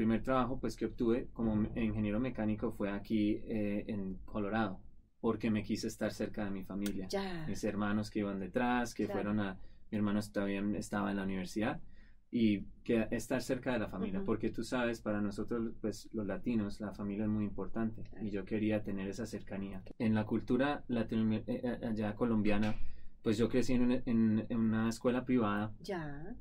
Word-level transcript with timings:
primer 0.00 0.22
trabajo 0.22 0.58
pues 0.58 0.76
que 0.76 0.86
obtuve 0.86 1.28
como 1.34 1.52
ingeniero 1.76 2.18
mecánico 2.20 2.72
fue 2.72 2.90
aquí 2.90 3.32
eh, 3.46 3.84
en 3.86 4.14
Colorado, 4.24 4.80
porque 5.20 5.50
me 5.50 5.62
quise 5.62 5.88
estar 5.88 6.10
cerca 6.10 6.42
de 6.46 6.50
mi 6.50 6.64
familia. 6.64 7.06
Ya. 7.08 7.44
Mis 7.46 7.62
hermanos 7.64 8.08
que 8.10 8.20
iban 8.20 8.40
detrás, 8.40 8.94
que 8.94 9.04
Claro. 9.04 9.20
fueron 9.20 9.40
a... 9.40 9.58
Mi 9.90 9.98
hermano 9.98 10.20
todavía 10.32 10.62
estaba 10.78 11.10
en 11.10 11.18
la 11.18 11.24
universidad 11.24 11.82
y 12.30 12.62
que 12.82 13.08
estar 13.10 13.42
cerca 13.42 13.72
de 13.74 13.80
la 13.80 13.88
familia, 13.88 14.20
Ujú. 14.20 14.26
porque 14.26 14.48
tú 14.50 14.62
sabes, 14.64 15.02
para 15.02 15.20
nosotros 15.20 15.74
pues 15.82 16.08
los 16.14 16.26
latinos 16.26 16.80
la 16.80 16.92
familia 16.94 17.24
es 17.24 17.30
muy 17.30 17.44
importante 17.44 18.02
Claro. 18.04 18.24
y 18.24 18.30
yo 18.30 18.44
quería 18.46 18.82
tener 18.82 19.06
esa 19.06 19.26
cercanía. 19.26 19.82
En 19.98 20.14
la 20.14 20.24
cultura 20.24 20.82
latino, 20.88 21.34
eh, 21.34 21.44
eh, 21.46 21.78
allá 21.86 22.14
colombiana, 22.14 22.74
pues 23.22 23.36
yo 23.36 23.50
crecí 23.50 23.74
en 23.74 23.82
una, 23.82 23.96
en- 24.06 24.46
en 24.48 24.58
una 24.58 24.88
escuela 24.88 25.26
privada 25.26 25.72
Ya. 25.82 26.34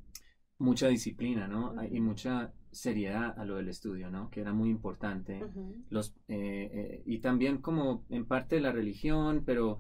Mucha 0.60 0.88
disciplina, 0.90 1.48
¿no? 1.48 1.74
Y 1.84 2.00
mucha 2.02 2.54
seriedad 2.72 3.38
a 3.40 3.46
lo 3.46 3.56
del 3.58 3.70
estudio, 3.70 4.12
¿no? 4.12 4.30
Que 4.30 4.42
era 4.42 4.54
muy 4.54 4.70
importante. 4.70 5.42
Los, 5.90 6.16
eh, 6.28 6.70
eh, 6.74 7.04
y 7.06 7.20
también 7.20 7.60
como 7.60 8.06
en 8.10 8.26
parte 8.28 8.56
de 8.58 8.62
la 8.62 8.72
religión, 8.72 9.44
pero 9.46 9.80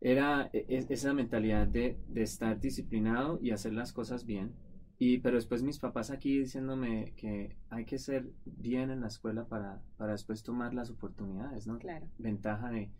era 0.00 0.50
e- 0.52 0.66
e- 0.68 0.86
esa 0.90 1.12
mentalidad 1.14 1.66
de, 1.68 1.98
de 2.08 2.22
estar 2.22 2.60
disciplinado 2.60 3.38
y 3.42 3.50
hacer 3.52 3.72
las 3.74 3.92
cosas 3.92 4.24
bien. 4.26 4.52
Y, 4.98 5.18
pero 5.18 5.36
después 5.36 5.62
mis 5.62 5.78
papás 5.78 6.10
aquí 6.10 6.38
diciéndome 6.40 7.14
que 7.16 7.56
hay 7.70 7.84
que 7.86 7.98
ser 7.98 8.30
bien 8.44 8.90
en 8.90 9.00
la 9.00 9.08
escuela 9.08 9.46
para, 9.46 9.82
para 9.96 10.12
después 10.12 10.42
tomar 10.42 10.74
las 10.74 10.90
oportunidades, 10.90 11.66
¿no? 11.66 11.78
Claro. 11.78 12.06
ventaja 12.18 12.70
de, 12.70 12.90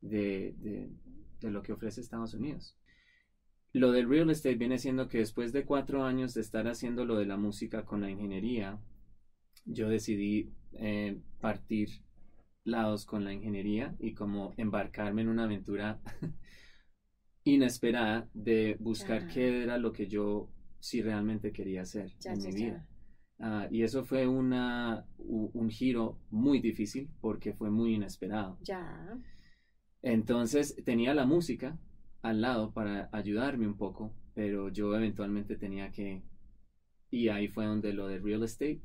de, 0.00 0.54
de- 0.58 0.90
de 1.40 1.50
lo 1.50 1.62
que 1.62 1.72
ofrece 1.72 2.00
Estados 2.00 2.34
Unidos. 2.34 2.76
Lo 3.72 3.92
del 3.92 4.08
real 4.08 4.30
estate 4.30 4.56
viene 4.56 4.78
siendo 4.78 5.08
que 5.08 5.18
después 5.18 5.52
de 5.52 5.64
cuatro 5.64 6.04
años 6.04 6.34
de 6.34 6.40
estar 6.42 6.66
haciendo 6.68 7.04
lo 7.04 7.16
de 7.16 7.26
la 7.26 7.36
música 7.36 7.84
con 7.84 8.00
la 8.02 8.10
ingeniería, 8.10 8.78
yo 9.66 9.88
decidí 9.88 10.50
eh, 10.74 11.18
partir 11.40 11.90
lados 12.64 13.06
con 13.06 13.24
la 13.24 13.32
ingeniería 13.32 13.94
y 13.98 14.14
como 14.14 14.54
embarcarme 14.56 15.22
en 15.22 15.28
una 15.28 15.44
aventura 15.44 16.00
inesperada 17.44 18.28
de 18.34 18.76
buscar 18.80 19.26
qué 19.26 19.62
era 19.62 19.78
lo 19.78 19.92
que 19.92 20.06
yo 20.06 20.48
sí 20.80 21.02
realmente 21.02 21.52
quería 21.52 21.82
hacer 21.82 22.12
Ya, 22.20 22.32
en 22.32 22.38
ya, 22.40 22.48
mi 22.48 22.52
vida. 22.52 22.86
Ah, 23.40 23.68
y 23.70 23.82
eso 23.82 24.04
fue 24.04 24.26
una, 24.26 25.06
un 25.18 25.70
giro 25.70 26.18
muy 26.30 26.60
difícil 26.60 27.08
porque 27.20 27.52
fue 27.54 27.70
muy 27.70 27.94
inesperado. 27.94 28.58
Ya. 28.66 29.18
Entonces 30.02 30.74
tenía 30.84 31.14
la 31.14 31.24
música 31.24 31.78
al 32.22 32.40
lado 32.40 32.72
para 32.72 33.08
ayudarme 33.12 33.66
un 33.66 33.76
poco, 33.76 34.12
pero 34.34 34.68
yo 34.70 34.94
eventualmente 34.94 35.56
tenía 35.56 35.90
que... 35.90 36.22
Y 37.10 37.28
ahí 37.28 37.48
fue 37.48 37.66
donde 37.66 37.92
lo 37.92 38.06
de 38.06 38.18
real 38.18 38.42
estate 38.42 38.80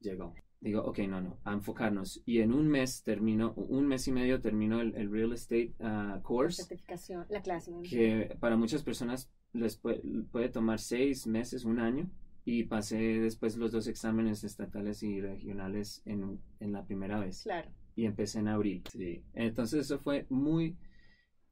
llegó. 0.00 0.34
Digo, 0.60 0.82
ok, 0.82 0.98
no, 1.08 1.20
no, 1.20 1.38
a 1.44 1.52
enfocarnos. 1.52 2.20
Y 2.26 2.40
en 2.40 2.52
un 2.52 2.68
mes 2.68 3.02
termino, 3.04 3.52
un 3.54 3.86
mes 3.86 4.06
y 4.08 4.12
medio 4.12 4.40
termino 4.40 4.80
el, 4.80 4.94
el 4.96 5.10
real 5.10 5.32
estate 5.32 5.72
ah, 5.80 6.20
course, 6.22 6.62
Certificación. 6.62 7.26
La 7.28 7.42
clase. 7.42 7.70
¿no? 7.70 7.82
que 7.82 8.36
para 8.40 8.56
muchas 8.56 8.82
personas 8.82 9.30
les 9.52 9.76
puede, 9.76 10.02
puede 10.32 10.48
tomar 10.48 10.78
seis 10.80 11.26
meses, 11.26 11.64
un 11.64 11.78
año. 11.80 12.10
Y 12.44 12.64
pasé 12.64 12.96
después 12.96 13.56
los 13.58 13.72
dos 13.72 13.86
exámenes 13.88 14.42
estatales 14.42 15.02
y 15.02 15.20
regionales 15.20 16.00
en, 16.06 16.40
en 16.60 16.72
la 16.72 16.82
primera 16.86 17.20
vez 17.20 17.42
Claro. 17.42 17.68
y 17.94 18.06
empecé 18.06 18.38
en 18.38 18.48
abril. 18.48 18.82
Sí. 18.90 19.22
Entonces 19.34 19.80
eso 19.80 19.98
fue 19.98 20.26
muy, 20.30 20.74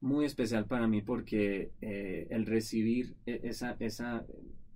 muy 0.01 0.25
especial 0.25 0.65
para 0.65 0.87
mí 0.87 1.01
porque 1.01 1.71
eh, 1.81 2.27
el 2.29 2.45
recibir 2.45 3.15
e- 3.25 3.41
esa, 3.43 3.75
esa, 3.79 4.25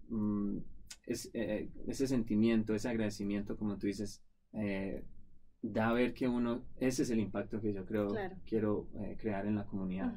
mm, 0.10 0.58
es- 1.06 1.30
eh, 1.34 1.70
ese 1.88 2.08
sentimiento, 2.08 2.74
ese 2.74 2.90
agradecimiento, 2.90 3.56
como 3.58 3.78
tú 3.78 3.88
dices, 3.88 4.22
eh, 4.54 5.04
da 5.62 5.90
a 5.90 5.94
ver 5.94 6.14
que 6.14 6.28
uno, 6.28 6.64
ese 6.80 7.04
es 7.04 7.10
el 7.12 7.20
impacto 7.20 7.62
que 7.62 7.72
yo 7.74 7.86
creo 7.86 8.08
Claro. 8.10 8.36
quiero 8.48 8.88
crear 9.20 9.46
en 9.46 9.56
la 9.56 9.66
comunidad. 9.66 10.14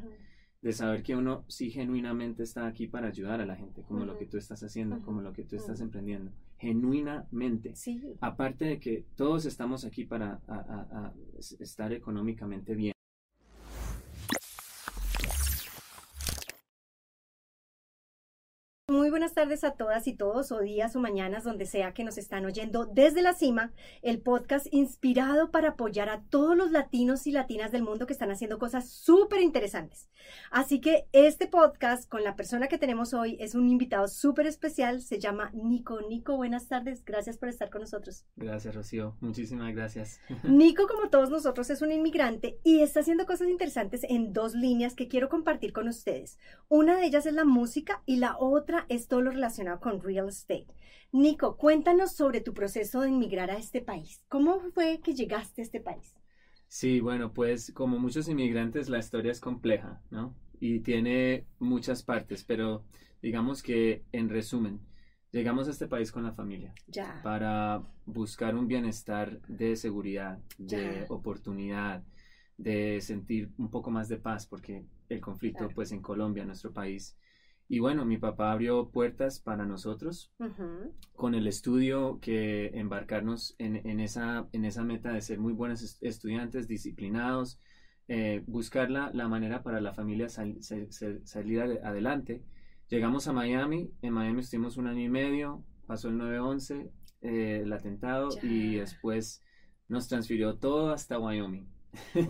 De 0.62 0.72
saber 0.72 1.02
que 1.02 1.14
uno 1.14 1.44
sí 1.48 1.70
genuinamente 1.70 2.42
está 2.42 2.66
aquí 2.66 2.86
para 2.86 3.08
ayudar 3.08 3.42
a 3.42 3.44
la 3.44 3.54
gente, 3.54 3.82
como 3.82 4.06
lo 4.06 4.16
que 4.16 4.24
tú 4.24 4.38
estás 4.38 4.62
haciendo, 4.62 5.02
como 5.02 5.20
lo 5.20 5.34
que 5.34 5.44
tú 5.44 5.56
estás 5.56 5.82
emprendiendo. 5.82 6.32
Genuinamente. 6.56 7.76
Sí. 7.76 8.02
Aparte 8.22 8.64
de 8.64 8.80
que 8.80 9.04
todos 9.16 9.44
estamos 9.44 9.84
aquí 9.84 10.04
para 10.06 10.40
a- 10.48 10.54
a- 10.54 11.06
a 11.08 11.14
s- 11.38 11.56
estar 11.62 11.92
económicamente 11.92 12.74
bien. 12.74 12.93
Muy 18.94 19.10
buenas 19.10 19.34
tardes 19.34 19.64
a 19.64 19.72
todas 19.72 20.06
y 20.06 20.12
todos, 20.12 20.52
o 20.52 20.60
días 20.60 20.94
o 20.94 21.00
mañanas, 21.00 21.42
donde 21.42 21.66
sea 21.66 21.92
que 21.92 22.04
nos 22.04 22.16
están 22.16 22.46
oyendo 22.46 22.86
desde 22.86 23.22
la 23.22 23.34
cima, 23.34 23.72
el 24.02 24.20
podcast 24.20 24.68
inspirado 24.70 25.50
para 25.50 25.70
apoyar 25.70 26.08
a 26.08 26.22
todos 26.30 26.56
los 26.56 26.70
latinos 26.70 27.26
y 27.26 27.32
latinas 27.32 27.72
del 27.72 27.82
mundo 27.82 28.06
que 28.06 28.12
están 28.12 28.30
haciendo 28.30 28.56
cosas 28.60 28.88
súper 28.88 29.40
interesantes. 29.40 30.08
Así 30.52 30.80
que 30.80 31.08
este 31.10 31.48
podcast 31.48 32.08
con 32.08 32.22
la 32.22 32.36
persona 32.36 32.68
que 32.68 32.78
tenemos 32.78 33.14
hoy 33.14 33.36
es 33.40 33.56
un 33.56 33.68
invitado 33.68 34.06
súper 34.06 34.46
especial, 34.46 35.02
se 35.02 35.18
llama 35.18 35.50
Nico. 35.52 36.00
Nico, 36.08 36.36
buenas 36.36 36.68
tardes, 36.68 37.04
gracias 37.04 37.36
por 37.36 37.48
estar 37.48 37.70
con 37.70 37.80
nosotros. 37.80 38.24
Gracias, 38.36 38.76
Rocío. 38.76 39.16
Muchísimas 39.20 39.74
gracias. 39.74 40.20
Nico, 40.44 40.86
como 40.86 41.10
todos 41.10 41.30
nosotros, 41.30 41.68
es 41.68 41.82
un 41.82 41.90
inmigrante 41.90 42.60
y 42.62 42.82
está 42.82 43.00
haciendo 43.00 43.26
cosas 43.26 43.48
interesantes 43.48 44.02
en 44.04 44.32
dos 44.32 44.54
líneas 44.54 44.94
que 44.94 45.08
quiero 45.08 45.28
compartir 45.28 45.72
con 45.72 45.88
ustedes. 45.88 46.38
Una 46.68 46.96
de 46.96 47.06
ellas 47.06 47.26
es 47.26 47.34
la 47.34 47.44
música 47.44 48.00
y 48.06 48.18
la 48.18 48.38
otra 48.38 48.83
es 48.88 49.08
todo 49.08 49.22
lo 49.22 49.30
relacionado 49.30 49.80
con 49.80 50.00
real 50.00 50.28
estate. 50.28 50.66
Nico, 51.12 51.56
cuéntanos 51.56 52.12
sobre 52.16 52.40
tu 52.40 52.54
proceso 52.54 53.00
de 53.02 53.10
inmigrar 53.10 53.50
a 53.50 53.58
este 53.58 53.80
país. 53.80 54.22
¿Cómo 54.28 54.60
fue 54.72 55.00
que 55.02 55.14
llegaste 55.14 55.62
a 55.62 55.64
este 55.64 55.80
país? 55.80 56.14
Sí, 56.68 57.00
bueno, 57.00 57.32
pues 57.32 57.72
como 57.72 57.98
muchos 57.98 58.28
inmigrantes 58.28 58.88
la 58.88 58.98
historia 58.98 59.30
es 59.30 59.40
compleja, 59.40 60.00
¿no? 60.10 60.34
Y 60.58 60.80
tiene 60.80 61.46
muchas 61.58 62.02
partes, 62.02 62.42
pero 62.44 62.84
digamos 63.22 63.62
que 63.62 64.02
en 64.12 64.28
resumen, 64.28 64.80
llegamos 65.30 65.68
a 65.68 65.70
este 65.70 65.86
país 65.86 66.10
con 66.10 66.24
la 66.24 66.32
familia 66.32 66.74
Ya. 66.88 67.20
para 67.22 67.82
buscar 68.06 68.54
un 68.56 68.66
bienestar 68.66 69.40
de 69.42 69.76
seguridad, 69.76 70.38
de 70.58 71.04
Ya. 71.04 71.06
oportunidad, 71.08 72.02
de 72.56 73.00
sentir 73.00 73.50
un 73.58 73.70
poco 73.70 73.90
más 73.90 74.08
de 74.08 74.16
paz, 74.16 74.46
porque 74.46 74.84
el 75.08 75.20
conflicto, 75.20 75.58
Claro. 75.58 75.74
pues 75.74 75.92
en 75.92 76.00
Colombia, 76.00 76.44
nuestro 76.44 76.72
país. 76.72 77.16
Y 77.68 77.78
bueno, 77.78 78.04
mi 78.04 78.18
papá 78.18 78.52
abrió 78.52 78.90
puertas 78.90 79.40
para 79.40 79.64
nosotros 79.64 80.32
con 81.14 81.34
el 81.34 81.46
estudio 81.46 82.18
que 82.20 82.66
embarcarnos 82.74 83.54
en, 83.58 83.76
en 83.86 84.00
esa, 84.00 84.46
en 84.52 84.64
esa 84.64 84.84
meta 84.84 85.12
de 85.12 85.20
ser 85.22 85.38
muy 85.38 85.52
buenos 85.54 85.82
est- 85.82 86.02
estudiantes, 86.02 86.68
disciplinados, 86.68 87.58
eh, 88.08 88.42
buscar 88.46 88.90
la, 88.90 89.10
la 89.14 89.28
manera 89.28 89.62
para 89.62 89.80
la 89.80 89.94
familia 89.94 90.28
sal- 90.28 90.58
salir 90.62 91.60
ade- 91.60 91.80
adelante. 91.82 92.42
Llegamos 92.90 93.28
a 93.28 93.32
Miami, 93.32 93.90
en 94.02 94.12
Miami 94.12 94.40
estuvimos 94.40 94.76
un 94.76 94.86
año 94.86 95.00
y 95.00 95.08
medio, 95.08 95.64
pasó 95.86 96.08
el 96.08 96.16
9-11, 96.18 96.90
eh, 97.22 97.60
el 97.64 97.72
atentado, 97.72 98.28
y 98.42 98.76
después 98.76 99.42
nos 99.88 100.06
transfirió 100.08 100.56
todo 100.58 100.92
hasta 100.92 101.18
Wyoming. 101.18 101.66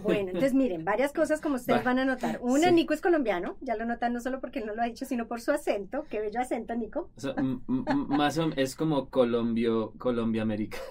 Bueno, 0.02 0.28
entonces 0.28 0.54
miren, 0.54 0.84
varias 0.84 1.12
cosas 1.12 1.41
como 1.41 1.56
ustedes 1.56 1.80
Va. 1.80 1.84
van 1.84 1.98
a 2.00 2.04
notar. 2.04 2.38
Una, 2.42 2.69
Sí. 2.69 2.75
Nico 2.75 2.94
es 2.94 3.00
colombiano, 3.00 3.56
ya 3.60 3.76
lo 3.76 3.84
notan 3.84 4.12
no 4.12 4.20
solo 4.20 4.41
porque 4.41 4.58
él 4.60 4.66
no 4.66 4.75
lo 4.75 4.82
ha 4.82 4.86
dicho, 4.86 5.04
sino 5.04 5.26
por 5.28 5.41
su 5.41 5.52
acento. 5.52 6.04
Qué 6.10 6.20
bello 6.20 6.41
acento, 6.41 6.75
Nico. 6.75 7.10
O 7.16 7.20
sea, 7.20 7.34
más 7.66 8.38
o- 8.38 8.50
es 8.56 8.76
como 8.76 9.10
colombio, 9.10 9.92
Colombia 9.98 10.42
americano. 10.42 10.82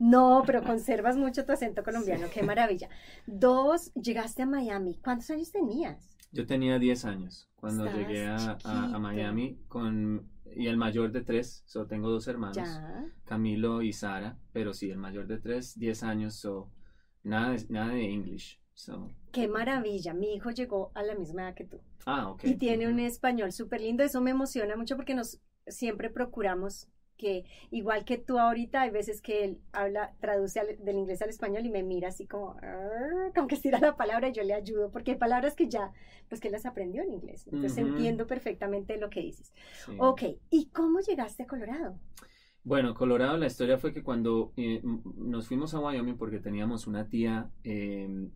No, 0.00 0.44
pero 0.46 0.62
conservas 0.62 1.16
mucho 1.16 1.44
tu 1.44 1.52
acento 1.52 1.82
colombiano, 1.82 2.26
qué 2.32 2.42
maravilla. 2.44 2.88
Dos, 3.26 3.92
llegaste 3.94 4.42
a 4.42 4.46
Miami. 4.46 4.94
¿Cuántos 5.02 5.28
años 5.30 5.50
tenías? 5.50 6.16
Yo 6.30 6.46
tenía 6.46 6.78
10 6.78 7.04
años 7.04 7.48
cuando 7.56 7.86
Estabas 7.86 8.06
llegué 8.06 8.26
a, 8.26 8.36
a- 8.36 8.50
a 8.52 8.56
chiquito. 8.56 9.00
Miami 9.00 9.58
con 9.66 10.28
y 10.54 10.66
el 10.68 10.76
mayor 10.78 11.12
de 11.12 11.20
tres, 11.22 11.62
so 11.66 11.86
tengo 11.86 12.08
dos 12.08 12.26
hermanos, 12.26 12.56
Ya. 12.56 13.04
Camilo 13.26 13.82
y 13.82 13.92
Sara, 13.92 14.38
pero 14.52 14.72
sí, 14.72 14.88
el 14.90 14.96
mayor 14.96 15.26
de 15.26 15.38
tres, 15.38 15.78
10 15.78 16.02
años, 16.02 16.36
so 16.36 16.70
nada 17.28 17.50
de, 17.52 17.64
nada 17.68 17.92
de 17.92 18.04
English. 18.10 18.58
So, 18.74 19.10
Qué 19.32 19.48
maravilla. 19.48 20.14
Mi 20.14 20.34
hijo 20.34 20.50
llegó 20.50 20.90
a 20.94 21.02
la 21.02 21.14
misma 21.14 21.42
edad 21.42 21.54
que 21.54 21.64
tú 21.64 21.80
ah, 22.06 22.30
ok. 22.30 22.44
y 22.44 22.54
tiene 22.56 22.86
un 22.88 23.00
español 23.00 23.52
súper 23.52 23.80
lindo. 23.80 24.02
Eso 24.04 24.20
me 24.20 24.30
emociona 24.30 24.76
mucho 24.76 24.96
porque 24.96 25.14
nos 25.14 25.40
siempre 25.66 26.10
procuramos 26.10 26.88
que, 27.16 27.44
igual 27.72 28.04
que 28.04 28.16
tú 28.16 28.38
ahorita, 28.38 28.82
hay 28.82 28.90
veces 28.90 29.20
que 29.20 29.44
él 29.44 29.58
habla, 29.72 30.14
traduce 30.20 30.60
al- 30.60 30.78
del 30.84 30.96
inglés 30.96 31.20
al 31.20 31.30
español 31.30 31.66
y 31.66 31.70
me 31.70 31.82
mira 31.82 32.08
así 32.10 32.28
como, 32.28 32.52
"Arr", 32.62 33.32
como 33.34 33.48
que 33.48 33.56
estira 33.56 33.80
la 33.80 33.96
palabra 33.96 34.28
y 34.28 34.32
yo 34.32 34.44
le 34.44 34.54
ayudo 34.54 34.90
porque 34.92 35.10
hay 35.12 35.16
palabras 35.18 35.56
que 35.56 35.68
ya, 35.68 35.92
pues 36.28 36.40
que 36.40 36.48
las 36.48 36.64
aprendió 36.64 37.02
en 37.02 37.10
inglés. 37.12 37.48
Entonces 37.48 37.76
entiendo 37.78 38.26
perfectamente 38.28 38.96
lo 38.98 39.10
que 39.10 39.20
dices. 39.20 39.52
Sí. 39.84 39.92
Ok, 39.98 40.22
¿y 40.50 40.66
cómo 40.66 41.00
llegaste 41.00 41.42
a 41.42 41.46
Colorado? 41.46 41.98
Bueno, 42.68 42.92
Colorado, 42.92 43.38
la 43.38 43.46
historia 43.46 43.78
fue 43.78 43.94
que 43.94 44.02
cuando 44.02 44.52
eh, 44.58 44.82
nos 45.16 45.48
fuimos 45.48 45.72
a 45.72 45.80
Wyoming 45.80 46.18
porque 46.18 46.38
teníamos 46.38 46.86
una 46.86 47.08
tía, 47.08 47.48
eh, 47.64 48.28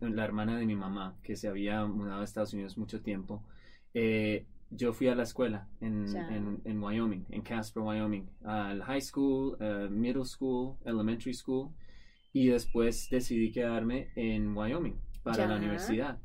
la 0.00 0.24
hermana 0.24 0.56
de 0.56 0.64
mi 0.64 0.74
mamá, 0.74 1.18
que 1.22 1.36
se 1.36 1.48
había 1.48 1.84
mudado 1.84 2.22
a 2.22 2.24
Estados 2.24 2.54
Unidos 2.54 2.78
mucho 2.78 3.02
tiempo, 3.02 3.44
eh, 3.92 4.46
yo 4.70 4.94
fui 4.94 5.08
a 5.08 5.14
la 5.14 5.24
escuela 5.24 5.68
en, 5.82 6.16
en, 6.16 6.62
en 6.64 6.82
Wyoming, 6.82 7.26
en 7.28 7.42
Casper, 7.42 7.82
Wyoming, 7.82 8.26
al 8.42 8.80
high 8.84 9.02
school, 9.02 9.58
uh, 9.60 9.90
middle 9.90 10.24
school, 10.24 10.78
elementary 10.86 11.34
school, 11.34 11.68
y 12.32 12.48
después 12.48 13.10
decidí 13.10 13.52
quedarme 13.52 14.08
en 14.16 14.56
Wyoming 14.56 14.96
para 15.22 15.46
la 15.46 15.56
universidad. 15.56 16.18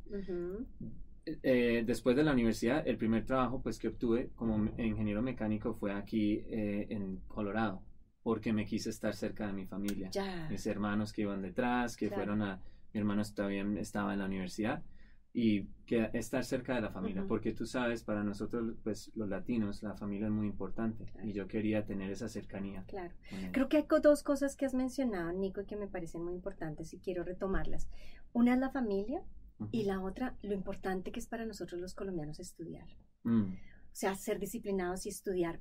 Eh, 1.44 1.84
después 1.86 2.16
de 2.16 2.24
la 2.24 2.32
universidad, 2.34 2.88
el 2.88 2.98
primer 2.98 3.26
trabajo 3.26 3.62
pues 3.62 3.78
que 3.80 3.90
obtuve 3.90 4.30
como 4.36 4.56
ingeniero 4.78 5.22
mecánico 5.22 5.74
fue 5.74 5.92
aquí 5.94 6.44
eh, 6.50 6.88
en 6.90 7.18
Colorado, 7.28 7.82
porque 8.24 8.54
me 8.54 8.66
quise 8.66 8.90
estar 8.90 9.14
cerca 9.16 9.48
de 9.48 9.54
mi 9.54 9.66
familia 9.66 10.10
Ya. 10.12 10.48
mis 10.50 10.66
hermanos 10.68 11.12
que 11.14 11.22
iban 11.24 11.42
detrás, 11.42 11.96
que 11.98 12.08
Claro. 12.08 12.22
fueron 12.24 12.42
a, 12.44 12.62
mi 12.94 13.00
hermano 13.00 13.24
todavía 13.36 13.66
estaba 13.80 14.14
en 14.14 14.20
la 14.20 14.26
universidad 14.26 14.84
y 15.32 15.66
que 15.86 16.10
estar 16.14 16.44
cerca 16.44 16.74
de 16.74 16.82
la 16.82 16.90
familia, 16.90 17.24
porque 17.28 17.54
tú 17.54 17.66
sabes, 17.68 18.04
para 18.04 18.24
nosotros 18.24 18.74
pues 18.84 19.12
los 19.16 19.30
latinos 19.30 19.84
la 19.84 19.94
familia 19.96 20.26
es 20.26 20.32
muy 20.34 20.48
importante 20.48 21.06
Claro. 21.06 21.28
y 21.28 21.34
yo 21.34 21.48
quería 21.48 21.86
tener 21.86 22.10
esa 22.12 22.28
cercanía. 22.28 22.84
Claro. 22.88 23.14
Creo 23.52 23.70
que 23.70 23.78
hay 23.78 23.86
dos 24.02 24.24
cosas 24.24 24.56
que 24.56 24.66
has 24.66 24.74
mencionado, 24.74 25.32
Nico, 25.34 25.64
que 25.68 25.76
me 25.76 25.88
parecen 25.88 26.24
muy 26.24 26.34
importantes 26.34 26.94
y 26.96 27.00
quiero 27.00 27.24
retomarlas. 27.24 27.88
Una 28.34 28.54
es 28.56 28.60
la 28.60 28.72
familia 28.72 29.22
Ujú. 29.60 29.72
y 29.72 29.84
la 29.84 30.02
otra, 30.02 30.36
lo 30.42 30.54
importante 30.54 31.12
que 31.12 31.20
es 31.20 31.28
para 31.28 31.46
nosotros 31.46 31.80
los 31.82 31.96
colombianos 31.96 32.40
estudiar. 32.40 32.88
Mm, 33.26 33.58
O 33.92 33.96
sea, 33.96 34.16
ser 34.16 34.40
disciplinados 34.40 35.06
y 35.06 35.10
estudiar. 35.10 35.60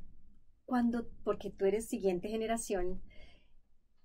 Cuando, 0.67 1.09
porque 1.25 1.51
tú 1.51 1.67
eres 1.67 1.89
siguiente 1.89 2.29
generación, 2.29 3.01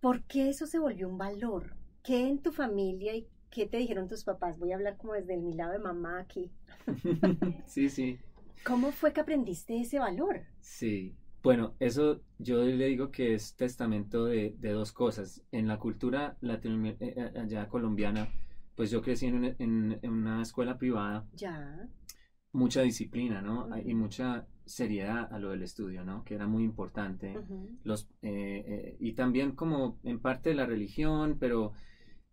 ¿por 0.02 0.24
qué 0.26 0.50
eso 0.50 0.68
se 0.68 0.78
volvió 0.78 1.10
un 1.10 1.18
valor? 1.18 1.76
¿Qué 2.04 2.28
en 2.28 2.38
tu 2.44 2.52
familia 2.52 3.16
y 3.16 3.28
qué 3.50 3.66
te 3.66 3.78
dijeron 3.78 4.08
tus 4.08 4.24
papás? 4.24 4.60
Voy 4.60 4.72
a 4.72 4.76
hablar 4.76 4.98
como 4.98 5.14
desde 5.14 5.38
mi 5.38 5.54
lado 5.54 5.72
de 5.74 5.80
mamá 5.80 6.20
aquí. 6.20 6.52
sí, 7.66 7.90
sí, 7.90 8.20
¿Cómo 8.66 8.92
fue 8.92 9.14
que 9.14 9.22
aprendiste 9.22 9.80
ese 9.80 10.00
valor? 10.00 10.48
sí. 10.60 11.16
Bueno, 11.42 11.76
eso 11.80 12.22
yo 12.38 12.64
le 12.64 12.86
digo 12.88 13.12
que 13.12 13.34
es 13.34 13.56
testamento 13.58 14.26
de, 14.26 14.56
de 14.60 14.70
dos 14.72 14.94
cosas. 14.94 15.44
En 15.52 15.68
la 15.68 15.78
cultura 15.78 16.38
latino, 16.42 16.88
eh, 16.88 16.98
eh, 17.02 17.34
allá 17.38 17.68
colombiana, 17.68 18.34
pues 18.76 18.92
yo 18.92 19.02
crecí 19.02 19.26
en 19.28 19.36
una- 19.36 19.56
en- 19.60 20.00
en 20.02 20.12
una 20.12 20.42
escuela 20.42 20.78
privada 20.78 21.26
Ya. 21.36 21.88
mucha 22.52 22.82
disciplina, 22.82 23.42
¿no? 23.42 23.66
Ujú. 23.68 23.78
Y 23.90 23.94
mucha 23.94 24.48
seriedad 24.66 25.32
a 25.34 25.40
lo 25.40 25.50
del 25.52 25.64
estudio, 25.64 26.04
¿no? 26.06 26.24
Que 26.24 26.36
era 26.36 26.48
muy 26.48 26.64
importante. 26.64 27.38
Ujú. 27.38 27.70
Los, 27.84 28.10
eh, 28.22 28.64
eh, 28.68 28.98
y 29.00 29.14
también 29.14 29.52
como 29.54 30.00
en 30.04 30.20
parte 30.20 30.50
de 30.50 30.56
la 30.56 30.66
religión, 30.66 31.38
pero 31.40 31.74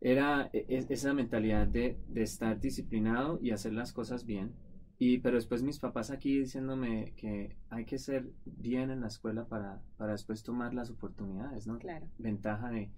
era 0.00 0.48
e- 0.52 0.64
e- 0.68 0.86
esa 0.88 1.12
mentalidad 1.14 1.66
de, 1.66 1.98
de 2.08 2.22
estar 2.22 2.58
disciplinado 2.60 3.38
y 3.42 3.50
hacer 3.50 3.72
las 3.72 3.92
cosas 3.92 4.24
bien. 4.24 4.52
Y, 4.98 5.18
pero 5.18 5.36
después 5.36 5.62
mis 5.62 5.78
papás 5.78 6.10
aquí 6.10 6.38
diciéndome 6.40 7.14
que 7.16 7.56
hay 7.70 7.84
que 7.86 7.98
ser 7.98 8.30
bien 8.44 8.90
en 8.90 9.00
la 9.00 9.06
escuela 9.08 9.46
para, 9.46 9.80
para 9.96 10.12
después 10.12 10.42
tomar 10.42 10.74
las 10.74 10.90
oportunidades, 10.90 11.66
¿no? 11.66 11.78
Claro. 11.78 12.06
Ventaja 12.18 12.70
de, 12.70 12.90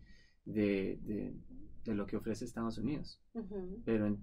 de, 0.45 0.99
de, 1.03 1.35
de 1.85 1.95
lo 1.95 2.07
que 2.07 2.17
ofrece 2.17 2.45
Estados 2.45 2.79
Unidos 2.79 3.21
pero 3.85 4.07
en- 4.07 4.19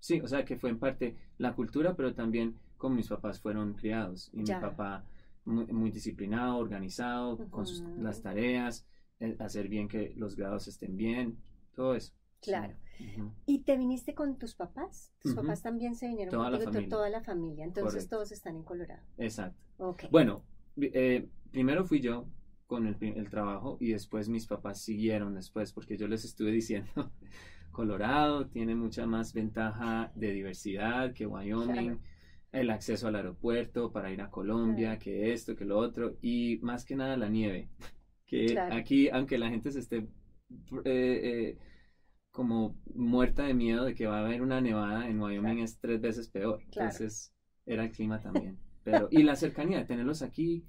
sí, 0.00 0.20
o 0.20 0.28
sea 0.28 0.44
que 0.44 0.56
fue 0.58 0.70
en 0.70 0.78
parte 0.78 1.16
la 1.38 1.54
cultura, 1.54 1.94
pero 1.96 2.14
también 2.14 2.56
como 2.76 2.94
mis 2.96 3.08
papás 3.08 3.40
fueron 3.40 3.74
criados 3.74 4.30
y 4.32 4.44
Ya. 4.44 4.56
mi 4.56 4.62
papá 4.62 5.04
muy, 5.44 5.66
muy 5.66 5.90
disciplinado, 5.90 6.58
organizado, 6.58 7.38
con 7.50 7.66
sus- 7.66 7.82
las 7.98 8.20
tareas, 8.22 8.86
eh, 9.20 9.34
hacer 9.40 9.68
bien 9.68 9.88
que 9.88 10.12
los 10.16 10.36
grados 10.36 10.68
estén 10.68 10.96
bien, 10.96 11.38
todo 11.74 11.94
eso. 11.94 12.12
Sí. 12.40 12.50
Claro. 12.50 12.74
Ujú. 13.00 13.32
¿Y 13.46 13.60
te 13.64 13.76
viniste 13.76 14.14
con 14.14 14.38
tus 14.38 14.54
papás? 14.54 15.12
¿Tus 15.20 15.34
papás 15.34 15.62
también 15.62 15.94
se 15.96 16.06
vinieron 16.06 16.30
Toda 16.30 16.50
la 16.50 16.58
contigo? 16.58 16.72
Familia. 16.72 16.88
Toda 16.90 17.10
la 17.10 17.20
familia. 17.22 17.64
Entonces 17.64 17.94
Correcto. 17.94 18.16
todos 18.16 18.32
están 18.32 18.56
en 18.56 18.62
Colorado. 18.62 19.02
Exacto. 19.16 19.58
Ok. 19.78 20.04
Bueno, 20.10 20.44
eh, 20.76 21.28
primero 21.50 21.84
fui 21.84 22.00
yo 22.00 22.26
con 22.68 22.86
el, 22.86 23.30
trabajo 23.30 23.78
y 23.80 23.92
después 23.92 24.28
mis 24.28 24.46
papás 24.46 24.82
siguieron 24.82 25.34
después 25.34 25.72
porque 25.72 25.96
yo 25.96 26.06
les 26.06 26.24
estuve 26.26 26.52
diciendo, 26.62 27.10
Colorado 27.72 28.46
tiene 28.46 28.74
mucha 28.76 29.06
más 29.06 29.32
ventaja 29.32 30.12
de 30.14 30.32
diversidad 30.32 31.14
que 31.14 31.26
Wyoming, 31.26 31.96
Claro. 31.96 31.98
el 32.52 32.70
acceso 32.70 33.08
al 33.08 33.16
aeropuerto 33.16 33.90
para 33.90 34.12
ir 34.12 34.20
a 34.20 34.30
Colombia, 34.30 34.90
Claro. 34.90 35.00
que 35.00 35.32
esto, 35.32 35.56
que 35.56 35.64
lo 35.64 35.78
otro 35.78 36.18
y 36.20 36.58
más 36.60 36.84
que 36.84 36.94
nada 36.94 37.16
la 37.16 37.30
nieve, 37.30 37.70
que 38.26 38.46
Claro. 38.46 38.74
aquí 38.74 39.08
aunque 39.08 39.38
la 39.38 39.48
gente 39.48 39.72
se 39.72 39.80
esté 39.80 39.96
eh, 39.96 40.06
eh, 40.84 41.58
como 42.30 42.76
muerta 42.94 43.44
de 43.44 43.54
miedo 43.54 43.84
de 43.84 43.94
que 43.94 44.06
va 44.06 44.18
a 44.18 44.24
haber 44.26 44.42
una 44.42 44.60
nevada 44.60 45.08
en 45.08 45.18
Wyoming 45.20 45.60
es 45.60 45.78
tres 45.78 46.02
veces 46.02 46.28
peor, 46.28 46.60
entonces 46.64 47.34
era 47.64 47.84
el 47.84 47.92
clima 47.92 48.20
también. 48.20 48.58
Pero, 48.84 49.08
y 49.10 49.22
la 49.22 49.36
cercanía 49.36 49.78
de 49.78 49.84
tenerlos 49.86 50.20
aquí, 50.20 50.64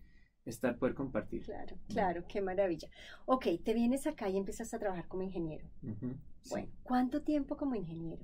estar 0.50 0.78
poder 0.78 0.94
compartir. 0.96 1.44
Claro, 1.44 1.78
claro, 1.88 2.24
qué 2.28 2.42
maravilla. 2.42 2.90
Ok, 3.26 3.48
te 3.64 3.74
vienes 3.74 4.08
acá 4.08 4.30
y 4.30 4.38
empiezas 4.38 4.74
a 4.74 4.80
trabajar 4.80 5.08
como 5.08 5.24
ingeniero. 5.24 5.66
Bueno, 6.50 6.68
¿cuánto 6.84 7.22
tiempo 7.22 7.56
como 7.58 7.76
ingeniero? 7.76 8.24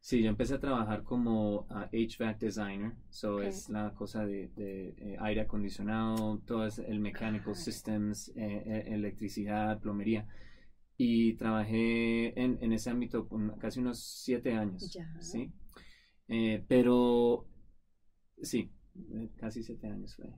Sí, 0.00 0.22
yo 0.22 0.28
empecé 0.28 0.54
a 0.54 0.60
trabajar 0.60 1.02
como 1.02 1.66
ah, 1.70 1.88
HVAC 1.90 2.38
designer, 2.38 2.92
so 3.08 3.36
Ok. 3.36 3.44
es 3.44 3.70
la 3.70 3.94
cosa 3.94 4.26
de, 4.26 4.48
de, 4.48 4.88
eh, 4.98 5.16
aire 5.20 5.40
acondicionado, 5.40 6.40
todo 6.46 6.66
es 6.66 6.78
el 6.78 7.00
mechanical 7.00 7.52
Ah. 7.52 7.54
systems, 7.54 8.28
eh, 8.36 8.62
eh, 8.66 8.84
electricidad, 8.88 9.80
plomería. 9.80 10.26
Y 10.98 11.34
trabajé 11.34 12.38
en, 12.38 12.58
en 12.60 12.72
ese 12.72 12.90
ámbito 12.90 13.26
por 13.26 13.58
casi 13.58 13.80
unos 13.80 13.98
siete 13.98 14.52
años, 14.52 14.92
Ya. 14.92 15.10
¿sí? 15.20 15.50
Eh, 16.28 16.62
pero 16.68 17.46
sí, 18.42 18.70
casi 19.36 19.62
siete 19.62 19.86
años 19.86 20.14
fue. 20.16 20.30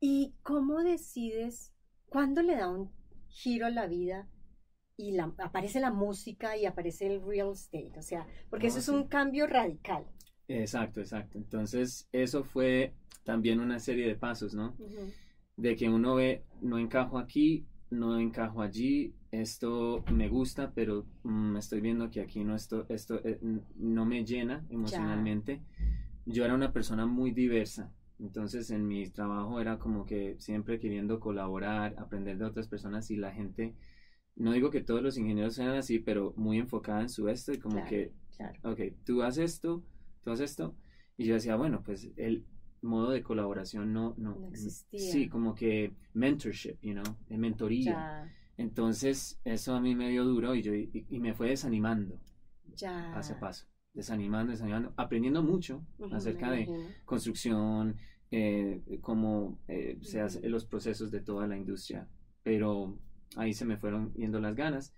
¿Y 0.00 0.34
cómo 0.42 0.82
decides 0.82 1.72
cuándo 2.08 2.42
le 2.42 2.56
da 2.56 2.68
un 2.68 2.90
giro 3.28 3.66
a 3.66 3.70
la 3.70 3.86
vida 3.86 4.28
y 4.96 5.12
la- 5.12 5.34
aparece 5.38 5.80
la 5.80 5.90
música 5.92 6.56
y 6.56 6.66
aparece 6.66 7.06
el 7.08 7.22
real 7.22 7.52
estate? 7.52 7.92
O 7.98 8.02
sea, 8.02 8.26
porque 8.50 8.68
No, 8.68 8.72
eso 8.72 8.80
es 8.80 8.88
un 9.02 9.08
cambio 9.08 9.46
radical. 9.46 10.06
Exacto, 10.48 11.00
exacto. 11.00 11.38
Entonces, 11.38 12.08
eso 12.12 12.44
fue 12.44 12.92
también 13.24 13.60
una 13.60 13.78
serie 13.78 14.06
de 14.06 14.14
pasos, 14.16 14.54
¿no? 14.54 14.74
De 15.56 15.76
que 15.76 15.88
uno 15.88 16.14
ve, 16.16 16.44
no 16.62 16.78
encajo 16.78 17.18
aquí, 17.18 17.64
no 17.90 18.18
encajo 18.18 18.62
allí, 18.62 19.14
esto 19.30 20.04
me 20.12 20.28
gusta, 20.28 20.72
pero 20.74 21.06
mm, 21.24 21.56
estoy 21.56 21.80
viendo 21.80 22.10
que 22.10 22.20
aquí 22.20 22.44
no 22.44 22.54
esto, 22.54 22.86
esto 22.88 23.20
eh, 23.24 23.38
no 23.76 24.04
me 24.04 24.24
llena 24.24 24.64
emocionalmente. 24.70 25.62
Yo 26.26 26.44
era 26.44 26.54
una 26.54 26.72
persona 26.72 27.06
muy 27.06 27.32
diversa, 27.32 27.90
entonces 28.18 28.70
en 28.70 28.86
mi 28.86 29.08
trabajo 29.10 29.60
era 29.60 29.78
como 29.78 30.06
que 30.06 30.36
siempre 30.38 30.78
queriendo 30.80 31.20
colaborar, 31.20 31.94
aprender 31.98 32.38
de 32.38 32.44
otras 32.44 32.68
personas 32.68 33.10
y 33.10 33.16
la 33.16 33.32
gente, 33.32 33.74
no 34.36 34.52
digo 34.52 34.70
que 34.70 34.82
todos 34.82 35.02
los 35.02 35.16
ingenieros 35.18 35.54
sean 35.54 35.70
así, 35.76 35.98
pero 35.98 36.32
muy 36.36 36.58
enfocada 36.58 37.02
en 37.02 37.08
su 37.08 37.28
esto 37.28 37.52
y 37.52 37.58
como 37.58 37.76
Claro, 37.76 37.90
que 37.90 38.12
Claro. 38.36 38.72
ok, 38.72 38.80
tú 39.04 39.22
haces 39.22 39.52
esto, 39.54 39.82
tú 40.24 40.30
haces 40.30 40.50
esto. 40.50 40.74
Y 41.16 41.26
yo 41.26 41.34
decía, 41.34 41.56
bueno, 41.56 41.82
pues 41.84 42.08
el 42.16 42.44
modo 42.82 43.10
de 43.10 43.22
colaboración 43.22 43.92
no, 43.92 44.14
no, 44.18 44.34
No 44.40 44.48
existía. 44.48 45.00
Sí, 45.00 45.28
como 45.28 45.54
que 45.54 45.92
mentorship, 46.14 46.76
you 46.82 46.92
know, 46.92 47.04
mentoría. 47.28 47.92
Ya, 47.92 48.28
Entonces, 48.56 49.40
eso 49.44 49.74
a 49.74 49.80
mí 49.80 49.94
me 49.94 50.08
dio 50.10 50.24
duro 50.24 50.54
y, 50.54 50.62
yo, 50.62 50.74
y, 50.74 51.06
y 51.08 51.18
me 51.20 51.34
fue 51.34 51.50
desanimando 51.50 52.18
ya. 52.76 53.10
paso 53.12 53.34
a 53.34 53.40
paso. 53.40 53.66
Desanimando, 53.94 54.52
desanimando, 54.52 54.92
aprendiendo 54.96 55.42
mucho 55.42 55.82
Ujú, 55.98 56.14
acerca 56.14 56.50
de 56.50 56.68
construcción, 57.04 57.96
eh, 58.30 58.82
cómo 59.00 59.58
eh, 59.68 59.96
se 60.02 60.20
hacen 60.20 60.50
los 60.50 60.66
procesos 60.66 61.10
de 61.12 61.20
toda 61.20 61.46
la 61.46 61.56
industria. 61.56 62.08
Pero 62.42 62.98
ahí 63.36 63.54
se 63.54 63.64
me 63.64 63.76
fueron 63.76 64.12
yendo 64.14 64.40
las 64.40 64.54
ganas 64.56 64.92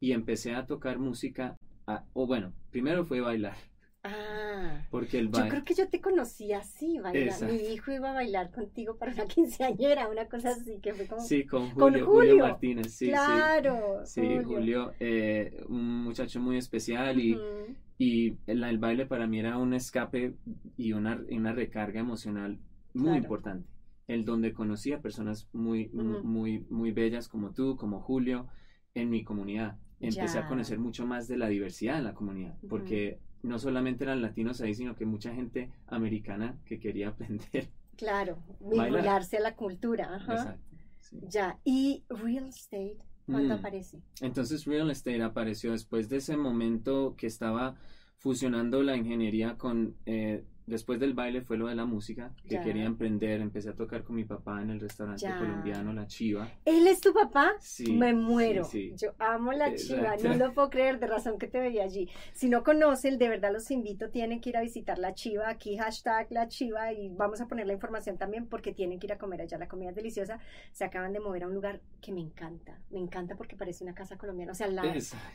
y 0.00 0.12
empecé 0.12 0.54
a 0.54 0.64
tocar 0.66 0.98
música, 0.98 1.56
a- 1.86 2.04
o 2.14 2.26
bueno, 2.26 2.52
primero 2.70 3.04
fue 3.04 3.20
bailar, 3.20 3.56
Ah. 4.02 4.86
porque 4.90 5.18
el 5.18 5.26
Yo 5.26 5.32
baile... 5.32 5.50
creo 5.50 5.64
que 5.64 5.74
yo 5.74 5.88
te 5.88 6.00
conocí 6.00 6.52
así, 6.52 6.98
bailar. 6.98 7.24
Exacto. 7.26 7.54
Mi 7.54 7.74
hijo 7.74 7.90
iba 7.92 8.10
a 8.10 8.14
bailar 8.14 8.50
contigo 8.50 8.96
para 8.96 9.12
una 9.12 9.26
quinceañera, 9.34 10.08
una 10.08 10.26
cosa 10.26 10.50
así, 10.50 10.78
que 10.80 10.94
fue 10.94 11.06
como... 11.06 11.20
Sí, 11.20 11.44
con 11.44 11.68
Con 11.70 11.74
Julio, 11.92 12.06
Julio. 12.06 12.30
Julio 12.30 12.44
Martínez, 12.44 12.92
sí, 12.94 13.06
sí. 13.06 13.10
claro. 13.10 14.06
Sí, 14.06 14.38
Julio, 14.44 14.94
eh, 15.00 15.62
un 15.68 16.04
muchacho 16.04 16.40
muy 16.40 16.56
especial 16.56 17.20
y, 17.20 17.34
Ujú, 17.34 17.74
y 17.98 18.36
el, 18.46 18.62
el 18.64 18.78
baile 18.78 19.06
para 19.06 19.26
mí 19.26 19.40
era 19.40 19.58
un 19.58 19.74
escape 19.74 20.34
y 20.76 20.92
una, 20.92 21.20
una 21.30 21.52
recarga 21.52 22.00
emocional 22.00 22.58
muy 22.94 23.04
Claro. 23.04 23.18
importante. 23.18 23.68
El 24.06 24.24
donde 24.24 24.52
conocí 24.54 24.92
a 24.92 25.00
personas 25.02 25.48
muy, 25.52 25.88
mu- 25.88 26.18
Ujú. 26.18 26.26
muy, 26.26 26.60
muy 26.70 26.92
bellas 26.92 27.28
como 27.28 27.52
tú, 27.52 27.76
como 27.76 28.00
Julio, 28.00 28.46
en 28.94 29.10
mi 29.10 29.24
comunidad. 29.24 29.76
Empecé 30.00 30.38
Ya. 30.38 30.44
a 30.44 30.48
conocer 30.48 30.78
mucho 30.78 31.06
más 31.06 31.28
de 31.28 31.36
la 31.36 31.48
diversidad 31.48 31.98
en 31.98 32.04
la 32.04 32.14
comunidad, 32.14 32.56
Ujú. 32.58 32.68
porque 32.68 33.18
no 33.42 33.58
solamente 33.58 34.04
eran 34.04 34.22
latinos 34.22 34.60
ahí, 34.60 34.74
sino 34.74 34.94
que 34.94 35.04
mucha 35.06 35.34
gente 35.34 35.70
americana 35.88 36.56
que 36.64 36.78
quería 36.78 37.08
aprender. 37.18 37.68
Claro, 37.96 38.38
vincularse 38.60 39.38
a 39.38 39.40
la 39.40 39.56
cultura. 39.56 40.14
Ajá. 40.14 40.34
Exacto. 40.34 40.76
sí. 41.00 41.18
Ya, 41.28 41.58
y 41.64 42.04
real 42.08 42.48
estate, 42.48 42.96
¿cuándo 43.30 43.54
Mm. 43.54 43.58
aparece? 43.58 43.98
Entonces 44.20 44.64
Real 44.64 44.90
Estate 44.90 45.22
apareció 45.22 45.72
después 45.72 46.08
de 46.08 46.16
ese 46.18 46.36
momento 46.36 47.14
que 47.16 47.26
estaba 47.26 47.76
fusionando 48.18 48.82
la 48.82 48.96
ingeniería 48.96 49.56
con 49.56 49.96
eh, 50.06 50.44
después 50.68 51.00
del 51.00 51.14
baile 51.14 51.42
fue 51.42 51.56
lo 51.56 51.66
de 51.66 51.74
la 51.74 51.84
música, 51.84 52.32
que 52.46 52.54
Ya. 52.56 52.62
quería 52.62 52.84
emprender, 52.84 53.40
empecé 53.40 53.70
a 53.70 53.74
tocar 53.74 54.04
con 54.04 54.16
mi 54.16 54.24
papá 54.24 54.60
en 54.62 54.70
el 54.70 54.80
restaurante 54.80 55.22
Ya. 55.22 55.38
colombiano 55.38 55.92
La 55.92 56.06
Chiva. 56.06 56.48
¿Él 56.64 56.86
es 56.86 57.00
tu 57.00 57.12
papá? 57.12 57.52
Sí, 57.60 57.92
Me 57.92 58.12
muero. 58.14 58.64
sí, 58.64 58.90
sí. 58.90 58.94
Yo 59.06 59.12
amo 59.18 59.52
la 59.52 59.74
chiva, 59.74 60.14
Exacto. 60.14 60.28
no 60.28 60.34
lo 60.36 60.52
puedo 60.54 60.70
creer, 60.70 60.98
de 61.00 61.06
razón 61.06 61.38
que 61.38 61.46
te 61.48 61.58
veía 61.60 61.84
allí. 61.84 62.08
Si 62.32 62.48
no 62.48 62.62
conocen, 62.62 63.18
de 63.18 63.28
verdad 63.28 63.52
los 63.52 63.70
invito, 63.70 64.10
tienen 64.10 64.40
que 64.40 64.50
ir 64.50 64.56
a 64.56 64.60
visitar 64.60 64.98
la 64.98 65.14
chiva, 65.14 65.48
aquí 65.48 65.76
hashtag 65.76 66.26
la 66.30 66.48
chiva 66.48 66.92
y 66.92 67.08
vamos 67.08 67.40
a 67.40 67.46
poner 67.48 67.66
la 67.66 67.72
información 67.72 68.18
también 68.18 68.46
porque 68.46 68.72
tienen 68.72 68.98
que 68.98 69.06
ir 69.06 69.12
a 69.12 69.18
comer 69.18 69.40
allá, 69.42 69.58
la 69.58 69.68
comida 69.68 69.90
es 69.90 69.96
deliciosa. 69.96 70.38
Se 70.72 70.84
acaban 70.84 71.12
de 71.12 71.20
mover 71.20 71.44
a 71.44 71.48
un 71.48 71.54
lugar 71.54 71.80
que 72.00 72.12
me 72.12 72.20
encanta, 72.20 72.78
me 72.90 72.98
encanta 72.98 73.34
porque 73.36 73.56
parece 73.56 73.84
una 73.84 73.94
casa 73.94 74.16
colombiana, 74.16 74.52
o 74.52 74.54
sea, 74.54 74.68
la, 74.68 74.82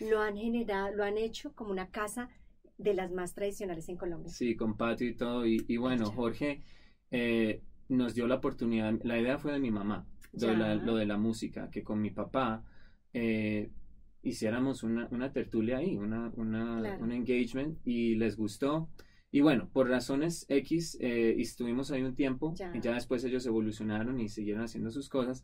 lo 0.02 0.22
han 0.22 0.38
generado, 0.38 0.92
lo 0.96 1.04
han 1.04 1.18
hecho 1.18 1.54
como 1.54 1.72
una 1.72 1.88
casa 1.88 2.30
de 2.78 2.94
las 2.94 3.12
más 3.12 3.34
tradicionales 3.34 3.88
en 3.90 3.98
Colombia. 3.98 4.32
Sí, 4.32 4.56
con 4.56 4.76
patio 4.78 5.08
y 5.08 5.16
todo. 5.16 5.46
Y, 5.46 5.64
y 5.68 5.78
bueno. 5.78 6.06
Jorge 6.12 6.62
eh, 7.12 7.62
nos 7.90 8.14
dio 8.16 8.28
la 8.28 8.36
oportunidad. 8.36 8.94
La 9.04 9.20
idea 9.20 9.38
fue 9.38 9.52
de 9.54 9.60
mi 9.60 9.72
mamá, 9.72 10.06
lo, 10.34 10.48
de 10.48 10.58
la, 10.58 10.76
lo 10.76 10.96
de 10.96 11.06
la 11.06 11.18
música, 11.18 11.70
que 11.70 11.84
con 11.84 12.02
mi 12.02 12.10
papá 12.10 12.64
eh, 13.14 13.70
hiciéramos 14.24 14.84
una, 14.84 15.08
una 15.12 15.32
tertulia 15.32 15.78
ahí, 15.78 15.98
una, 15.98 16.32
una, 16.36 16.80
Claro. 16.80 17.04
un 17.04 17.12
engagement, 17.12 17.78
y 17.86 18.16
les 18.16 18.36
gustó. 18.38 18.90
Y 19.32 19.42
bueno, 19.42 19.70
por 19.74 19.90
razones 19.90 20.46
X, 20.48 20.98
eh, 21.02 21.36
estuvimos 21.40 21.92
ahí 21.92 22.02
un 22.04 22.16
tiempo, 22.16 22.54
Ya. 22.56 22.72
y 22.76 22.80
ya 22.82 22.94
después 22.94 23.24
ellos 23.24 23.46
evolucionaron 23.46 24.20
y 24.20 24.30
siguieron 24.30 24.64
haciendo 24.64 24.92
sus 24.92 25.10
cosas. 25.10 25.44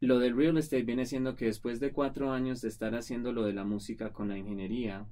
Lo 0.00 0.18
del 0.18 0.36
real 0.36 0.56
estate 0.58 0.84
viene 0.84 1.06
siendo 1.06 1.34
que 1.34 1.46
después 1.46 1.80
de 1.80 1.92
cuatro 1.92 2.30
años 2.32 2.60
de 2.60 2.68
estar 2.68 2.94
haciendo 2.94 3.32
lo 3.32 3.44
de 3.44 3.52
la 3.52 3.64
música 3.64 4.12
con 4.12 4.28
la 4.28 4.38
ingeniería, 4.38 5.06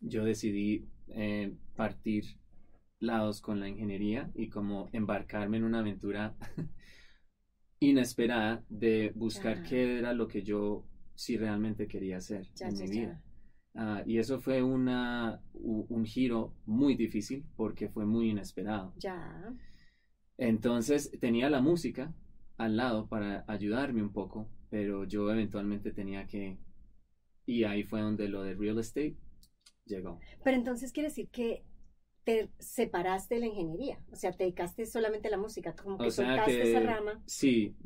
yo 0.00 0.24
decidí 0.24 0.86
eh, 1.08 1.54
partir 1.76 2.24
lados 3.00 3.40
con 3.40 3.60
la 3.60 3.68
ingeniería 3.68 4.30
y 4.34 4.48
como 4.48 4.88
embarcarme 4.92 5.58
en 5.58 5.64
una 5.64 5.80
aventura 5.80 6.34
inesperada 7.80 8.62
de 8.68 9.12
buscar 9.14 9.56
Ya. 9.56 9.62
qué 9.62 9.98
era 9.98 10.12
lo 10.12 10.28
que 10.28 10.42
yo 10.42 10.84
sí 11.14 11.36
realmente 11.38 11.86
quería 11.88 12.18
hacer 12.18 12.46
Ya, 12.56 12.68
en 12.68 12.74
ya, 12.74 12.84
mi 12.84 12.88
vida. 12.88 13.22
Ah, 13.74 14.02
y 14.06 14.18
eso 14.18 14.40
fue 14.40 14.62
una, 14.62 15.40
un 15.54 16.04
giro 16.06 16.54
muy 16.66 16.94
difícil 16.96 17.44
porque 17.56 17.88
fue 17.88 18.06
muy 18.06 18.30
inesperado. 18.30 18.94
Ya, 19.02 19.52
Entonces 20.38 21.10
tenía 21.20 21.50
la 21.50 21.60
música 21.60 22.12
al 22.58 22.76
lado 22.76 23.06
para 23.08 23.44
ayudarme 23.48 24.02
un 24.02 24.12
poco, 24.12 24.48
pero 24.70 25.04
yo 25.04 25.30
eventualmente 25.30 25.92
tenía 25.92 26.26
que... 26.26 26.58
Y 27.46 27.64
ahí 27.64 27.84
fue 27.84 28.00
donde 28.02 28.28
lo 28.28 28.42
de 28.42 28.54
real 28.54 28.78
estate 28.78 29.16
llegó. 29.86 30.18
pero 30.44 30.56
entonces 30.56 30.92
quiere 30.92 31.08
decir 31.08 31.28
que 31.30 31.64
te 32.24 32.50
separaste 32.58 33.36
de 33.36 33.40
la 33.42 33.46
ingeniería, 33.46 34.00
o 34.10 34.16
sea, 34.16 34.32
te 34.32 34.44
dedicaste 34.44 34.84
solamente 34.84 35.28
a 35.28 35.30
la 35.30 35.38
música, 35.38 35.74
como 35.76 35.96
que 35.96 36.08
O 36.08 36.10
sea 36.10 36.26
soltaste 36.26 36.52
que 36.52 36.62
esa 36.62 36.80
rama. 36.80 37.22
sí, 37.24 37.76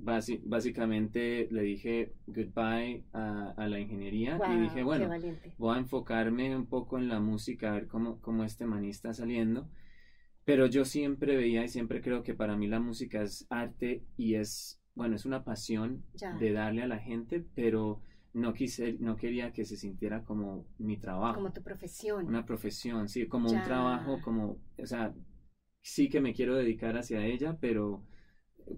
básicamente 0.44 1.46
le 1.50 1.62
dije 1.62 2.14
goodbye 2.26 3.04
a, 3.12 3.50
a 3.56 3.68
la 3.68 3.78
ingeniería 3.80 4.34
y 4.36 4.38
Guau, 4.38 4.60
dije, 4.62 4.82
bueno, 4.82 5.10
voy 5.58 5.76
a 5.76 5.78
enfocarme 5.78 6.56
un 6.56 6.66
poco 6.66 6.96
en 6.98 7.08
la 7.08 7.20
música, 7.20 7.70
a 7.70 7.74
ver 7.74 7.86
cómo, 7.86 8.20
cómo 8.20 8.44
este 8.44 8.64
maní 8.66 8.88
está 8.88 9.12
saliendo. 9.12 9.68
Pero 10.44 10.66
yo 10.66 10.84
siempre 10.84 11.36
veía 11.36 11.64
y 11.64 11.68
siempre 11.68 12.00
creo 12.00 12.22
que 12.22 12.34
para 12.34 12.56
mí 12.56 12.66
la 12.66 12.80
música 12.80 13.22
es 13.22 13.46
arte 13.50 14.04
y 14.16 14.34
es, 14.36 14.80
bueno, 14.94 15.16
es 15.16 15.24
una 15.26 15.44
pasión 15.44 16.04
Ya. 16.14 16.32
de 16.32 16.52
darle 16.52 16.82
a 16.82 16.88
la 16.88 16.98
gente, 16.98 17.44
pero 17.54 18.00
no 18.32 18.52
quise, 18.54 18.94
no 19.00 19.16
quería 19.16 19.52
que 19.52 19.64
se 19.64 19.76
sintiera 19.76 20.24
como 20.24 20.66
mi 20.78 20.96
trabajo, 20.98 21.34
Como 21.36 21.52
tu 21.52 21.62
profesión. 21.62 22.26
una 22.26 22.44
profesión, 22.44 23.08
sí, 23.08 23.26
como 23.26 23.48
Ya. 23.48 23.56
un 23.58 23.62
trabajo, 23.62 24.20
como, 24.22 24.58
o 24.78 24.86
sea, 24.86 25.12
sí 25.82 26.08
que 26.08 26.20
me 26.20 26.32
quiero 26.34 26.54
dedicar 26.56 26.96
hacia 26.96 27.24
ella, 27.24 27.56
pero 27.60 28.04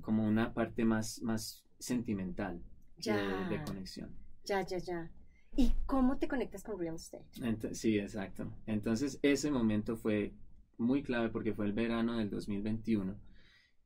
como 0.01 0.27
una 0.27 0.55
parte 0.55 0.85
más, 0.85 1.21
más 1.23 1.65
sentimental 1.79 2.63
de- 2.97 3.03
Ya. 3.03 3.49
de 3.49 3.63
conexión. 3.65 4.11
Ya, 4.45 4.63
ya, 4.67 4.79
ya. 4.79 5.11
¿Y 5.57 5.73
cómo 5.87 6.17
te 6.19 6.29
conectas 6.29 6.63
con 6.63 6.79
real 6.79 6.95
estate? 6.95 7.75
Sí, 7.75 7.99
exacto. 7.99 8.51
Entonces 8.67 9.19
ese 9.23 9.51
momento 9.51 9.97
fue 9.97 10.33
muy 10.79 11.03
clave 11.03 11.29
porque 11.29 11.53
fue 11.53 11.67
el 11.67 11.73
verano 11.75 12.17
del 12.17 12.31
2021 12.31 13.17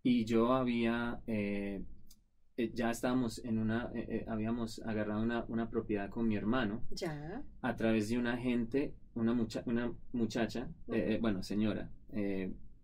y 0.03 0.25
yo 0.25 0.53
había, 0.53 1.21
eh, 1.27 1.83
eh, 2.57 2.71
ya 2.73 2.91
estábamos 2.91 3.39
en 3.45 3.59
una, 3.59 3.91
eh, 3.95 4.07
eh, 4.09 4.25
habíamos 4.29 4.81
agarrado 4.81 5.21
una, 5.23 5.45
una 5.49 5.69
propiedad 5.69 6.09
con 6.09 6.27
mi 6.27 6.37
hermano 6.37 6.83
Ya. 6.91 7.43
a 7.61 7.77
través 7.77 8.09
de 8.09 8.19
una 8.19 8.35
agente, 8.35 8.95
una, 9.15 9.33
mucha- 9.35 9.63
una 9.67 9.93
muchacha, 10.13 10.69
bueno, 11.21 11.43
señora, 11.43 11.91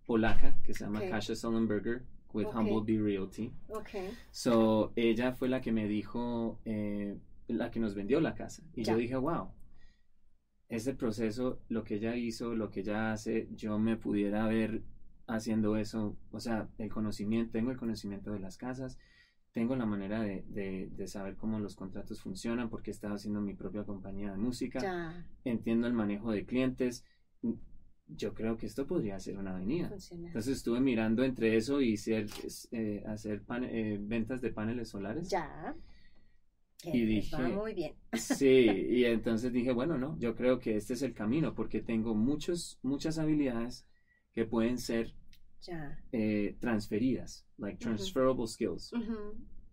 polaca 0.04 0.56
que 0.62 0.74
se 0.74 0.84
llama 0.84 1.00
Ok. 1.00 1.08
Kasia 1.10 1.34
Sullenberger 1.36 2.02
with 2.32 2.46
Ok. 2.46 2.54
Humblebee 2.56 3.00
Realty. 3.02 3.52
Ok. 3.68 3.88
So, 4.30 4.92
ella 4.96 5.32
fue 5.32 5.48
la 5.48 5.60
que 5.60 5.72
me 5.72 5.86
dijo, 5.86 6.60
eh, 6.64 7.18
la 7.48 7.70
que 7.70 7.80
nos 7.80 7.94
vendió 7.94 8.20
la 8.20 8.34
casa. 8.34 8.62
Y 8.74 8.84
Ya. 8.84 8.92
yo 8.92 8.98
dije, 8.98 9.16
wow, 9.16 9.50
ese 10.68 10.94
proceso, 10.94 11.60
lo 11.68 11.84
que 11.84 11.96
ella 11.96 12.16
hizo, 12.16 12.54
lo 12.54 12.70
que 12.70 12.80
ella 12.80 13.12
hace, 13.12 13.48
yo 13.54 13.78
me 13.78 13.96
pudiera 13.96 14.46
ver 14.46 14.82
haciendo 15.26 15.76
eso. 15.76 16.16
O 16.30 16.40
sea, 16.40 16.68
el 16.78 16.88
conocimiento, 16.90 17.52
tengo 17.52 17.70
el 17.70 17.76
conocimiento 17.76 18.32
de 18.32 18.40
las 18.40 18.56
casas, 18.56 18.98
tengo 19.52 19.76
la 19.76 19.86
manera 19.86 20.22
de, 20.22 20.44
de- 20.48 20.88
de 20.96 21.06
saber 21.06 21.36
cómo 21.36 21.58
los 21.60 21.76
contratos 21.76 22.20
funcionan 22.20 22.68
porque 22.70 22.90
he 22.90 22.94
estado 22.94 23.14
haciendo 23.14 23.40
mi 23.40 23.54
propia 23.54 23.84
compañía 23.84 24.30
de 24.32 24.38
música, 24.38 24.80
Ya. 24.80 25.26
entiendo 25.44 25.86
el 25.86 25.92
manejo 25.92 26.32
de 26.32 26.44
clientes. 26.46 27.04
Yo 28.08 28.34
creo 28.34 28.56
que 28.56 28.66
esto 28.66 28.86
podría 28.86 29.18
ser 29.20 29.38
una 29.38 29.54
avenida. 29.54 29.88
Funciona. 29.88 30.26
Entonces 30.28 30.56
estuve 30.58 30.80
mirando 30.80 31.22
entre 31.22 31.56
eso 31.56 31.80
y 31.80 31.96
ser, 31.96 32.26
eh, 32.72 33.02
hacer 33.06 33.42
pane- 33.42 33.70
eh, 33.94 33.98
ventas 34.00 34.40
de 34.40 34.50
paneles 34.50 34.88
solares. 34.88 35.28
Ya. 35.28 35.74
Y 36.84 37.04
dije- 37.06 37.36
Va 37.36 37.48
muy 37.48 37.74
bien. 37.74 37.94
Sí, 38.12 38.66
y 38.90 39.04
entonces 39.04 39.52
dije, 39.52 39.72
bueno, 39.72 39.98
no, 39.98 40.18
yo 40.18 40.34
creo 40.34 40.58
que 40.58 40.76
este 40.76 40.94
es 40.94 41.02
el 41.02 41.14
camino 41.14 41.54
porque 41.54 41.80
tengo 41.80 42.14
muchos, 42.14 42.78
muchas 42.82 43.18
habilidades 43.18 43.86
que 44.32 44.44
pueden 44.46 44.78
ser 44.78 45.14
Eh, 46.12 46.56
transferidas, 46.60 47.46
like 47.58 47.78
transferable 47.78 48.46
skills, 48.46 48.92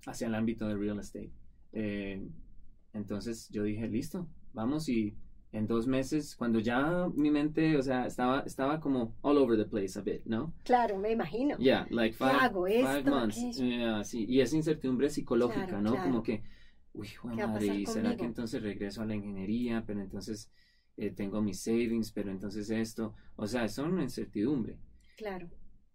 hacia 0.05 0.27
el 0.27 0.35
ámbito 0.35 0.67
de 0.67 0.75
real 0.75 0.99
estate. 0.99 1.31
Eh, 1.73 2.27
entonces 2.93 3.49
yo 3.49 3.63
dije, 3.63 3.87
listo, 3.87 4.27
vamos 4.53 4.89
y 4.89 5.15
en 5.51 5.65
dos 5.65 5.87
meses, 5.87 6.35
cuando 6.35 6.59
ya 6.59 7.09
mi 7.15 7.31
mente, 7.31 7.75
o 7.75 7.81
sea, 7.81 8.05
estaba, 8.05 8.41
estaba 8.41 8.79
como 8.79 9.15
all 9.21 9.37
over 9.37 9.57
the 9.57 9.65
place 9.65 9.97
a 9.97 10.01
bit, 10.03 10.23
¿no? 10.25 10.53
Claro, 10.63 10.97
me 10.99 11.11
imagino. 11.11 11.57
Yeah, 11.57 11.87
like 11.89 12.15
¿Qué 12.17 12.23
five, 12.23 12.39
hago? 12.39 12.65
five 12.67 13.03
months. 13.03 13.57
Yeah, 13.57 14.03
sí. 14.03 14.25
Y 14.29 14.41
esa 14.41 14.55
incertidumbre 14.55 15.09
psicológica, 15.09 15.65
Claro, 15.65 15.81
¿no? 15.81 15.91
claro. 15.93 16.05
Como 16.05 16.23
que, 16.23 16.43
uy, 16.93 17.07
jue 17.07 17.35
¿Qué 17.35 17.41
va 17.41 17.49
a 17.49 17.53
madre, 17.53 17.67
¿y 17.67 17.85
será 17.87 18.15
que 18.15 18.25
entonces 18.25 18.61
regreso 18.61 19.01
a 19.01 19.05
la 19.05 19.15
ingeniería? 19.15 19.83
Pero 19.87 20.01
entonces 20.01 20.51
eh, 20.97 21.09
tengo 21.09 21.41
mis 21.41 21.61
savings, 21.63 22.11
pero 22.11 22.29
entonces 22.29 22.69
esto. 22.69 23.15
O 23.35 23.47
sea, 23.47 23.65
es 23.65 23.75
una 23.79 24.03
incertidumbre. 24.03 24.77
Claro. 25.17 25.49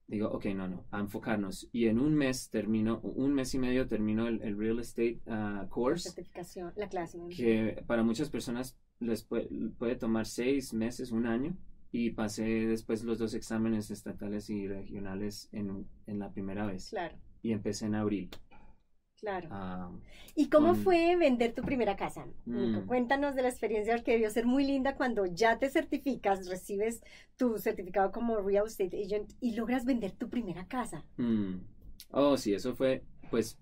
Digo, 0.06 0.28
ok, 0.28 0.46
no, 0.54 0.68
no, 0.68 0.84
a 0.90 1.00
enfocarnos. 1.00 1.68
Y 1.72 1.86
en 1.86 1.98
un 1.98 2.14
mes 2.14 2.50
termino, 2.50 3.00
un 3.00 3.32
mes 3.32 3.54
y 3.54 3.58
medio 3.58 3.88
termino 3.88 4.28
el, 4.28 4.42
el 4.42 4.56
real 4.58 4.78
estate 4.78 5.20
La 5.26 5.66
course, 5.70 6.10
certificación, 6.10 6.72
la 6.76 6.88
clase. 6.88 7.18
que 7.34 7.82
para 7.86 8.02
muchas 8.02 8.28
personas 8.30 8.76
les 9.00 9.22
puede, 9.24 9.48
puede 9.78 9.96
tomar 9.96 10.26
seis 10.26 10.72
meses, 10.74 11.10
un 11.10 11.26
año. 11.26 11.56
Y 11.90 12.10
pasé 12.10 12.42
después 12.66 13.04
los 13.04 13.18
dos 13.18 13.34
exámenes 13.34 13.90
estatales 13.90 14.50
y 14.50 14.66
regionales 14.66 15.48
en, 15.52 15.86
en 16.06 16.18
la 16.18 16.32
primera 16.32 16.66
vez. 16.66 16.88
Claro, 16.90 17.16
Y 17.40 17.52
empecé 17.52 17.86
en 17.86 17.94
abril. 17.94 18.30
Claro. 19.24 19.48
Ah, 19.50 19.90
¿Y 20.36 20.48
cómo 20.48 20.68
con- 20.68 20.76
fue 20.76 21.16
vender 21.16 21.54
tu 21.54 21.62
primera 21.62 21.96
casa? 21.96 22.26
Mm. 22.46 22.86
Cuéntanos 22.86 23.34
de 23.34 23.42
la 23.42 23.48
experiencia 23.48 24.02
que 24.02 24.12
debió 24.12 24.30
ser 24.30 24.46
muy 24.46 24.64
linda 24.66 24.94
cuando 24.96 25.26
ya 25.26 25.58
te 25.58 25.70
certificas, 25.70 26.48
recibes 26.48 27.02
tu 27.36 27.58
certificado 27.58 28.10
como 28.12 28.36
real 28.40 28.66
estate 28.66 29.02
agent 29.04 29.32
y 29.40 29.54
logras 29.56 29.84
vender 29.84 30.12
tu 30.12 30.28
primera 30.28 30.66
casa. 30.66 31.04
mm. 31.16 31.54
Oh, 32.16 32.36
sí, 32.36 32.54
eso 32.54 32.74
fue, 32.74 33.02
pues, 33.30 33.58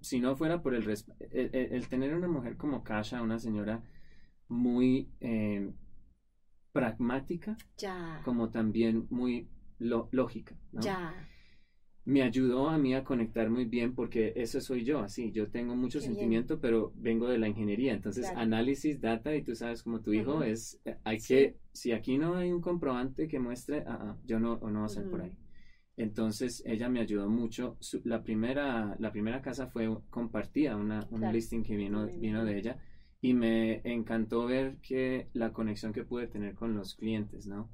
si 0.00 0.20
no 0.20 0.34
fuera 0.36 0.60
por 0.62 0.74
el, 0.74 0.88
el, 0.88 1.50
el- 1.52 1.72
el 1.72 1.88
tener 1.88 2.14
una 2.14 2.28
mujer 2.28 2.56
como 2.56 2.82
Kasha, 2.82 3.22
una 3.22 3.38
señora 3.38 3.82
muy 4.48 5.08
eh, 5.20 5.70
pragmática, 6.72 7.56
Ya, 7.78 8.20
como 8.24 8.50
también 8.50 9.06
muy 9.10 9.48
lo- 9.78 10.08
lógica, 10.12 10.54
¿no? 10.72 10.80
ya, 10.82 11.14
Me 12.06 12.22
ayudó 12.22 12.68
a 12.68 12.76
mí 12.76 12.94
a 12.94 13.02
conectar 13.02 13.48
muy 13.48 13.64
bien 13.64 13.94
porque 13.94 14.34
eso 14.36 14.60
soy 14.60 14.84
yo, 14.84 14.98
así, 15.00 15.32
yo 15.32 15.48
tengo 15.50 15.74
mucho 15.74 16.00
Qué 16.00 16.06
bien. 16.06 16.10
sentimiento, 16.10 16.60
pero 16.60 16.92
vengo 16.96 17.28
de 17.28 17.38
la 17.38 17.48
ingeniería, 17.48 17.94
entonces 17.94 18.26
Claro. 18.26 18.40
análisis, 18.40 19.00
data, 19.00 19.34
y 19.34 19.42
tú 19.42 19.54
sabes 19.54 19.82
como 19.82 20.00
tu 20.00 20.12
hijo 20.12 20.42
es, 20.42 20.78
eh, 20.84 20.96
hay 21.04 21.18
Sí. 21.18 21.34
que, 21.34 21.56
si 21.72 21.92
aquí 21.92 22.18
no 22.18 22.34
hay 22.34 22.52
un 22.52 22.60
comprobante 22.60 23.26
que 23.26 23.38
muestre, 23.38 23.84
ah, 23.86 24.16
yo 24.26 24.38
no, 24.38 24.54
o 24.54 24.68
no 24.70 24.80
va 24.80 24.86
a 24.86 24.88
ser 24.90 25.08
por 25.08 25.22
ahí. 25.22 25.32
Entonces 25.96 26.62
ella 26.66 26.88
me 26.88 27.00
ayudó 27.00 27.30
mucho. 27.30 27.76
Su- 27.80 28.02
la, 28.04 28.22
primera, 28.22 28.96
la 28.98 29.10
primera 29.12 29.40
casa 29.40 29.66
fue 29.68 29.88
compartida, 30.10 30.76
una, 30.76 31.06
un 31.10 31.20
Claro. 31.20 31.32
listing 31.32 31.62
que 31.62 31.76
vino, 31.76 32.06
vino 32.06 32.44
de 32.44 32.58
ella 32.58 32.76
y 33.22 33.32
me 33.32 33.80
encantó 33.84 34.44
ver 34.44 34.76
que 34.82 35.28
la 35.32 35.52
conexión 35.52 35.92
que 35.92 36.04
pude 36.04 36.26
tener 36.26 36.54
con 36.54 36.74
los 36.74 36.94
clientes, 36.94 37.46
¿no? 37.46 37.70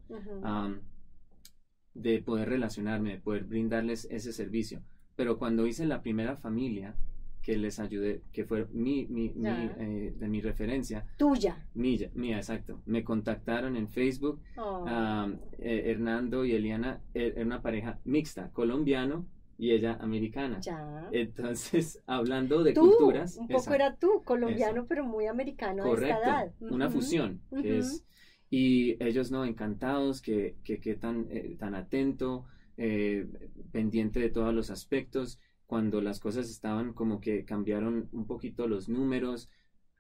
De 1.95 2.23
poder 2.23 2.49
relacionarme, 2.49 3.11
de 3.13 3.19
poder 3.19 3.45
brindarles 3.45 4.07
ese 4.11 4.33
servicio. 4.33 4.81
Pero 5.17 5.39
cuando 5.39 5.67
hice 5.67 5.87
la 5.87 6.03
primera 6.03 6.37
familia 6.37 6.95
que 7.43 7.57
les 7.57 7.81
ayudé, 7.81 8.23
que 8.33 8.45
fue 8.45 8.67
mi, 8.73 9.07
mi, 9.07 9.31
mi, 9.31 9.71
eh, 9.79 10.15
de 10.17 10.29
mi 10.29 10.41
referencia, 10.41 11.07
Tuya. 11.17 11.57
mía, 11.75 12.11
mía, 12.15 12.37
exacto, 12.37 12.81
me 12.87 13.03
contactaron 13.03 13.77
en 13.77 13.89
Facebook 13.89 14.41
Oh. 14.57 14.85
Ah, 14.87 15.29
eh, 15.59 15.85
Hernando 15.87 16.45
y 16.45 16.53
Eliana 16.53 17.01
eh, 17.15 17.33
era 17.35 17.45
una 17.45 17.63
pareja 17.63 17.99
mixta, 18.05 18.51
colombiano 18.53 19.27
y 19.59 19.73
ella 19.73 19.95
americana. 20.01 20.61
ya. 20.61 21.09
Entonces, 21.13 22.03
hablando 22.07 22.63
de 22.63 22.73
tú, 22.73 22.83
culturas, 22.83 23.37
un 23.37 23.47
poco 23.49 23.59
exacto, 23.59 23.75
era 23.75 23.97
tú, 23.97 24.23
colombiano, 24.25 24.87
pero 24.87 25.05
muy 25.05 25.27
americano 25.27 25.83
de 25.85 25.91
correcto, 25.91 26.17
esta 26.19 26.43
edad. 26.45 26.53
una 26.61 26.87
Ujú. 26.87 26.95
fusión, 26.95 27.41
que 27.51 27.57
ujú. 27.57 27.67
es, 27.81 28.05
y 28.51 29.03
ellos 29.03 29.31
no, 29.31 29.45
encantados, 29.45 30.21
que, 30.21 30.57
que, 30.65 30.81
que 30.81 30.97
tan, 30.97 31.27
eh, 31.31 31.57
tan 31.59 31.75
atento, 31.75 32.45
eh, 32.77 33.27
pendiente 33.73 34.19
de 34.21 34.31
todos 34.31 34.53
los 34.53 34.71
aspectos, 34.71 35.39
cuando 35.67 36.01
las 36.01 36.19
cosas 36.19 36.51
estaban 36.51 36.93
como 36.93 37.21
que 37.21 37.45
cambiaron 37.45 38.09
un 38.13 38.27
poquito 38.27 38.67
los 38.67 38.89
números, 38.89 39.49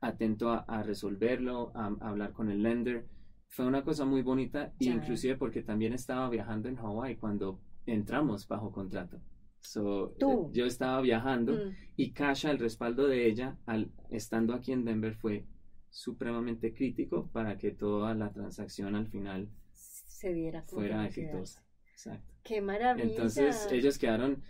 atento 0.00 0.50
a, 0.50 0.58
a 0.66 0.82
resolverlo, 0.82 1.70
a, 1.74 1.86
a 2.00 2.08
hablar 2.10 2.32
con 2.32 2.50
el 2.50 2.62
lender. 2.62 3.06
Fue 3.48 3.66
una 3.66 3.82
cosa 3.84 4.04
muy 4.04 4.22
bonita, 4.22 4.72
Ya. 4.80 4.94
inclusive 4.94 5.36
porque 5.36 5.62
también 5.62 5.92
estaba 5.92 6.28
viajando 6.28 6.68
en 6.68 6.76
Hawái 6.76 7.16
cuando 7.16 7.60
entramos 7.86 8.46
bajo 8.48 8.72
contrato. 8.72 9.20
So, 9.60 10.14
Tú. 10.18 10.30
eh, 10.30 10.50
yo 10.54 10.66
estaba 10.66 11.00
viajando 11.02 11.52
Mm. 11.52 11.76
y 11.96 12.10
Kasha, 12.12 12.50
el 12.50 12.58
respaldo 12.58 13.06
de 13.06 13.26
ella, 13.26 13.56
al, 13.66 13.90
estando 14.10 14.54
aquí 14.54 14.72
en 14.72 14.84
Denver, 14.84 15.14
fue 15.14 15.44
supremamente 15.90 16.72
crítico 16.72 17.28
para 17.32 17.58
que 17.58 17.72
toda 17.72 18.14
la 18.14 18.32
transacción 18.32 18.94
al 18.94 19.08
final 19.08 19.48
se 19.74 20.32
diera 20.32 20.62
fuera 20.62 21.06
exitosa. 21.06 21.64
Exacto. 21.92 22.32
Qué 22.42 22.60
maravilla. 22.60 23.08
Entonces 23.08 23.68
ellos 23.70 23.98
quedaron, 23.98 24.42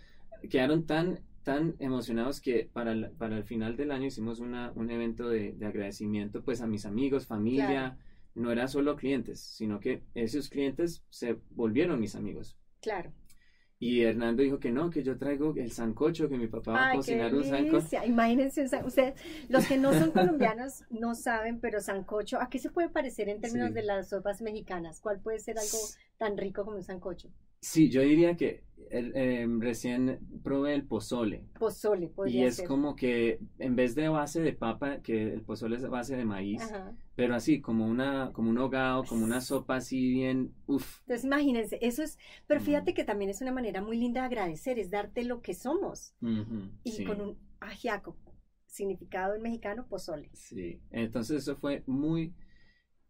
quedaron 0.49 0.85
tan, 0.85 1.19
tan 1.43 1.75
emocionados 1.79 2.39
que 2.41 2.69
para 2.71 2.91
el, 2.93 3.11
para 3.11 3.37
el 3.37 3.43
final 3.43 3.75
del 3.75 3.91
año 3.91 4.05
hicimos 4.05 4.39
una, 4.39 4.71
un 4.75 4.89
evento 4.89 5.27
de, 5.29 5.53
de 5.53 5.65
agradecimiento 5.65 6.43
pues 6.43 6.61
a 6.61 6.67
mis 6.67 6.85
amigos, 6.85 7.27
familia. 7.27 7.67
Claro. 7.67 7.97
No 8.33 8.49
era 8.49 8.69
solo 8.69 8.95
clientes, 8.95 9.41
sino 9.41 9.81
que 9.81 10.03
esos 10.13 10.47
clientes 10.47 11.03
se 11.09 11.37
volvieron 11.49 11.99
mis 11.99 12.15
amigos. 12.15 12.57
Claro. 12.81 13.11
Y 13.83 14.03
Hernando 14.03 14.43
dijo 14.43 14.59
que 14.59 14.71
no, 14.71 14.91
que 14.91 15.01
yo 15.01 15.17
traigo 15.17 15.55
el 15.57 15.71
sancocho, 15.71 16.29
que 16.29 16.37
mi 16.37 16.47
papá 16.47 16.71
va 16.71 16.79
a 16.85 16.89
Ay, 16.91 16.97
cocinar 16.97 17.33
un 17.33 17.43
sancocho. 17.43 17.87
Imagínense, 18.05 18.63
ustedes, 18.85 19.15
los 19.49 19.65
que 19.65 19.77
no 19.79 19.91
son 19.91 20.11
colombianos 20.11 20.83
no 20.91 21.15
saben, 21.15 21.59
pero 21.59 21.81
sancocho, 21.81 22.39
¿a 22.39 22.47
qué 22.47 22.59
se 22.59 22.69
puede 22.69 22.89
parecer 22.89 23.27
en 23.27 23.41
términos 23.41 23.69
Sí. 23.69 23.73
de 23.73 23.81
las 23.83 24.09
sopas 24.09 24.39
mexicanas? 24.43 25.01
¿Cuál 25.01 25.19
puede 25.19 25.39
ser 25.39 25.57
algo 25.57 25.79
tan 26.19 26.37
rico 26.37 26.63
como 26.63 26.77
un 26.77 26.83
sancocho? 26.83 27.29
Sí, 27.59 27.89
yo 27.89 28.01
diría 28.01 28.35
que 28.37 28.63
em, 28.91 29.59
recién 29.61 30.19
probé 30.43 30.73
el 30.73 30.83
pozole 30.83 31.45
Pozole 31.59 32.05
y 32.05 32.09
podría 32.09 32.47
es 32.47 32.57
ser. 32.57 32.67
como 32.67 32.95
que 32.95 33.39
en 33.59 33.75
vez 33.75 33.95
de 33.95 34.09
base 34.09 34.41
de 34.41 34.53
papa, 34.53 35.01
que 35.01 35.33
el 35.33 35.41
pozole 35.41 35.75
es 35.77 35.87
base 35.87 36.15
de 36.15 36.25
maíz, 36.25 36.61
Ajá. 36.63 36.91
Pero 37.21 37.35
así 37.35 37.61
como 37.61 37.85
una 37.87 38.31
como 38.33 38.49
un 38.49 38.57
hogao, 38.57 39.05
como 39.05 39.23
una 39.25 39.41
sopa 39.41 39.75
así 39.77 40.09
bien, 40.11 40.53
uff, 40.67 41.01
Entonces 41.05 41.25
imagínense, 41.25 41.77
eso 41.81 42.03
es, 42.03 42.17
pero 42.47 42.59
fíjate 42.61 42.93
que 42.93 43.03
también 43.03 43.29
es 43.29 43.41
una 43.41 43.51
manera 43.51 43.81
muy 43.81 43.97
linda 43.97 44.21
de 44.21 44.27
agradecer, 44.27 44.79
es 44.79 44.89
darte 44.89 45.23
lo 45.23 45.41
que 45.41 45.53
somos 45.53 46.13
y 46.83 46.91
sí, 46.95 47.03
con 47.03 47.21
un 47.21 47.37
ajiaco, 47.59 48.17
significado 48.67 49.35
en 49.35 49.41
mexicano, 49.43 49.87
pozole. 49.87 50.31
sí. 50.33 50.79
Entonces 50.91 51.43
eso 51.43 51.55
fue 51.57 51.83
muy 51.87 52.33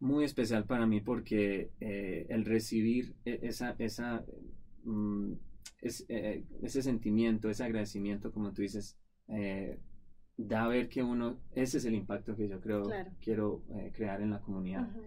muy 0.00 0.24
especial 0.24 0.64
para 0.66 0.86
mí 0.86 1.00
porque 1.00 1.70
eh, 1.80 2.26
el 2.30 2.44
recibir 2.44 3.14
e- 3.24 3.40
esa 3.42 3.76
esa 3.78 4.24
mm, 4.84 5.32
es- 5.82 6.06
eh, 6.08 6.44
ese 6.62 6.82
sentimiento, 6.82 7.50
ese 7.50 7.64
agradecimiento, 7.64 8.32
como 8.32 8.52
tú 8.52 8.62
dices, 8.62 8.98
eh, 9.28 9.78
da 10.36 10.64
a 10.64 10.68
ver 10.68 10.88
que 10.88 11.02
uno, 11.02 11.38
ese 11.54 11.78
es 11.78 11.84
el 11.84 11.94
impacto 11.94 12.34
que 12.36 12.48
yo 12.48 12.60
creo 12.60 12.84
Claro. 12.84 13.10
quiero 13.20 13.62
eh, 13.70 13.92
crear 13.94 14.20
en 14.22 14.30
la 14.30 14.40
comunidad, 14.40 14.88
Ujú. 14.90 15.02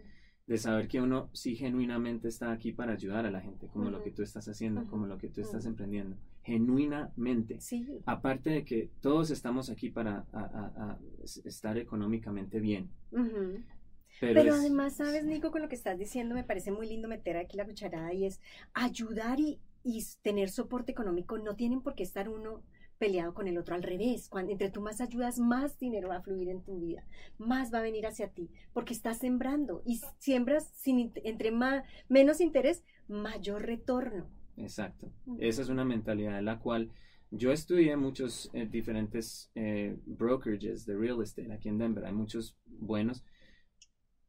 de 0.48 0.58
saber 0.58 0.88
que 0.88 1.01
uno 1.01 1.29
sí 1.34 1.55
genuinamente 1.55 2.27
está 2.27 2.52
aquí 2.52 2.71
para 2.71 2.93
ayudar 2.93 3.26
a 3.26 3.32
la 3.32 3.41
gente, 3.41 3.67
como 3.67 3.89
lo 3.89 3.97
Ujú. 3.97 4.06
que 4.06 4.12
tú 4.12 4.21
estás 4.21 4.47
haciendo, 4.47 4.82
Ujú. 4.82 4.89
como 4.91 5.08
lo 5.08 5.17
que 5.17 5.30
tú 5.30 5.41
estás 5.41 5.65
emprendiendo, 5.65 6.17
genuinamente. 6.43 7.60
Sí, 7.60 7.88
Aparte 8.06 8.52
de 8.52 8.63
que 8.65 8.91
todos 9.02 9.32
estamos 9.32 9.69
aquí 9.69 9.89
para 9.89 10.26
a- 10.32 10.39
a- 10.39 10.91
a 10.91 11.00
estar 11.45 11.78
económicamente 11.78 12.60
bien. 12.60 12.89
Pero, 13.12 14.34
Pero 14.41 14.54
es- 14.54 14.60
además, 14.62 14.95
¿sabes, 14.95 15.26
Nico? 15.26 15.52
Con 15.52 15.62
lo 15.62 15.67
que 15.67 15.76
estás 15.76 15.97
diciendo, 16.00 16.36
me 16.36 16.43
parece 16.43 16.71
muy 16.71 16.88
lindo 16.88 17.08
meter 17.08 17.36
aquí 17.38 17.58
la 17.58 17.65
cucharada 17.65 18.13
y 18.13 18.26
es 18.26 18.39
ayudar 18.73 19.39
y, 19.41 19.60
y 19.84 20.02
tener 20.21 20.50
soporte 20.50 20.91
económico. 20.93 21.38
No 21.38 21.56
tienen 21.56 21.82
por 21.82 21.95
qué 21.95 22.04
estar 22.04 22.30
uno 22.30 22.62
peleado 22.97 23.34
con 23.34 23.47
el 23.47 23.58
otro, 23.58 23.75
al 23.75 23.84
revés. 23.84 24.29
Cuando, 24.29 24.51
entre 24.51 24.69
tú 24.71 24.81
más 24.81 25.01
ayudas, 25.01 25.39
más 25.39 25.77
dinero 25.79 26.10
va 26.10 26.17
a 26.17 26.21
fluir 26.21 26.49
en 26.49 26.63
tu 26.63 26.79
vida, 26.79 27.05
más 27.38 27.73
va 27.73 27.79
a 27.79 27.84
venir 27.84 28.05
hacia 28.05 28.29
ti, 28.29 28.49
porque 28.73 28.93
estás 28.93 29.17
sembrando 29.19 29.81
y 29.86 29.99
siembras 30.19 30.69
sin, 30.75 31.12
entre 31.23 31.51
más, 31.51 31.84
menos 32.10 32.39
interés, 32.41 32.84
mayor 33.08 33.63
retorno. 33.63 34.29
Exacto. 34.58 35.12
Esa 35.39 35.62
es 35.62 35.69
una 35.69 35.84
mentalidad 35.86 36.39
en 36.39 36.45
la 36.45 36.60
cual 36.60 36.91
yo 37.31 37.51
estudié 37.51 37.97
muchos 37.97 38.49
eh, 38.53 38.65
diferentes 38.65 39.51
eh, 39.55 39.97
brokerages 40.05 40.86
de 40.86 40.95
real 40.95 41.21
estate 41.21 41.51
aquí 41.51 41.67
en 41.67 41.77
Denver. 41.77 42.05
Hay 42.05 42.13
muchos 42.13 42.58
buenos, 42.65 43.25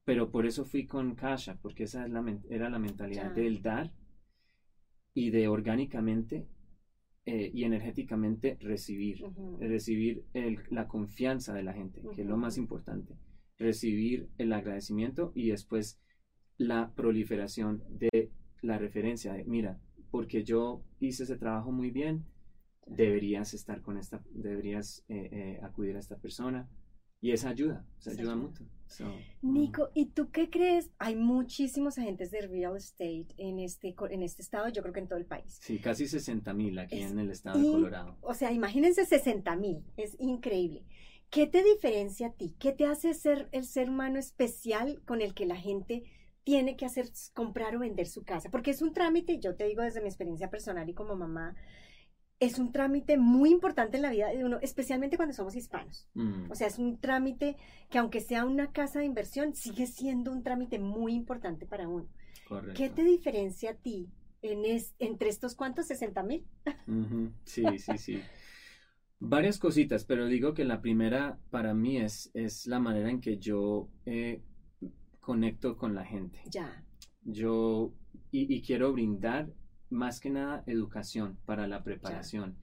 pero 0.04 0.30
por 0.30 0.46
eso 0.46 0.64
fui 0.64 0.86
con 0.86 1.14
Kasha, 1.14 1.56
porque 1.62 1.84
esa 1.84 2.04
es 2.04 2.10
la, 2.10 2.22
men- 2.22 2.42
era 2.50 2.68
la 2.68 2.78
mentalidad 2.80 3.28
Ya. 3.28 3.42
del 3.42 3.62
dar 3.62 3.92
y 5.14 5.30
de 5.30 5.46
orgánicamente 5.48 6.46
eh, 7.26 7.50
y 7.52 7.64
energéticamente 7.64 8.56
recibir. 8.60 9.24
Ujú. 9.24 9.58
Recibir 9.60 10.24
el- 10.32 10.60
la 10.70 10.86
confianza 10.88 11.52
de 11.54 11.62
la 11.64 11.72
gente, 11.72 12.02
que 12.14 12.22
es 12.22 12.26
lo 12.28 12.36
más 12.36 12.56
importante. 12.56 13.14
Recibir 13.58 14.28
el 14.38 14.52
agradecimiento 14.52 15.32
y 15.34 15.50
después 15.50 15.98
la 16.58 16.92
proliferación 16.94 17.82
de 17.90 18.30
la 18.62 18.78
referencia 18.78 19.32
de, 19.34 19.44
mira, 19.44 19.78
porque 20.10 20.44
yo 20.44 20.82
hice 21.00 21.24
ese 21.24 21.36
trabajo 21.36 21.72
muy 21.72 21.90
bien, 21.90 22.24
deberías 22.86 23.52
estar 23.54 23.80
con 23.82 23.98
esta, 23.98 24.22
deberías 24.30 25.04
eh, 25.08 25.28
eh, 25.32 25.60
acudir 25.62 25.96
a 25.96 26.00
esta 26.00 26.16
persona. 26.16 26.68
Y 27.26 27.32
esa 27.32 27.48
ayuda, 27.48 27.84
se 27.98 28.12
ayuda 28.12 28.36
mucho. 28.36 28.64
So, 28.86 29.04
mm, 29.04 29.52
Nico, 29.52 29.90
¿y 29.94 30.06
tú 30.10 30.30
qué 30.30 30.48
crees? 30.48 30.92
Hay 31.00 31.16
muchísimos 31.16 31.98
agentes 31.98 32.30
de 32.30 32.42
real 32.42 32.76
estate 32.76 33.26
en 33.36 33.58
este, 33.58 33.96
en 34.10 34.22
este 34.22 34.42
estado, 34.42 34.68
yo 34.68 34.80
creo 34.80 34.94
que 34.94 35.00
en 35.00 35.08
todo 35.08 35.18
el 35.18 35.26
país. 35.26 35.58
Sí, 35.60 35.80
casi 35.80 36.06
60 36.06 36.54
mil 36.54 36.78
aquí 36.78 37.00
Es 37.00 37.10
en 37.10 37.18
el 37.18 37.32
estado 37.32 37.58
de 37.58 37.68
Colorado. 37.68 38.16
O 38.20 38.32
sea, 38.32 38.52
imagínense 38.52 39.04
60 39.04 39.56
mil, 39.56 39.82
es 39.96 40.14
increíble. 40.20 40.84
¿Qué 41.28 41.48
te 41.48 41.64
diferencia 41.64 42.28
a 42.28 42.32
ti? 42.32 42.54
¿Qué 42.60 42.70
te 42.70 42.86
hace 42.86 43.12
ser 43.12 43.48
el 43.50 43.64
ser 43.64 43.90
humano 43.90 44.20
especial 44.20 45.02
con 45.04 45.20
el 45.20 45.34
que 45.34 45.46
la 45.46 45.56
gente 45.56 46.04
tiene 46.44 46.76
que 46.76 46.86
hacer 46.86 47.06
comprar 47.34 47.74
o 47.74 47.80
vender 47.80 48.06
su 48.06 48.22
casa? 48.22 48.50
Porque 48.52 48.70
es 48.70 48.82
un 48.82 48.94
trámite, 48.94 49.40
yo 49.40 49.56
te 49.56 49.64
digo 49.64 49.82
desde 49.82 50.00
mi 50.00 50.06
experiencia 50.06 50.48
personal 50.48 50.88
y 50.88 50.94
como 50.94 51.16
mamá, 51.16 51.56
es 52.38 52.58
un 52.58 52.70
trámite 52.72 53.16
muy 53.16 53.50
importante 53.50 53.96
en 53.96 54.02
la 54.02 54.10
vida 54.10 54.28
de 54.28 54.44
uno, 54.44 54.58
especialmente 54.60 55.16
cuando 55.16 55.34
somos 55.34 55.56
hispanos. 55.56 56.08
Mm, 56.14 56.50
O 56.50 56.54
sea, 56.54 56.66
es 56.66 56.78
un 56.78 56.98
trámite 56.98 57.56
que 57.90 57.98
aunque 57.98 58.20
sea 58.20 58.44
una 58.44 58.72
casa 58.72 58.98
de 58.98 59.06
inversión, 59.06 59.54
sigue 59.54 59.86
siendo 59.86 60.32
un 60.32 60.42
trámite 60.42 60.78
muy 60.78 61.14
importante 61.14 61.66
para 61.66 61.88
uno. 61.88 62.06
correcto. 62.48 62.74
¿Qué 62.76 62.90
te 62.90 63.04
diferencia 63.04 63.70
a 63.70 63.74
ti 63.74 64.08
en 64.42 64.64
es- 64.64 64.94
entre 64.98 65.28
estos 65.30 65.54
cuantos 65.54 65.86
60 65.86 66.22
mil? 66.22 66.44
Sí, 67.44 67.62
sí, 67.78 67.98
sí. 67.98 68.20
Varias 69.18 69.58
cositas, 69.58 70.04
pero 70.04 70.26
digo 70.26 70.52
que 70.52 70.64
la 70.64 70.82
primera 70.82 71.38
para 71.50 71.72
mí 71.72 71.96
es, 71.98 72.30
es 72.34 72.66
la 72.66 72.78
manera 72.78 73.10
en 73.10 73.20
que 73.22 73.38
yo 73.38 73.88
eh, 74.04 74.42
conecto 75.20 75.76
con 75.78 75.94
la 75.94 76.04
gente. 76.04 76.38
Ya. 76.50 76.84
Yo, 77.24 77.92
y, 78.30 78.54
y 78.54 78.62
quiero 78.62 78.92
brindar 78.92 79.48
más 79.90 80.20
que 80.20 80.30
nada 80.30 80.62
educación 80.66 81.38
para 81.44 81.66
la 81.66 81.82
preparación. 81.82 82.56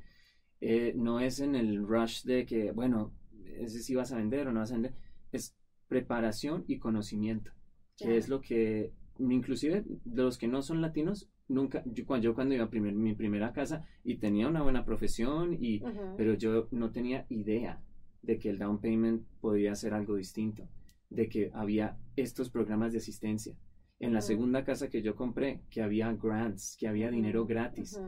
Eh, 0.62 0.94
no 0.96 1.20
es 1.20 1.40
en 1.40 1.56
el 1.56 1.86
rush 1.86 2.24
de 2.24 2.46
que, 2.46 2.72
bueno, 2.72 3.14
ese 3.58 3.82
si 3.82 3.96
vas 3.96 4.12
a 4.12 4.18
vender 4.18 4.48
o 4.48 4.54
no 4.54 4.62
vas 4.62 4.72
a 4.72 4.76
vender. 4.76 4.94
Es 5.32 5.56
preparación 5.88 6.64
y 6.68 6.80
conocimiento, 6.80 7.52
que 7.98 8.18
es 8.18 8.30
lo 8.30 8.42
que, 8.42 8.94
inclusive 9.20 9.84
de 9.88 10.24
los 10.24 10.38
que 10.38 10.48
no 10.48 10.62
son 10.62 10.82
latinos, 10.82 11.30
nunca, 11.48 11.84
yo, 11.86 12.06
cuando, 12.06 12.24
yo 12.24 12.34
cuando 12.34 12.56
iba 12.56 12.66
a 12.66 12.70
primer, 12.70 12.94
mi 12.94 13.14
primera 13.14 13.54
casa 13.54 13.86
y 14.04 14.16
tenía 14.16 14.48
una 14.48 14.64
buena 14.64 14.86
profesión, 14.86 15.58
y, 15.60 15.84
pero 16.18 16.34
yo 16.34 16.68
no 16.72 16.92
tenía 16.92 17.26
idea 17.30 17.82
de 18.22 18.40
que 18.40 18.50
el 18.50 18.58
down 18.58 18.80
payment 18.80 19.24
podía 19.42 19.76
ser 19.76 19.94
algo 19.94 20.16
distinto, 20.16 20.68
de 21.10 21.30
que 21.30 21.52
había 21.54 21.98
estos 22.16 22.50
programas 22.50 22.94
de 22.94 23.00
asistencia. 23.00 23.56
En 24.00 24.14
la 24.14 24.22
segunda 24.22 24.64
casa 24.64 24.90
que 24.90 25.02
yo 25.02 25.16
compré, 25.16 25.62
que 25.70 25.82
había 25.82 26.12
grants, 26.14 26.76
que 26.78 26.88
había 26.88 27.10
dinero 27.10 27.46
gratis. 27.46 28.00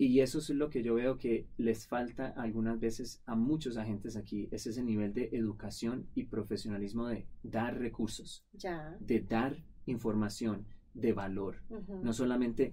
Y 0.00 0.20
eso 0.20 0.38
es 0.38 0.50
lo 0.50 0.70
que 0.70 0.82
yo 0.82 0.94
veo 0.94 1.18
que 1.18 1.46
les 1.56 1.86
falta 1.88 2.28
algunas 2.36 2.78
veces 2.78 3.20
a 3.26 3.34
muchos 3.34 3.76
agentes 3.76 4.16
aquí, 4.16 4.48
es 4.52 4.66
ese 4.66 4.82
nivel 4.82 5.12
de 5.12 5.28
educación 5.32 6.06
y 6.14 6.24
profesionalismo 6.24 7.06
de 7.08 7.26
dar 7.42 7.78
recursos, 7.78 8.44
Ya. 8.52 8.96
de 9.00 9.20
dar 9.20 9.56
información 9.86 10.64
de 10.94 11.12
valor. 11.12 11.56
No 12.02 12.12
solamente 12.12 12.72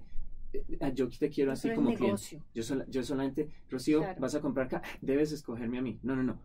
eh, 0.53 0.91
yo 0.93 1.09
te 1.09 1.29
quiero 1.29 1.51
así 1.51 1.69
como 1.73 1.87
cliente. 1.87 2.05
negocio. 2.05 2.43
Yo, 2.53 2.63
sola- 2.63 2.85
yo 2.87 3.03
solamente, 3.03 3.49
Rocío, 3.69 3.99
Claro. 3.99 4.21
vas 4.21 4.35
a 4.35 4.41
comprar 4.41 4.67
acá, 4.67 4.81
debes 5.01 5.31
escogerme 5.31 5.79
a 5.79 5.81
mí. 5.81 5.99
No, 6.01 6.15
no, 6.15 6.23
no. 6.23 6.39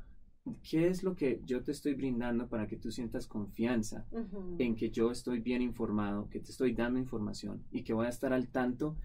¿Qué 0.68 0.88
es 0.88 1.02
lo 1.02 1.14
que 1.14 1.40
yo 1.44 1.62
te 1.62 1.72
estoy 1.72 1.94
brindando 1.94 2.48
para 2.48 2.66
que 2.66 2.76
tú 2.76 2.90
sientas 2.90 3.26
confianza 3.26 4.06
Ujú. 4.10 4.56
en 4.58 4.74
que 4.74 4.90
yo 4.90 5.10
estoy 5.10 5.40
bien 5.40 5.62
informado, 5.62 6.28
que 6.28 6.40
te 6.40 6.50
estoy 6.50 6.72
dando 6.74 6.98
información 6.98 7.62
y 7.70 7.82
que 7.82 7.92
voy 7.92 8.06
a 8.06 8.10
estar 8.10 8.32
al 8.32 8.48
tanto 8.48 8.96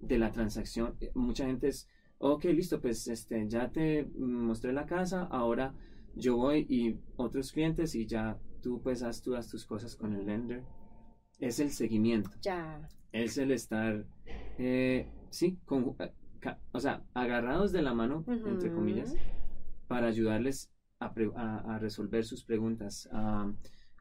de 0.00 0.18
la 0.18 0.30
transacción? 0.32 0.94
Eh, 1.00 1.10
Mucha 1.14 1.46
gente 1.46 1.68
es, 1.68 1.88
ok, 2.18 2.44
listo, 2.44 2.80
pues 2.80 3.08
este, 3.08 3.48
ya 3.48 3.70
te 3.70 4.04
mostré 4.18 4.72
la 4.72 4.86
casa, 4.86 5.24
ahora 5.24 5.74
yo 6.14 6.36
voy 6.36 6.66
y 6.68 6.96
otros 7.16 7.52
clientes 7.52 7.94
y 7.94 8.06
ya 8.06 8.38
tú 8.62 8.80
pues 8.82 9.02
haz 9.02 9.22
todas 9.22 9.48
tus 9.48 9.64
cosas 9.64 9.96
con 9.96 10.12
el 10.14 10.26
lender. 10.26 10.62
Es 11.38 11.58
el 11.58 11.70
seguimiento 11.70 12.30
Ya. 12.42 12.88
es 13.12 13.38
el 13.38 13.50
estar, 13.50 14.04
eh, 14.58 15.08
sí, 15.30 15.58
con- 15.64 15.94
ca- 16.40 16.58
o 16.72 16.80
sea, 16.80 17.02
agarrados 17.14 17.72
de 17.72 17.82
la 17.82 17.94
mano, 17.94 18.24
entre 18.46 18.70
comillas, 18.72 19.14
para 19.88 20.06
ayudarles 20.08 20.70
a, 21.04 21.12
pre- 21.14 21.30
a- 21.36 21.74
a 21.74 21.78
resolver 21.78 22.24
sus 22.24 22.44
preguntas. 22.44 23.08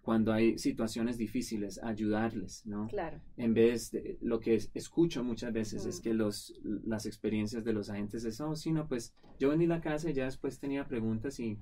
cuando 0.03 0.33
hay 0.33 0.57
situaciones 0.57 1.15
difíciles, 1.19 1.79
ayudarles, 1.83 2.65
¿no? 2.65 2.87
Claro. 2.87 3.21
En 3.37 3.53
vez 3.53 3.91
de 3.91 4.17
lo 4.21 4.39
que 4.39 4.55
es- 4.55 4.71
escucho 4.73 5.23
muchas 5.23 5.53
veces 5.53 5.85
es 5.85 5.97
Ujú. 5.97 6.03
que 6.03 6.13
los, 6.15 6.59
las 6.63 7.05
experiencias 7.05 7.63
de 7.63 7.71
los 7.71 7.87
agentes 7.91 8.25
es, 8.25 8.41
oh, 8.41 8.55
sí, 8.55 8.71
no, 8.71 8.87
pues 8.87 9.13
yo 9.39 9.49
vendí 9.49 9.67
la 9.67 9.79
casa 9.79 10.09
y 10.09 10.13
ya 10.13 10.25
después 10.25 10.59
tenía 10.59 10.87
preguntas 10.87 11.39
y 11.39 11.59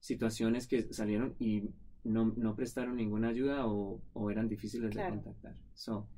situaciones 0.00 0.66
que 0.66 0.92
salieron 0.92 1.36
y 1.38 1.70
no, 2.02 2.32
no 2.36 2.56
prestaron 2.56 2.96
ninguna 2.96 3.28
ayuda 3.28 3.64
o, 3.68 4.02
o 4.12 4.28
eran 4.32 4.48
difíciles 4.48 4.90
Claro. 4.90 5.14
de 5.14 5.22
contactar. 5.22 5.54
So, 5.74 6.08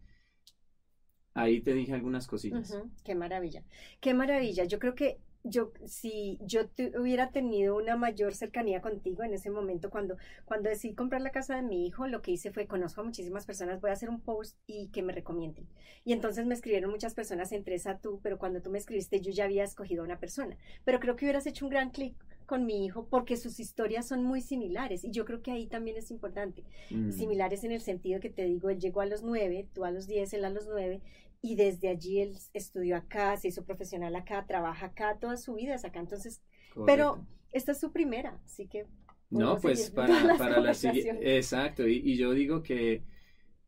ahí 1.34 1.60
te 1.60 1.74
dije 1.74 1.92
algunas 1.92 2.26
cosillas. 2.26 2.70
Ujú, 2.70 2.90
Qué 3.04 3.14
maravilla. 3.14 3.62
Qué 4.00 4.14
maravilla. 4.14 4.64
Yo 4.64 4.78
creo 4.78 4.94
que 4.94 5.18
yo, 5.42 5.72
si 5.86 6.38
yo 6.42 6.68
te- 6.68 6.98
hubiera 6.98 7.30
tenido 7.30 7.76
una 7.76 7.96
mayor 7.96 8.34
cercanía 8.34 8.80
contigo 8.80 9.22
en 9.22 9.34
ese 9.34 9.50
momento, 9.50 9.90
cuando, 9.90 10.16
cuando 10.44 10.68
decidí 10.68 10.94
comprar 10.94 11.22
la 11.22 11.30
casa 11.30 11.56
de 11.56 11.62
mi 11.62 11.86
hijo, 11.86 12.06
lo 12.06 12.22
que 12.22 12.32
hice 12.32 12.52
fue 12.52 12.66
conozco 12.66 13.00
a 13.00 13.04
muchísimas 13.04 13.46
personas, 13.46 13.80
voy 13.80 13.90
a 13.90 13.94
hacer 13.94 14.10
un 14.10 14.20
post 14.20 14.56
y 14.66 14.88
que 14.88 15.02
me 15.02 15.12
recomienden. 15.12 15.66
Y 16.04 16.12
entonces 16.12 16.46
me 16.46 16.54
escribieron 16.54 16.90
muchas 16.90 17.14
personas, 17.14 17.52
entre 17.52 17.74
esa 17.74 17.98
tú, 17.98 18.20
pero 18.22 18.38
cuando 18.38 18.60
tú 18.62 18.70
me 18.70 18.78
escribiste 18.78 19.20
yo 19.20 19.30
ya 19.32 19.44
había 19.44 19.64
escogido 19.64 20.02
a 20.02 20.06
una 20.06 20.18
persona. 20.18 20.56
Pero 20.84 21.00
creo 21.00 21.16
que 21.16 21.24
hubieras 21.24 21.46
hecho 21.46 21.64
un 21.66 21.70
gran 21.70 21.90
clic 21.90 22.14
con 22.46 22.66
mi 22.66 22.84
hijo 22.84 23.06
porque 23.08 23.36
sus 23.36 23.60
historias 23.60 24.08
son 24.08 24.24
muy 24.24 24.40
similares 24.40 25.04
y 25.04 25.10
yo 25.12 25.24
creo 25.24 25.40
que 25.40 25.52
ahí 25.52 25.66
también 25.68 25.96
es 25.96 26.10
importante 26.10 26.64
Mm. 26.90 27.12
similares 27.12 27.62
en 27.64 27.72
el 27.72 27.80
sentido 27.80 28.20
que 28.20 28.30
te 28.30 28.44
digo, 28.44 28.70
él 28.70 28.80
llegó 28.80 29.00
a 29.00 29.06
los 29.06 29.22
nueve, 29.22 29.68
tú 29.72 29.84
a 29.84 29.90
los 29.90 30.06
diez, 30.06 30.32
él 30.32 30.44
a 30.44 30.50
los 30.50 30.66
nueve, 30.66 31.00
y 31.42 31.56
desde 31.56 31.88
allí 31.88 32.20
él 32.20 32.36
estudió 32.52 32.96
acá, 32.96 33.36
se 33.36 33.48
hizo 33.48 33.64
profesional 33.64 34.14
acá, 34.16 34.46
trabaja 34.46 34.86
acá, 34.86 35.18
toda 35.18 35.36
su 35.36 35.54
vida 35.54 35.74
es 35.74 35.84
acá. 35.84 36.00
Entonces, 36.00 36.42
pero 36.86 37.26
esta 37.52 37.72
es 37.72 37.80
su 37.80 37.92
primera, 37.92 38.40
así 38.44 38.66
que... 38.66 38.86
No, 39.30 39.58
pues 39.58 39.90
para, 39.90 40.12
para 40.38 40.60
la 40.60 40.74
siguiente. 40.74 41.36
Exacto, 41.36 41.86
y, 41.86 41.98
y 42.04 42.16
yo 42.16 42.32
digo 42.32 42.62
que, 42.62 43.04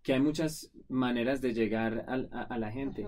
que 0.02 0.12
hay 0.14 0.20
muchas 0.20 0.72
maneras 0.88 1.40
de 1.40 1.54
llegar 1.54 2.04
al- 2.08 2.28
a, 2.32 2.42
a 2.42 2.58
la 2.58 2.72
gente. 2.72 3.06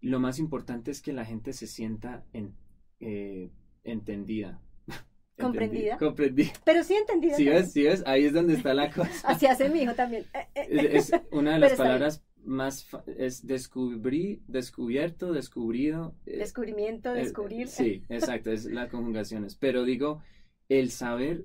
Lo 0.00 0.20
más 0.20 0.38
importante 0.38 0.90
es 0.90 1.00
que 1.02 1.12
la 1.12 1.24
gente 1.24 1.52
se 1.52 1.66
sienta 1.66 2.24
en- 2.32 2.54
eh, 3.00 3.50
entendida. 3.82 4.60
Comprendida. 5.38 5.96
Comprendida. 5.98 6.52
Pero 6.64 6.84
sí 6.84 6.94
entendida. 6.94 7.34
¿Sí 7.36 7.44
ves? 7.48 7.72
¿Sí 7.72 7.82
ves? 7.84 8.02
Ahí 8.06 8.26
es 8.26 8.32
donde 8.32 8.54
está 8.54 8.74
la 8.74 8.90
cosa. 8.90 9.10
Así 9.28 9.46
hace 9.46 9.68
mi 9.70 9.82
hijo 9.82 9.94
también. 9.94 10.26
Es, 10.54 11.10
una 11.32 11.54
de 11.54 11.58
las 11.60 11.74
palabras 11.74 12.22
más... 12.48 12.86
Es 13.18 13.46
descubrir, 13.46 14.40
descubierto, 14.46 15.32
descubrido. 15.32 16.14
eh, 16.26 16.38
Descubrimiento, 16.38 17.14
eh, 17.14 17.20
descubrir. 17.20 17.68
sí, 17.68 18.02
exacto, 18.08 18.50
es 18.50 18.64
las 18.66 18.88
conjugaciones. 18.90 19.54
Pero 19.54 19.84
digo, 19.84 20.20
el 20.68 20.90
saber 20.90 21.44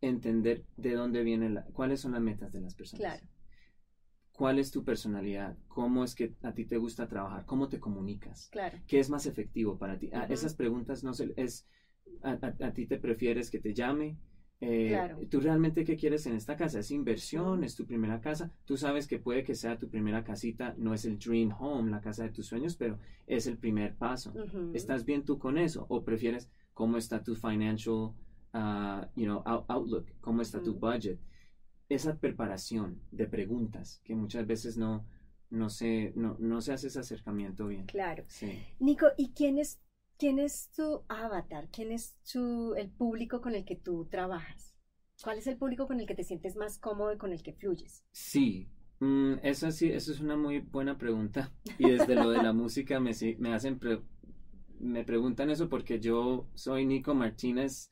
entender 0.00 0.64
de 0.76 0.94
dónde 0.94 1.22
viene 1.22 1.50
la, 1.50 1.64
cuáles 1.64 2.00
son 2.00 2.12
las 2.12 2.20
metas 2.22 2.52
de 2.52 2.60
las 2.60 2.74
personas. 2.74 3.00
Claro. 3.00 3.26
¿Cuál 4.32 4.58
es 4.58 4.70
tu 4.70 4.84
personalidad? 4.84 5.56
¿Cómo 5.68 6.04
es 6.04 6.14
que 6.14 6.34
a 6.42 6.52
ti 6.52 6.66
te 6.66 6.76
gusta 6.76 7.08
trabajar? 7.08 7.46
¿Cómo 7.46 7.68
te 7.68 7.80
comunicas? 7.80 8.48
Claro. 8.50 8.78
¿Qué 8.86 8.98
es 9.00 9.08
más 9.08 9.24
efectivo 9.26 9.78
para 9.78 9.98
ti? 9.98 10.10
Ah, 10.12 10.24
Ujú. 10.24 10.34
esas 10.34 10.54
preguntas 10.54 11.02
no 11.04 11.14
se, 11.14 11.32
es 11.36 11.66
a, 12.22 12.32
a- 12.32 12.66
a 12.66 12.72
ti 12.72 12.86
te 12.86 12.98
prefieres 12.98 13.50
que 13.50 13.58
te 13.60 13.72
llame. 13.72 14.18
Eh, 14.60 14.88
Claro. 14.88 15.18
¿Tú 15.30 15.40
realmente 15.40 15.84
qué 15.84 15.96
quieres 15.96 16.26
en 16.26 16.34
esta 16.34 16.56
casa? 16.56 16.78
¿Es 16.80 16.90
inversión? 16.90 17.58
Ujú. 17.58 17.64
¿Es 17.64 17.74
tu 17.76 17.84
primera 17.86 18.20
casa? 18.20 18.50
Tú 18.64 18.76
sabes 18.76 19.06
que 19.06 19.18
puede 19.18 19.44
que 19.44 19.54
sea 19.54 19.78
tu 19.78 19.88
primera 19.90 20.24
casita, 20.24 20.74
no 20.78 20.94
es 20.94 21.04
el 21.04 21.18
dream 21.18 21.52
home, 21.58 21.90
la 21.90 22.00
casa 22.00 22.22
de 22.24 22.30
tus 22.30 22.46
sueños, 22.46 22.76
pero 22.76 22.98
es 23.26 23.46
el 23.46 23.58
primer 23.58 23.96
paso. 23.96 24.32
¿Estás 24.72 25.04
bien 25.04 25.24
tú 25.24 25.38
con 25.38 25.58
eso? 25.58 25.84
¿O 25.90 26.04
prefieres 26.04 26.48
cómo 26.72 26.96
está 26.96 27.22
tu 27.22 27.34
financial 27.34 28.12
ah, 28.54 29.10
you 29.14 29.24
know, 29.24 29.42
out- 29.44 29.66
outlook? 29.68 30.06
¿Cómo 30.22 30.40
está 30.40 30.62
tu 30.62 30.70
Ujú. 30.70 30.80
budget? 30.80 31.18
Esa 31.90 32.18
preparación 32.18 33.00
de 33.12 33.26
preguntas 33.26 34.00
que 34.04 34.14
muchas 34.14 34.46
veces 34.46 34.76
no, 34.78 35.06
no, 35.50 35.68
se, 35.68 36.12
no, 36.16 36.36
no 36.40 36.60
se 36.62 36.72
hace 36.72 36.86
ese 36.88 36.98
acercamiento 37.00 37.66
bien. 37.68 37.84
Claro. 37.86 38.24
Sí. 38.26 38.58
Nico, 38.80 39.06
¿y 39.18 39.28
quién 39.32 39.58
es, 39.58 39.78
quién 40.18 40.38
es 40.38 40.70
tu 40.70 41.04
avatar? 41.08 41.68
¿Quién 41.70 41.92
es 41.92 42.16
tu, 42.30 42.74
el 42.74 42.90
público 42.90 43.40
con 43.40 43.54
el 43.54 43.64
que 43.64 43.76
tú 43.76 44.06
trabajas? 44.10 44.74
¿Cuál 45.22 45.38
es 45.38 45.46
el 45.46 45.56
público 45.56 45.86
con 45.86 46.00
el 46.00 46.06
que 46.06 46.14
te 46.14 46.24
sientes 46.24 46.56
más 46.56 46.78
cómodo 46.78 47.12
y 47.12 47.18
con 47.18 47.32
el 47.32 47.42
que 47.42 47.52
fluyes? 47.54 48.04
Sí, 48.12 48.68
mm, 49.00 49.34
eso 49.42 49.70
sí, 49.70 49.90
eso 49.90 50.12
es 50.12 50.20
una 50.20 50.36
muy 50.36 50.60
buena 50.60 50.96
pregunta. 50.98 51.52
Y 51.78 51.90
desde 51.90 52.16
lo 52.16 52.30
de 52.30 52.40
la 52.40 52.52
música 52.52 53.00
me, 53.00 53.12
me 53.38 53.52
hacen 53.54 53.78
pre- 53.78 54.02
me 54.80 55.04
preguntan 55.04 55.50
eso 55.50 55.68
porque 55.68 56.00
yo 56.00 56.48
soy 56.54 56.86
Nico 56.86 57.14
Martínez 57.14 57.90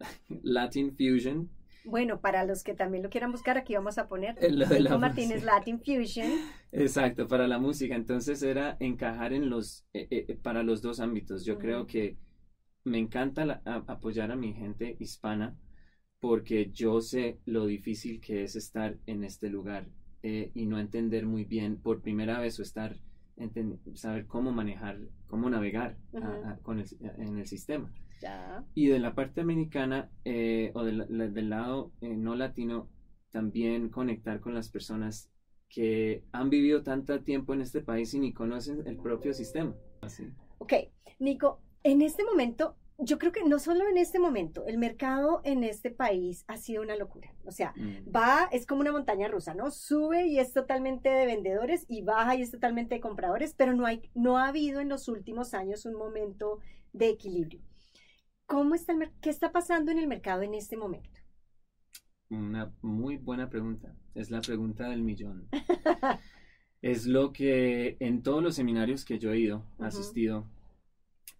Latin 0.42 0.96
Fusion. 0.96 1.50
Bueno, 1.84 2.20
para 2.20 2.44
los 2.44 2.62
que 2.62 2.74
también 2.74 3.02
lo 3.02 3.10
quieran 3.10 3.32
buscar, 3.32 3.56
aquí 3.58 3.74
vamos 3.74 3.98
a 3.98 4.06
poner 4.08 4.36
Eh, 4.40 4.50
lo 4.52 4.66
de 4.66 4.80
la 4.80 4.98
Martínez 4.98 5.36
música. 5.36 5.54
Latin 5.54 5.80
Fusion. 5.80 6.30
Exacto, 6.72 7.26
para 7.26 7.48
la 7.48 7.58
música. 7.58 7.94
Entonces 7.94 8.42
era 8.42 8.76
encajar 8.80 9.32
en 9.32 9.50
los, 9.50 9.84
eh, 9.92 10.06
eh, 10.10 10.38
para 10.42 10.62
los 10.62 10.82
dos 10.82 11.00
ámbitos. 11.00 11.44
Yo 11.44 11.58
creo 11.58 11.86
que 11.86 12.16
me 12.84 12.98
encanta 12.98 13.44
la- 13.46 13.62
a- 13.64 13.84
apoyar 13.88 14.30
a 14.32 14.36
mi 14.36 14.52
gente 14.54 14.96
hispana 15.00 15.56
porque 16.20 16.70
yo 16.72 17.00
sé 17.00 17.38
lo 17.46 17.66
difícil 17.66 18.20
que 18.20 18.42
es 18.44 18.56
estar 18.56 18.96
en 19.06 19.24
este 19.24 19.48
lugar 19.50 19.88
eh, 20.22 20.50
y 20.54 20.66
no 20.66 20.78
entender 20.78 21.26
muy 21.26 21.44
bien 21.44 21.78
por 21.80 22.02
primera 22.02 22.38
vez 22.40 22.58
o 22.58 22.62
estar, 22.62 22.96
saber 23.94 24.26
cómo 24.26 24.52
manejar, 24.52 24.98
cómo 25.26 25.48
navegar 25.50 25.96
a- 26.14 26.18
Ujú. 26.18 26.44
a- 26.44 26.58
con 26.62 26.78
el, 26.80 26.86
en 27.18 27.38
el 27.38 27.46
sistema. 27.46 27.90
Ya. 28.20 28.64
Y 28.74 28.86
de 28.88 28.98
la 28.98 29.14
parte 29.14 29.40
americana 29.40 30.10
eh, 30.24 30.70
o 30.74 30.84
del, 30.84 31.06
la- 31.08 31.28
del 31.28 31.50
lado 31.50 31.92
eh, 32.00 32.16
no 32.16 32.34
latino, 32.34 32.88
también 33.30 33.88
conectar 33.88 34.40
con 34.40 34.54
las 34.54 34.68
personas 34.68 35.30
que 35.68 36.24
han 36.32 36.50
vivido 36.50 36.82
tanto 36.82 37.20
tiempo 37.22 37.54
en 37.54 37.60
este 37.62 37.80
país 37.80 38.12
y 38.14 38.18
ni 38.18 38.32
conocen 38.32 38.86
el 38.86 38.96
propio 38.96 39.32
sistema. 39.32 39.74
Así. 40.00 40.24
Ok, 40.58 40.72
Nico, 41.20 41.60
en 41.84 42.02
este 42.02 42.24
momento, 42.24 42.76
yo 42.98 43.18
creo 43.18 43.32
que 43.32 43.44
no 43.44 43.58
solo 43.58 43.88
en 43.88 43.96
este 43.96 44.18
momento, 44.18 44.66
el 44.66 44.76
mercado 44.78 45.40
en 45.44 45.62
este 45.64 45.90
país 45.90 46.44
ha 46.48 46.56
sido 46.58 46.82
una 46.82 46.96
locura. 46.96 47.32
O 47.44 47.52
sea, 47.52 47.72
Mm. 47.76 48.10
va, 48.14 48.48
es 48.52 48.66
como 48.66 48.80
una 48.80 48.92
montaña 48.92 49.28
rusa, 49.28 49.54
¿no? 49.54 49.70
Sube 49.70 50.26
y 50.26 50.38
es 50.40 50.52
totalmente 50.52 51.08
de 51.08 51.24
vendedores 51.24 51.86
y 51.88 52.02
baja 52.02 52.34
y 52.34 52.42
es 52.42 52.50
totalmente 52.50 52.96
de 52.96 53.00
compradores, 53.00 53.54
pero 53.56 53.72
no 53.74 53.86
hay, 53.86 54.02
no 54.14 54.36
ha 54.38 54.48
habido 54.48 54.80
en 54.80 54.88
los 54.88 55.08
últimos 55.08 55.54
años 55.54 55.86
un 55.86 55.94
momento 55.94 56.58
de 56.92 57.08
equilibrio. 57.10 57.60
¿Cómo 58.50 58.74
está 58.74 58.92
el 58.92 59.10
qué 59.22 59.30
está 59.30 59.52
pasando 59.52 59.92
en 59.92 59.98
el 59.98 60.08
mercado 60.08 60.42
en 60.42 60.54
este 60.54 60.76
momento? 60.76 61.20
Una 62.30 62.72
muy 62.82 63.16
buena 63.16 63.48
pregunta. 63.48 63.94
Es 64.14 64.30
la 64.30 64.40
pregunta 64.40 64.88
del 64.88 65.02
millón. 65.02 65.48
Es 66.82 67.06
lo 67.06 67.30
que 67.32 67.98
en 68.00 68.22
todos 68.22 68.42
los 68.42 68.54
seminarios 68.54 69.04
que 69.04 69.18
yo 69.18 69.32
he 69.32 69.38
ido, 69.38 69.66
Ujú. 69.76 69.84
asistido, 69.84 70.46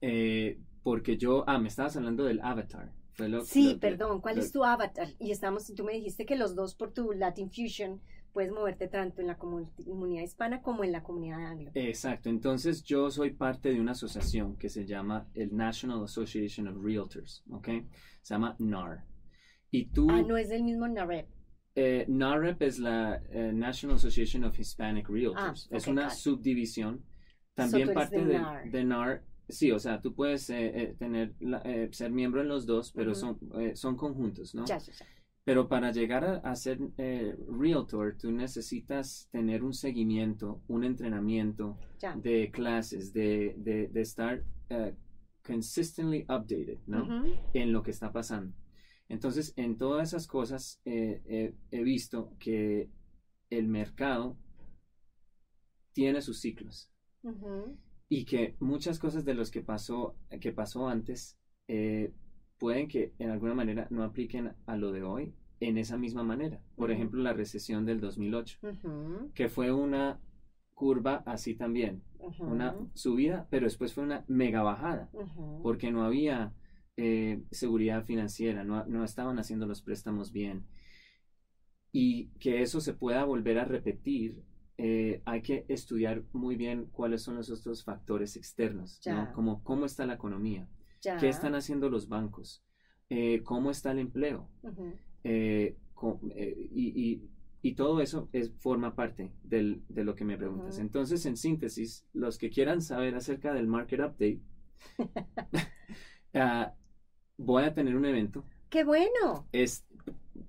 eh, 0.02 0.58
porque 0.82 1.16
yo, 1.16 1.44
ah, 1.48 1.58
me 1.58 1.68
estabas 1.68 1.96
hablando 1.96 2.24
del 2.24 2.40
avatar. 2.42 2.92
Fue 3.14 3.28
lo- 3.30 3.42
Sí, 3.42 3.72
lo 3.72 3.80
perdón, 3.80 4.20
¿cuál 4.20 4.36
lo- 4.36 4.42
es 4.42 4.52
tu 4.52 4.62
avatar? 4.64 5.08
Y 5.18 5.30
estamos, 5.30 5.72
tú 5.74 5.82
me 5.82 5.94
dijiste 5.94 6.26
que 6.26 6.36
los 6.36 6.54
dos 6.54 6.74
por 6.74 6.92
tu 6.92 7.12
Latin 7.12 7.50
Fusion 7.50 8.02
puedes 8.32 8.52
moverte 8.52 8.88
tanto 8.88 9.20
en 9.20 9.26
la 9.26 9.38
comu- 9.38 9.68
comunidad 9.84 10.22
hispana 10.22 10.62
como 10.62 10.84
en 10.84 10.92
la 10.92 11.02
comunidad 11.02 11.44
anglo. 11.46 11.70
Exacto, 11.74 12.28
entonces 12.28 12.82
yo 12.84 13.10
soy 13.10 13.30
parte 13.32 13.72
de 13.72 13.80
una 13.80 13.92
asociación 13.92 14.56
que 14.56 14.68
se 14.68 14.86
llama 14.86 15.28
el 15.34 15.54
National 15.56 16.02
Association 16.04 16.68
of 16.68 16.82
Realtors, 16.82 17.42
¿ok? 17.50 17.68
Se 18.22 18.34
llama 18.34 18.56
NAR. 18.58 19.04
Y 19.70 19.86
tú, 19.86 20.08
Ah, 20.10 20.22
no 20.22 20.36
es 20.36 20.48
del 20.48 20.62
mismo 20.64 20.86
NAREP. 20.88 21.26
eh, 21.76 22.04
NAREP 22.08 22.62
es 22.62 22.78
la 22.78 23.22
eh, 23.30 23.52
National 23.52 23.96
Association 23.96 24.44
of 24.44 24.58
Hispanic 24.58 25.08
Realtors. 25.08 25.68
Ah, 25.70 25.76
es 25.76 25.86
una 25.86 26.10
subdivisión. 26.10 27.04
También 27.54 27.92
parte 27.92 28.24
de 28.24 28.38
NAR. 28.38 28.70
de 28.70 28.84
NAR. 28.84 29.24
Sí, 29.48 29.70
o 29.72 29.78
sea, 29.80 30.00
tú 30.00 30.14
puedes 30.14 30.48
eh, 30.50 30.72
eh, 30.82 30.94
tener 30.98 31.34
la- 31.40 31.60
eh, 31.64 31.88
ser 31.92 32.10
miembro 32.12 32.40
en 32.40 32.48
los 32.48 32.66
dos, 32.66 32.92
pero 32.92 33.14
son, 33.16 33.38
eh, 33.60 33.74
son 33.74 33.96
conjuntos, 33.96 34.54
¿no? 34.54 34.64
Ya, 34.64 34.78
ya, 34.78 34.92
ya. 34.92 35.06
Pero 35.44 35.68
para 35.68 35.90
llegar 35.90 36.24
a, 36.24 36.36
a 36.38 36.54
ser 36.54 36.78
eh, 36.98 37.34
realtor, 37.48 38.16
tú 38.18 38.30
necesitas 38.30 39.28
tener 39.32 39.62
un 39.64 39.72
seguimiento, 39.72 40.60
un 40.68 40.84
entrenamiento 40.84 41.78
Ya. 42.00 42.14
de 42.14 42.50
clases, 42.50 43.12
de, 43.12 43.54
de, 43.58 43.88
de 43.88 44.00
estar 44.00 44.44
eh, 44.68 44.94
consistently 45.44 46.22
updated, 46.22 46.78
¿no? 46.86 47.24
En 47.54 47.72
lo 47.72 47.82
que 47.82 47.90
está 47.90 48.12
pasando. 48.12 48.54
Entonces, 49.08 49.52
en 49.56 49.76
todas 49.76 50.08
esas 50.08 50.26
cosas 50.28 50.80
eh, 50.84 51.20
eh, 51.26 51.54
he 51.72 51.82
visto 51.82 52.32
que 52.38 52.90
el 53.48 53.66
mercado 53.66 54.36
tiene 55.92 56.20
sus 56.22 56.40
ciclos 56.40 56.90
y 58.08 58.24
que 58.24 58.56
muchas 58.60 58.98
cosas 58.98 59.24
de 59.24 59.34
los 59.34 59.50
que 59.50 59.62
pasó, 59.62 60.16
que 60.40 60.52
pasó 60.52 60.88
antes 60.88 61.36
eh, 61.68 62.12
pueden 62.60 62.86
que 62.86 63.12
en 63.18 63.30
alguna 63.30 63.54
manera 63.54 63.88
no 63.90 64.04
apliquen 64.04 64.52
a 64.66 64.76
lo 64.76 64.92
de 64.92 65.02
hoy 65.02 65.34
en 65.58 65.78
esa 65.78 65.96
misma 65.96 66.22
manera. 66.22 66.60
Por 66.76 66.90
ejemplo, 66.92 67.20
la 67.22 67.32
recesión 67.32 67.84
del 67.86 68.00
2008, 68.00 68.58
Ujú. 68.62 69.32
que 69.34 69.48
fue 69.48 69.72
una 69.72 70.20
curva 70.74 71.22
así 71.26 71.54
también, 71.54 72.02
una 72.38 72.74
subida, 72.94 73.46
pero 73.50 73.64
después 73.64 73.92
fue 73.92 74.04
una 74.04 74.24
mega 74.28 74.62
bajada, 74.62 75.10
porque 75.62 75.90
no 75.90 76.04
había 76.04 76.54
eh, 76.96 77.42
seguridad 77.50 78.04
financiera, 78.04 78.62
no, 78.62 78.84
no 78.86 79.04
estaban 79.04 79.38
haciendo 79.38 79.66
los 79.66 79.82
préstamos 79.82 80.32
bien. 80.32 80.64
Y 81.92 82.28
que 82.38 82.62
eso 82.62 82.80
se 82.80 82.94
pueda 82.94 83.24
volver 83.24 83.58
a 83.58 83.64
repetir, 83.64 84.42
eh, 84.78 85.20
hay 85.24 85.42
que 85.42 85.64
estudiar 85.68 86.22
muy 86.32 86.56
bien 86.56 86.86
cuáles 86.92 87.22
son 87.22 87.36
los 87.36 87.50
otros 87.50 87.84
factores 87.84 88.36
externos. 88.36 89.00
Como 89.34 89.62
cómo 89.62 89.84
está 89.86 90.06
la 90.06 90.14
economía, 90.14 90.68
Ya. 91.02 91.16
qué 91.18 91.28
están 91.28 91.54
haciendo 91.54 91.88
los 91.88 92.08
bancos, 92.08 92.62
eh, 93.08 93.42
cómo 93.42 93.70
está 93.70 93.92
el 93.92 93.98
empleo, 94.00 94.48
eh, 95.24 95.76
eh, 96.34 96.68
y, 96.72 97.02
y- 97.10 97.28
y 97.62 97.74
todo 97.74 98.00
eso 98.00 98.28
es, 98.32 98.52
forma 98.58 98.94
parte 98.94 99.32
del- 99.42 99.82
de 99.88 100.04
lo 100.04 100.14
que 100.14 100.24
me 100.24 100.36
preguntas. 100.38 100.78
Entonces, 100.78 101.26
en 101.26 101.36
síntesis, 101.36 102.06
los 102.14 102.38
que 102.38 102.48
quieran 102.50 102.80
saber 102.80 103.14
acerca 103.14 103.52
del 103.52 103.66
Market 103.66 104.00
Update, 104.00 104.40
ah, 106.34 106.74
voy 107.36 107.64
a 107.64 107.74
tener 107.74 107.96
un 107.96 108.04
evento, 108.04 108.44
¡Qué 108.68 108.84
bueno! 108.84 109.46
es 109.52 109.84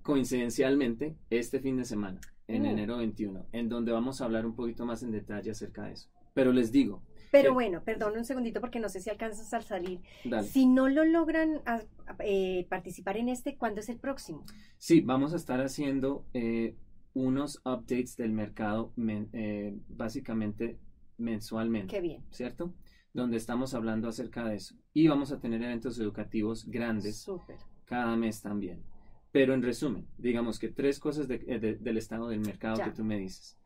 coincidencialmente 0.03 1.15
este 1.29 1.59
fin 1.59 1.77
de 1.77 1.85
semana, 1.85 2.19
en 2.47 2.63
Mm. 2.63 2.65
enero 2.65 2.97
21, 2.97 3.45
en 3.51 3.69
donde 3.69 3.91
vamos 3.91 4.21
a 4.21 4.25
hablar 4.25 4.45
un 4.45 4.55
poquito 4.55 4.85
más 4.85 5.03
en 5.03 5.11
detalle 5.11 5.51
acerca 5.51 5.83
de 5.85 5.93
eso. 5.93 6.09
Pero 6.33 6.51
les 6.53 6.71
digo, 6.71 7.03
Pero 7.31 7.53
bueno, 7.53 7.81
perdón 7.83 8.17
un 8.17 8.25
segundito 8.25 8.59
porque 8.61 8.79
no 8.79 8.89
sé 8.89 8.99
si 9.01 9.09
alcanzas 9.09 9.53
a 9.53 9.61
salir. 9.61 10.01
dale. 10.25 10.47
Si 10.47 10.65
no 10.65 10.89
lo 10.89 11.05
logran 11.05 11.61
a- 11.65 11.81
a- 12.07 12.15
eh, 12.19 12.65
participar 12.69 13.17
en 13.17 13.29
este, 13.29 13.55
¿cuándo 13.57 13.79
es 13.79 13.89
el 13.89 13.97
próximo? 13.97 14.43
Sí, 14.77 15.01
vamos 15.01 15.33
a 15.33 15.37
estar 15.37 15.61
haciendo 15.61 16.25
eh, 16.33 16.75
unos 17.13 17.57
updates 17.65 18.17
del 18.17 18.31
mercado 18.33 18.91
men- 18.95 19.29
eh, 19.33 19.75
básicamente 19.89 20.77
mensualmente. 21.17 21.87
Qué 21.95 22.01
bien. 22.01 22.23
¿cierto? 22.31 22.73
Donde 23.13 23.37
estamos 23.37 23.73
hablando 23.73 24.07
acerca 24.07 24.43
de 24.45 24.55
eso. 24.55 24.75
Y 24.93 25.07
vamos 25.07 25.31
a 25.31 25.39
tener 25.39 25.61
eventos 25.61 25.99
educativos 25.99 26.65
grandes 26.67 27.17
Súper. 27.17 27.57
cada 27.85 28.15
mes 28.15 28.41
también. 28.41 28.83
Pero 29.31 29.53
en 29.53 29.61
resumen, 29.61 30.05
digamos 30.17 30.59
que 30.59 30.67
tres 30.69 30.99
cosas 30.99 31.27
de- 31.27 31.43
eh, 31.47 31.59
de- 31.59 31.75
del 31.75 31.97
estado 31.97 32.27
del 32.29 32.41
mercado 32.41 32.77
Ya. 32.77 32.85
que 32.85 32.91
tú 32.91 33.03
me 33.05 33.17
dices. 33.17 33.57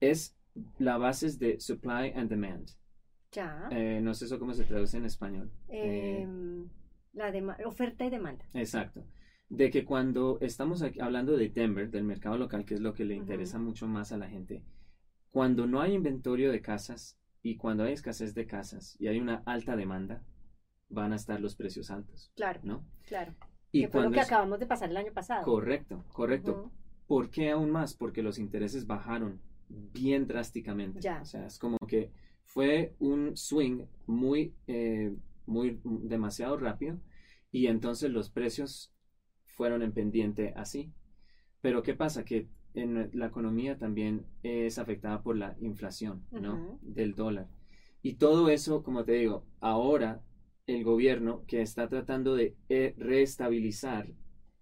Es 0.00 0.36
la 0.78 0.98
base 0.98 1.36
de 1.38 1.58
supply 1.60 2.12
and 2.14 2.28
demand. 2.28 2.68
Ya. 3.32 3.68
Eh, 3.70 4.00
no 4.02 4.12
sé 4.14 4.24
eso 4.24 4.38
cómo 4.38 4.52
se 4.54 4.64
traduce 4.64 4.96
en 4.96 5.04
español. 5.04 5.50
Eh, 5.68 6.22
Em, 6.22 6.68
la 7.12 7.32
oferta 7.66 8.04
y 8.04 8.10
demanda. 8.10 8.44
Exacto. 8.54 9.04
De 9.48 9.70
que 9.70 9.84
cuando 9.84 10.38
estamos 10.40 10.82
aquí 10.82 11.00
hablando 11.00 11.36
de 11.36 11.48
Denver, 11.48 11.90
del 11.90 12.04
mercado 12.04 12.38
local, 12.38 12.64
que 12.64 12.74
es 12.74 12.80
lo 12.80 12.92
que 12.94 13.04
le 13.04 13.14
interesa 13.14 13.58
mucho 13.58 13.86
más 13.86 14.12
a 14.12 14.16
la 14.16 14.28
gente, 14.28 14.64
cuando 15.30 15.66
no 15.66 15.80
hay 15.80 15.94
inventario 15.94 16.50
de 16.52 16.60
casas 16.60 17.18
y 17.42 17.56
cuando 17.56 17.84
hay 17.84 17.92
escasez 17.92 18.34
de 18.34 18.46
casas 18.46 18.96
y 19.00 19.08
hay 19.08 19.18
una 19.20 19.42
alta 19.46 19.76
demanda, 19.76 20.22
van 20.88 21.12
a 21.12 21.16
estar 21.16 21.40
los 21.40 21.54
precios 21.56 21.90
altos, 21.90 22.32
Claro, 22.34 22.60
¿no? 22.64 22.84
claro. 23.04 23.34
Y 23.72 23.82
que 23.82 23.88
fue 23.88 24.02
lo 24.02 24.10
que 24.10 24.18
es- 24.20 24.26
acabamos 24.26 24.58
de 24.58 24.66
pasar 24.66 24.90
el 24.90 24.96
año 24.96 25.12
pasado. 25.12 25.44
Correcto, 25.44 26.04
correcto. 26.12 26.72
¿Por 27.06 27.30
qué 27.30 27.50
aún 27.50 27.70
más? 27.70 27.94
Porque 27.94 28.22
los 28.22 28.38
intereses 28.38 28.86
bajaron 28.86 29.40
bien 29.70 30.26
drásticamente. 30.26 31.00
Ya. 31.00 31.20
O 31.22 31.24
sea, 31.24 31.46
es 31.46 31.58
como 31.58 31.78
que 31.86 32.10
fue 32.44 32.94
un 32.98 33.36
swing 33.36 33.84
muy, 34.06 34.54
eh, 34.66 35.14
muy 35.46 35.80
demasiado 35.84 36.56
rápido 36.56 36.98
y 37.52 37.66
entonces 37.66 38.10
los 38.10 38.30
precios 38.30 38.92
fueron 39.44 39.82
en 39.82 39.92
pendiente 39.92 40.52
así. 40.56 40.92
Pero 41.60 41.82
¿qué 41.82 41.94
pasa? 41.94 42.24
Que 42.24 42.48
en 42.74 43.10
la 43.12 43.26
economía 43.26 43.76
también 43.78 44.26
es 44.42 44.78
afectada 44.78 45.22
por 45.22 45.36
la 45.36 45.56
inflación, 45.60 46.24
¿no? 46.30 46.78
Del 46.82 47.14
dólar. 47.14 47.48
Y 48.02 48.14
todo 48.14 48.48
eso, 48.48 48.82
como 48.82 49.04
te 49.04 49.12
digo, 49.12 49.44
ahora 49.60 50.22
el 50.66 50.84
gobierno 50.84 51.44
que 51.46 51.60
está 51.62 51.88
tratando 51.88 52.34
de 52.34 52.56
eh, 52.68 52.94
reestabilizar 52.96 54.08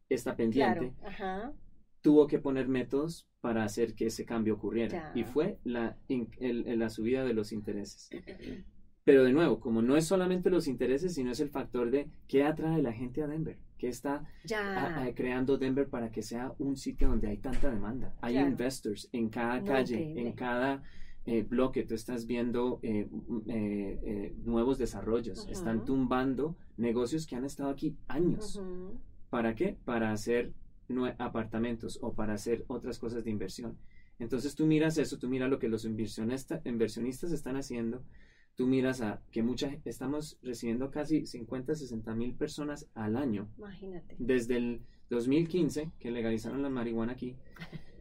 esta 0.09 0.37
pendiente, 0.37 0.95
Claro. 1.17 1.55
Tuvo 2.01 2.27
que 2.27 2.39
poner 2.39 2.69
métodos 2.69 3.27
para 3.41 3.65
hacer 3.65 3.95
que 3.95 4.07
ese 4.07 4.25
cambio 4.25 4.55
ocurriera. 4.55 5.13
Ya. 5.15 5.21
Y 5.21 5.25
fue 5.25 5.59
la, 5.65 5.97
in- 6.09 6.31
el- 6.41 6.67
el- 6.67 6.79
la 6.79 6.91
subida 6.91 7.25
de 7.25 7.35
los 7.35 7.53
intereses. 7.53 8.09
Pero 9.05 9.25
de 9.25 9.33
nuevo, 9.33 9.59
como 9.59 9.81
no 9.81 9.97
es 9.97 10.05
solamente 10.07 10.51
los 10.51 10.69
intereses, 10.69 11.15
sino 11.15 11.31
es 11.33 11.41
el 11.41 11.49
factor 11.49 11.91
de 11.91 12.11
qué 12.27 12.43
atrae 12.45 12.83
la 12.83 12.93
gente 12.93 13.23
a 13.23 13.27
Denver, 13.27 13.57
qué 13.79 13.89
está 13.89 14.27
a- 14.55 15.09
creando 15.15 15.57
Denver 15.57 15.89
para 15.89 16.11
que 16.11 16.21
sea 16.23 16.53
un 16.59 16.77
sitio 16.77 17.09
donde 17.09 17.29
hay 17.29 17.39
tanta 17.39 17.71
demanda. 17.71 18.15
Hay 18.21 18.35
Claro. 18.35 18.49
investors 18.49 19.09
en 19.13 19.31
cada 19.31 19.65
calle, 19.65 20.21
en 20.21 20.33
cada 20.33 20.83
eh, 21.25 21.43
bloque. 21.43 21.85
Tú 21.85 21.95
estás 21.95 22.27
viendo 22.27 22.81
eh, 22.83 23.09
eh, 23.49 24.35
nuevos 24.45 24.79
desarrollos. 24.79 25.47
Están 25.49 25.85
tumbando 25.85 26.57
negocios 26.77 27.27
que 27.27 27.37
han 27.37 27.45
estado 27.45 27.71
aquí 27.71 27.97
años. 28.09 28.61
¿Para 29.31 29.55
qué? 29.55 29.77
Para 29.85 30.11
hacer 30.13 30.53
apartamentos 31.19 31.99
o 32.03 32.13
para 32.15 32.35
hacer 32.35 32.65
otras 32.69 32.99
cosas 32.99 33.25
de 33.25 33.31
inversión. 33.31 33.77
Entonces 34.19 34.55
tú 34.55 34.67
miras 34.67 34.99
eso, 34.99 35.19
tú 35.19 35.29
miras 35.29 35.49
lo 35.51 35.59
que 35.59 35.69
los 35.69 35.85
inversionista- 35.85 36.61
inversionistas 36.65 37.31
están 37.33 37.57
haciendo, 37.57 38.03
tú 38.57 38.67
miras 38.67 39.01
a 39.01 39.23
que 39.31 39.43
mucha, 39.43 39.77
estamos 39.85 40.39
recibiendo 40.43 40.91
casi 40.91 41.25
50, 41.27 41.75
60 41.75 42.15
mil 42.15 42.35
personas 42.35 42.89
al 42.95 43.17
año 43.17 43.49
Imagínate. 43.59 44.17
desde 44.19 44.57
el 44.57 44.83
2015 45.11 45.93
que 46.01 46.11
legalizaron 46.11 46.63
la 46.63 46.69
marihuana 46.71 47.13
aquí. 47.13 47.37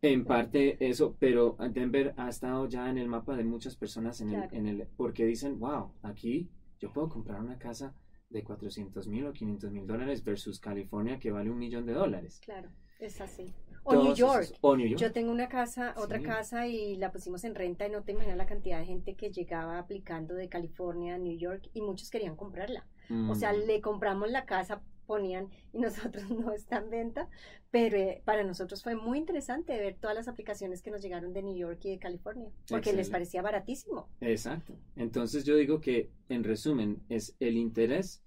En 0.00 0.24
parte 0.24 0.76
eso, 0.88 1.16
pero 1.18 1.56
Denver 1.72 2.14
ha 2.18 2.28
estado 2.28 2.68
ya 2.68 2.88
en 2.88 2.98
el 2.98 3.08
mapa 3.08 3.36
de 3.36 3.42
muchas 3.42 3.74
personas 3.74 4.20
en 4.20 4.30
el, 4.30 4.48
en 4.52 4.66
el, 4.68 4.86
porque 4.96 5.26
dicen, 5.26 5.58
wow, 5.58 5.90
aquí 6.02 6.48
yo 6.78 6.92
puedo 6.92 7.08
comprar 7.08 7.40
una 7.40 7.58
casa 7.58 7.96
de 8.30 8.42
400 8.44 9.06
mil 9.08 9.26
o 9.26 9.32
500 9.32 9.70
mil 9.70 9.86
dólares 9.86 10.22
versus 10.22 10.60
California 10.60 11.18
que 11.18 11.30
vale 11.30 11.50
un 11.50 11.58
millón 11.58 11.86
de 11.86 11.94
dólares. 11.94 12.40
Claro. 12.44 12.68
Es 13.00 13.20
así. 13.20 13.54
O 13.84 13.94
New 13.94 14.14
York. 14.14 14.42
esos- 14.42 14.58
o 14.60 14.76
New 14.76 14.86
York. 14.86 15.00
Yo 15.00 15.12
tengo 15.12 15.30
una 15.30 15.48
casa, 15.48 15.94
otra 15.96 16.18
Sí. 16.18 16.24
casa 16.24 16.66
y 16.66 16.96
la 16.96 17.10
pusimos 17.12 17.44
en 17.44 17.54
renta 17.54 17.86
y 17.86 17.90
no 17.90 18.02
te 18.02 18.12
imaginas 18.12 18.36
la 18.36 18.44
cantidad 18.46 18.80
de 18.80 18.86
gente 18.86 19.14
que 19.14 19.30
llegaba 19.30 19.78
aplicando 19.78 20.34
de 20.34 20.48
California 20.48 21.14
a 21.14 21.18
New 21.18 21.38
York 21.38 21.70
y 21.72 21.80
muchos 21.80 22.10
querían 22.10 22.36
comprarla. 22.36 22.86
O 23.30 23.34
sea, 23.34 23.52
Mm, 23.52 23.66
le 23.66 23.80
compramos 23.80 24.30
la 24.30 24.44
casa, 24.44 24.82
ponían 25.08 25.48
y 25.72 25.78
nosotros 25.78 26.30
no 26.30 26.52
está 26.52 26.76
en 26.76 26.90
venta, 26.90 27.28
pero 27.72 27.96
eh, 27.96 28.22
para 28.24 28.44
nosotros 28.44 28.84
fue 28.84 28.94
muy 28.94 29.18
interesante 29.18 29.76
ver 29.76 29.96
todas 29.98 30.14
las 30.14 30.28
aplicaciones 30.28 30.82
que 30.82 30.92
nos 30.92 31.02
llegaron 31.02 31.32
de 31.32 31.42
New 31.42 31.56
York 31.56 31.80
y 31.84 31.90
de 31.90 31.98
California, 31.98 32.52
porque 32.68 32.92
les 32.92 33.10
parecía 33.10 33.42
baratísimo. 33.42 34.08
Exacto. 34.20 34.74
Entonces 34.94 35.44
yo 35.44 35.56
digo 35.56 35.80
que, 35.80 36.10
en 36.28 36.44
resumen, 36.44 37.02
es 37.08 37.34
el 37.40 37.56
interés, 37.56 38.22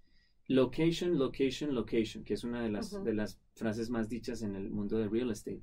location, 0.47 1.17
location, 1.17 1.73
location, 1.73 2.23
que 2.23 2.33
es 2.33 2.43
una 2.43 2.61
de 2.61 2.69
las, 2.69 3.03
de 3.03 3.13
las 3.13 3.39
frases 3.55 3.89
más 3.89 4.09
dichas 4.09 4.41
en 4.41 4.55
el 4.55 4.69
mundo 4.69 4.97
de 4.97 5.07
real 5.07 5.31
estate. 5.31 5.61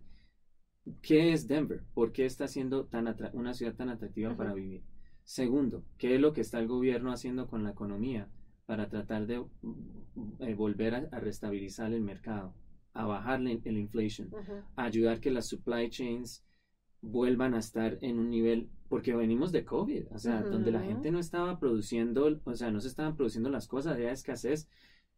¿Qué 1.02 1.32
es 1.32 1.46
Denver? 1.46 1.82
¿Por 1.92 2.12
qué 2.12 2.24
está 2.24 2.48
siendo 2.48 2.86
tan 2.86 3.14
una 3.34 3.52
ciudad 3.52 3.74
tan 3.74 3.90
atractiva 3.90 4.34
para 4.36 4.54
vivir? 4.54 4.82
Segundo, 5.24 5.84
¿qué 5.98 6.14
es 6.14 6.20
lo 6.20 6.32
que 6.32 6.40
está 6.40 6.58
el 6.58 6.68
gobierno 6.68 7.12
haciendo 7.12 7.48
con 7.48 7.62
la 7.62 7.70
economía 7.70 8.28
para 8.68 8.86
tratar 8.90 9.26
de 9.26 9.42
eh, 10.40 10.54
volver 10.54 10.94
a, 10.94 10.98
a 11.10 11.20
restabilizar 11.20 11.90
el 11.94 12.02
mercado, 12.02 12.52
a 12.92 13.06
bajarle 13.06 13.62
el 13.64 13.78
inflation? 13.78 14.28
Ujú. 14.28 14.52
a 14.76 14.84
ayudar 14.84 15.20
que 15.20 15.30
las 15.30 15.46
supply 15.46 15.88
chains 15.88 16.44
vuelvan 17.00 17.54
a 17.54 17.60
estar 17.60 17.96
en 18.02 18.18
un 18.18 18.28
nivel, 18.28 18.68
porque 18.90 19.14
venimos 19.16 19.52
de 19.52 19.64
COVID, 19.64 20.08
o 20.10 20.18
sea, 20.18 20.42
donde 20.42 20.70
la 20.70 20.82
gente 20.82 21.10
no 21.10 21.18
estaba 21.18 21.58
produciendo, 21.58 22.40
o 22.44 22.54
sea, 22.54 22.70
no 22.70 22.80
se 22.80 22.88
estaban 22.88 23.16
produciendo 23.16 23.48
las 23.48 23.66
cosas, 23.68 23.94
había 23.94 24.12
escasez, 24.12 24.68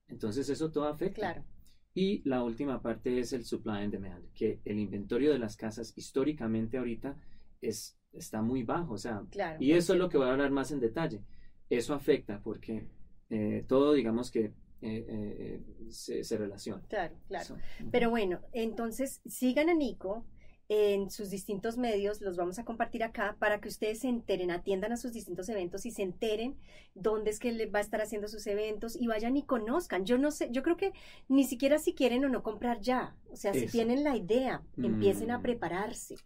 entonces 0.07 0.49
eso 0.49 0.71
todo 0.71 0.85
afecta. 0.87 1.15
Claro. 1.21 1.45
Y 1.93 2.23
la 2.29 2.45
última 2.45 2.81
parte 2.81 3.19
es 3.19 3.33
el 3.33 3.45
supply 3.45 3.79
and 3.83 3.93
demand, 3.93 4.25
que 4.33 4.61
el 4.65 4.79
inventario 4.79 5.33
de 5.33 5.41
las 5.41 5.57
casas 5.57 5.93
históricamente 5.97 6.79
ahorita 6.79 7.17
es, 7.61 7.99
está 8.13 8.43
muy 8.43 8.63
bajo, 8.63 8.93
o 8.95 8.99
sea, 8.99 9.25
Claro. 9.31 9.57
y 9.61 9.73
eso 9.73 9.95
es 9.95 9.99
lo 9.99 10.09
que 10.09 10.19
voy 10.19 10.29
a 10.29 10.33
hablar 10.33 10.53
más 10.53 10.71
en 10.71 10.79
detalle. 10.79 11.25
Eso 11.69 11.95
afecta 11.95 12.41
porque 12.43 12.87
eh, 13.31 13.65
todo, 13.69 13.93
digamos 13.95 14.31
que 14.31 14.47
eh, 14.47 14.53
eh, 14.83 15.61
se, 15.91 16.25
se 16.25 16.37
relaciona. 16.37 16.83
Claro, 16.89 17.15
claro. 17.29 17.45
So, 17.47 17.57
Pero 17.91 18.11
bueno, 18.11 18.41
entonces 18.53 19.21
sigan 19.27 19.69
a 19.69 19.75
Nico 19.75 20.25
en 20.69 21.11
sus 21.11 21.31
distintos 21.31 21.79
medios, 21.79 22.21
los 22.21 22.37
vamos 22.37 22.59
a 22.61 22.65
compartir 22.65 23.03
acá 23.03 23.37
para 23.41 23.61
que 23.61 23.69
ustedes 23.69 24.01
se 24.01 24.09
enteren, 24.09 24.51
atiendan 24.53 24.93
a 24.93 24.97
sus 24.97 25.13
distintos 25.13 25.49
eventos 25.49 25.85
y 25.85 25.91
se 25.91 26.03
enteren 26.03 26.57
dónde 26.95 27.31
es 27.31 27.41
que 27.41 27.51
le 27.53 27.67
va 27.67 27.81
a 27.81 27.83
estar 27.83 28.01
haciendo 28.01 28.29
sus 28.29 28.47
eventos 28.47 28.95
y 28.97 29.09
vayan 29.09 29.37
y 29.37 29.45
conozcan. 29.45 30.05
Yo 30.05 30.17
no 30.19 30.31
sé, 30.31 30.49
yo 30.53 30.63
creo 30.63 30.77
que 30.77 30.93
ni 31.29 31.45
siquiera 31.45 31.79
si 31.79 31.93
quieren 31.95 32.25
o 32.25 32.29
no 32.29 32.43
comprar 32.45 32.81
ya, 32.81 33.17
o 33.31 33.37
sea, 33.37 33.55
si 33.55 33.67
tienen 33.69 34.05
la 34.05 34.17
idea, 34.17 34.63
empiecen 34.81 35.33
a 35.33 35.39
Mm. 35.39 35.43
prepararse 35.43 36.21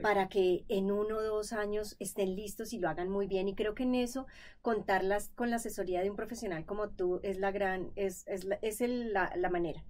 para 0.00 0.28
que 0.28 0.64
en 0.68 0.90
uno 0.90 1.16
o 1.16 1.22
dos 1.22 1.52
años 1.52 1.96
estén 1.98 2.36
listos 2.36 2.72
y 2.72 2.78
lo 2.78 2.88
hagan 2.88 3.08
muy 3.08 3.26
bien. 3.26 3.48
Y 3.48 3.54
creo 3.54 3.74
que 3.74 3.84
en 3.84 3.94
eso, 3.94 4.26
contarlas 4.62 5.30
con 5.34 5.50
la 5.50 5.56
asesoría 5.56 6.02
de 6.02 6.10
un 6.10 6.16
profesional 6.16 6.66
como 6.66 6.90
tú 6.90 7.20
es 7.22 7.38
la 7.38 7.50
gran, 7.52 7.90
es, 7.96 8.26
es, 8.28 8.44
la, 8.44 8.56
es 8.62 8.80
la, 8.80 9.32
la 9.36 9.50
manera. 9.50 9.84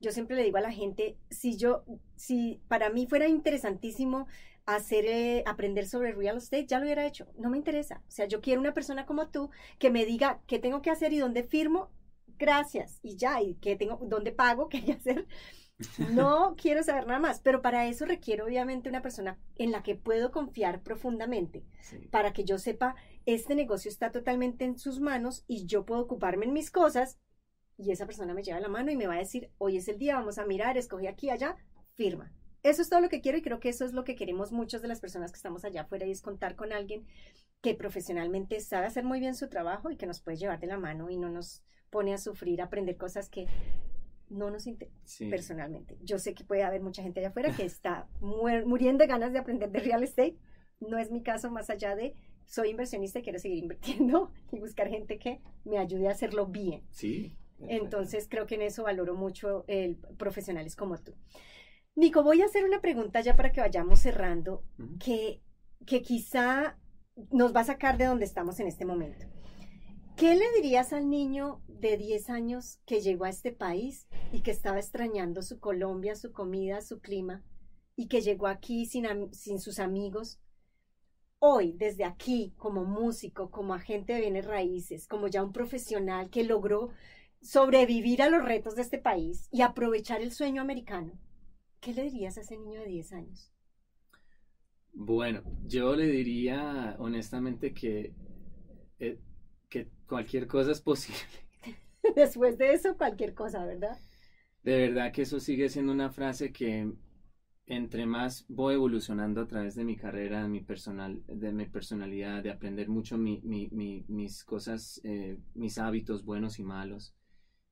Yo 0.00 0.12
siempre 0.12 0.36
le 0.36 0.44
digo 0.44 0.58
a 0.58 0.60
la 0.60 0.72
gente, 0.72 1.16
si 1.30 1.56
yo, 1.56 1.84
si 2.16 2.60
para 2.68 2.88
mí 2.90 3.06
fuera 3.06 3.28
interesantísimo 3.28 4.26
hacer, 4.66 5.06
eh, 5.06 5.42
aprender 5.46 5.86
sobre 5.88 6.12
real 6.12 6.36
estate, 6.38 6.66
ya 6.66 6.78
lo 6.78 6.84
hubiera 6.84 7.06
hecho. 7.06 7.26
No 7.38 7.50
me 7.50 7.56
interesa. 7.58 8.02
O 8.08 8.10
sea, 8.10 8.26
yo 8.26 8.40
quiero 8.40 8.60
una 8.60 8.74
persona 8.74 9.06
como 9.06 9.28
tú 9.30 9.50
que 9.78 9.90
me 9.90 10.04
diga 10.06 10.40
qué 10.46 10.58
tengo 10.58 10.82
que 10.82 10.90
hacer 10.90 11.12
y 11.12 11.18
dónde 11.18 11.42
firmo. 11.42 11.90
Gracias. 12.38 13.00
Y 13.02 13.16
ya, 13.16 13.42
y 13.42 13.54
qué 13.56 13.76
tengo, 13.76 13.98
dónde 14.02 14.32
pago, 14.32 14.68
qué 14.70 14.78
hay 14.78 14.92
hacer. 14.92 15.26
No 16.12 16.56
quiero 16.56 16.82
saber 16.82 17.06
nada 17.06 17.20
más, 17.20 17.40
pero 17.40 17.62
para 17.62 17.86
eso 17.86 18.04
requiero 18.04 18.44
obviamente 18.46 18.88
una 18.88 19.02
persona 19.02 19.38
en 19.56 19.70
la 19.70 19.82
que 19.82 19.94
puedo 19.94 20.30
confiar 20.32 20.82
profundamente, 20.82 21.64
Sí. 21.80 21.98
para 22.10 22.32
que 22.32 22.44
yo 22.44 22.58
sepa, 22.58 22.96
este 23.26 23.54
negocio 23.54 23.88
está 23.90 24.10
totalmente 24.10 24.64
en 24.64 24.78
sus 24.78 25.00
manos 25.00 25.44
y 25.46 25.66
yo 25.66 25.84
puedo 25.84 26.00
ocuparme 26.02 26.46
en 26.46 26.52
mis 26.52 26.70
cosas 26.70 27.18
y 27.76 27.92
esa 27.92 28.06
persona 28.06 28.34
me 28.34 28.42
lleva 28.42 28.58
la 28.58 28.68
mano 28.68 28.90
y 28.90 28.96
me 28.96 29.06
va 29.06 29.14
a 29.14 29.18
decir, 29.18 29.50
hoy 29.58 29.76
es 29.76 29.86
el 29.86 29.98
día, 29.98 30.16
vamos 30.16 30.38
a 30.38 30.46
mirar, 30.46 30.76
escoge 30.76 31.06
aquí, 31.08 31.30
allá, 31.30 31.56
firma. 31.94 32.32
Eso 32.64 32.82
es 32.82 32.88
todo 32.90 33.00
lo 33.00 33.08
que 33.08 33.20
quiero 33.20 33.38
y 33.38 33.42
creo 33.42 33.60
que 33.60 33.68
eso 33.68 33.84
es 33.84 33.92
lo 33.92 34.02
que 34.02 34.16
queremos 34.16 34.50
muchas 34.50 34.82
de 34.82 34.88
las 34.88 34.98
personas 34.98 35.30
que 35.30 35.36
estamos 35.36 35.64
allá 35.64 35.82
afuera 35.82 36.06
y 36.06 36.10
es 36.10 36.22
contar 36.22 36.56
con 36.56 36.72
alguien 36.72 37.06
que 37.60 37.74
profesionalmente 37.74 38.58
sabe 38.60 38.86
hacer 38.86 39.04
muy 39.04 39.20
bien 39.20 39.36
su 39.36 39.48
trabajo 39.48 39.90
y 39.90 39.96
que 39.96 40.06
nos 40.06 40.20
puede 40.20 40.38
llevar 40.38 40.58
de 40.58 40.66
la 40.66 40.76
mano 40.76 41.08
y 41.08 41.16
no 41.16 41.28
nos 41.30 41.62
pone 41.90 42.12
a 42.14 42.18
sufrir, 42.18 42.60
a 42.60 42.64
aprender 42.64 42.96
cosas 42.96 43.28
que 43.28 43.46
no 44.30 44.50
nos 44.50 44.66
interesan 44.66 44.98
Sí. 45.04 45.28
personalmente. 45.28 45.96
Yo 46.02 46.18
sé 46.18 46.34
que 46.34 46.44
puede 46.44 46.62
haber 46.62 46.80
mucha 46.82 47.02
gente 47.02 47.20
allá 47.20 47.28
afuera 47.30 47.54
que 47.54 47.64
está 47.64 48.06
muer- 48.20 48.64
muriendo 48.66 49.02
de 49.02 49.08
ganas 49.08 49.32
de 49.32 49.38
aprender 49.38 49.70
de 49.70 49.80
real 49.80 50.02
estate. 50.02 50.36
No 50.80 50.98
es 50.98 51.10
mi 51.10 51.22
caso, 51.22 51.50
más 51.50 51.70
allá 51.70 51.96
de 51.96 52.14
soy 52.46 52.70
inversionista 52.70 53.18
y 53.18 53.22
quiero 53.22 53.38
seguir 53.38 53.58
invirtiendo 53.58 54.30
y 54.52 54.58
buscar 54.60 54.88
gente 54.88 55.18
que 55.18 55.40
me 55.64 55.78
ayude 55.78 56.08
a 56.08 56.12
hacerlo 56.12 56.46
bien. 56.46 56.82
Sí. 56.90 57.36
Entonces 57.60 58.28
creo 58.30 58.46
que 58.46 58.54
en 58.54 58.62
eso 58.62 58.84
valoro 58.84 59.14
mucho 59.16 59.64
el 59.66 59.96
profesionales 60.16 60.76
como 60.76 60.96
tú. 60.98 61.14
Nico, 61.96 62.22
voy 62.22 62.40
a 62.42 62.44
hacer 62.44 62.64
una 62.64 62.80
pregunta 62.80 63.20
ya 63.20 63.34
para 63.34 63.50
que 63.50 63.60
vayamos 63.60 63.98
cerrando, 63.98 64.62
que, 65.04 65.42
que 65.84 66.00
quizá 66.02 66.78
nos 67.32 67.54
va 67.54 67.60
a 67.62 67.64
sacar 67.64 67.98
de 67.98 68.04
donde 68.04 68.24
estamos 68.24 68.60
en 68.60 68.68
este 68.68 68.84
momento. 68.84 69.26
¿Qué 70.18 70.34
le 70.34 70.50
dirías 70.60 70.92
al 70.92 71.08
niño 71.08 71.62
de 71.68 71.96
10 71.96 72.28
años 72.30 72.80
que 72.86 73.00
llegó 73.00 73.24
a 73.24 73.28
este 73.28 73.52
país 73.52 74.08
y 74.32 74.40
que 74.40 74.50
estaba 74.50 74.80
extrañando 74.80 75.42
su 75.42 75.60
Colombia, 75.60 76.16
su 76.16 76.32
comida, 76.32 76.80
su 76.80 76.98
clima 76.98 77.44
y 77.94 78.08
que 78.08 78.20
llegó 78.20 78.48
aquí 78.48 78.84
sin, 78.84 79.60
sus 79.60 79.78
amigos? 79.78 80.40
Hoy, 81.38 81.72
desde 81.74 82.02
aquí, 82.02 82.52
como 82.56 82.84
músico, 82.84 83.52
como 83.52 83.74
agente 83.74 84.12
de 84.12 84.22
bienes 84.22 84.44
raíces, 84.44 85.06
como 85.06 85.28
ya 85.28 85.44
un 85.44 85.52
profesional 85.52 86.30
que 86.30 86.42
logró 86.42 86.90
sobrevivir 87.40 88.20
a 88.20 88.28
los 88.28 88.44
retos 88.44 88.74
de 88.74 88.82
este 88.82 88.98
país 88.98 89.48
y 89.52 89.62
aprovechar 89.62 90.20
el 90.20 90.32
sueño 90.32 90.60
americano, 90.60 91.12
¿qué 91.78 91.94
le 91.94 92.02
dirías 92.02 92.36
a 92.38 92.40
ese 92.40 92.58
niño 92.58 92.80
de 92.80 92.88
10 92.88 93.12
años? 93.12 93.52
Bueno, 94.94 95.44
yo 95.64 95.94
le 95.94 96.08
diría 96.08 96.96
honestamente 96.98 97.72
que, 97.72 98.14
eh, 98.98 99.20
que 99.20 99.27
cualquier 100.08 100.48
cosa 100.48 100.72
es 100.72 100.80
posible. 100.80 101.20
Después 102.16 102.58
de 102.58 102.72
eso, 102.72 102.96
cualquier 102.96 103.34
cosa, 103.34 103.64
¿verdad? 103.64 103.98
De 104.62 104.78
verdad 104.78 105.12
que 105.12 105.22
eso 105.22 105.40
sigue 105.40 105.68
siendo 105.68 105.92
una 105.92 106.10
frase 106.10 106.52
que 106.52 106.92
entre 107.66 108.06
más 108.06 108.44
voy 108.48 108.74
evolucionando 108.74 109.40
a 109.42 109.46
través 109.48 109.74
de 109.74 109.84
mi 109.84 109.96
carrera, 109.96 110.42
de 110.42 110.48
mi 110.48 110.60
personal, 110.62 111.22
de 111.28 111.52
mi 111.52 111.66
personalidad, 111.66 112.42
de 112.42 112.50
aprender 112.50 112.88
mucho 112.88 113.18
mi- 113.18 113.40
mi- 113.44 113.68
mi- 113.72 114.04
mis 114.08 114.44
cosas, 114.44 115.00
eh, 115.04 115.38
mis 115.54 115.78
hábitos 115.78 116.24
buenos 116.24 116.58
y 116.60 116.64
malos, 116.64 117.14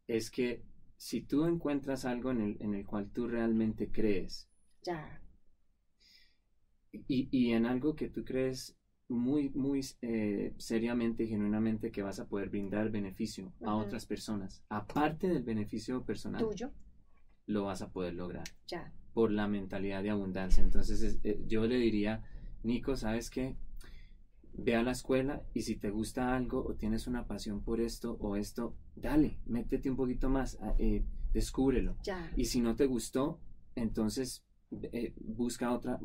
es 0.09 0.31
que 0.31 0.63
si 0.99 1.23
tú 1.23 1.47
encuentras 1.47 2.05
algo 2.07 2.31
en 2.33 2.41
el, 2.43 2.57
en 2.61 2.75
el 2.75 2.87
cual 2.87 3.11
tú 3.13 3.29
realmente 3.29 3.91
crees 3.93 4.49
Ya, 4.87 5.21
y, 6.93 7.29
y 7.31 7.53
en 7.53 7.67
algo 7.67 7.95
que 7.95 8.09
tú 8.09 8.25
crees 8.25 8.77
muy, 9.09 9.51
muy 9.51 9.85
eh, 10.03 10.53
seriamente 10.59 11.25
y 11.25 11.29
genuinamente 11.29 11.91
que 11.93 12.03
vas 12.03 12.19
a 12.19 12.27
poder 12.27 12.49
brindar 12.49 12.91
beneficio 12.91 13.53
a 13.63 13.75
otras 13.77 14.05
personas, 14.07 14.63
aparte 14.69 15.29
del 15.29 15.43
beneficio 15.45 16.03
personal, 16.05 16.45
tuyo, 16.45 16.73
lo 17.47 17.65
vas 17.65 17.83
a 17.83 17.91
poder 17.91 18.15
lograr 18.15 18.45
ya, 18.67 18.93
por 19.15 19.31
la 19.31 19.47
mentalidad 19.47 20.03
de 20.03 20.11
abundancia. 20.11 20.63
Entonces 20.63 21.03
es- 21.03 21.19
eh, 21.23 21.41
yo 21.47 21.67
le 21.67 21.77
diría, 21.77 22.25
Nico, 22.65 22.97
¿sabes 22.97 23.31
qué? 23.31 23.55
Ve 24.59 24.75
a 24.75 24.83
la 24.83 24.91
escuela 24.93 25.43
y 25.55 25.63
si 25.63 25.77
te 25.77 25.91
gusta 25.91 26.35
algo 26.35 26.65
o 26.67 26.75
tienes 26.75 27.07
una 27.07 27.27
pasión 27.27 27.63
por 27.63 27.81
esto 27.81 28.17
o 28.21 28.37
esto, 28.37 28.75
dale, 28.97 29.39
métete 29.47 29.89
un 29.91 29.97
poquito 29.97 30.29
más, 30.31 30.59
a- 30.61 30.75
eh, 30.79 31.05
descúbrelo. 31.33 31.97
ya. 32.03 32.33
Y 32.37 32.47
si 32.47 32.61
no 32.61 32.75
te 32.75 32.87
gustó, 32.87 33.39
entonces 33.77 34.43
eh, 34.93 35.13
busca 35.21 35.73
otra. 35.73 36.01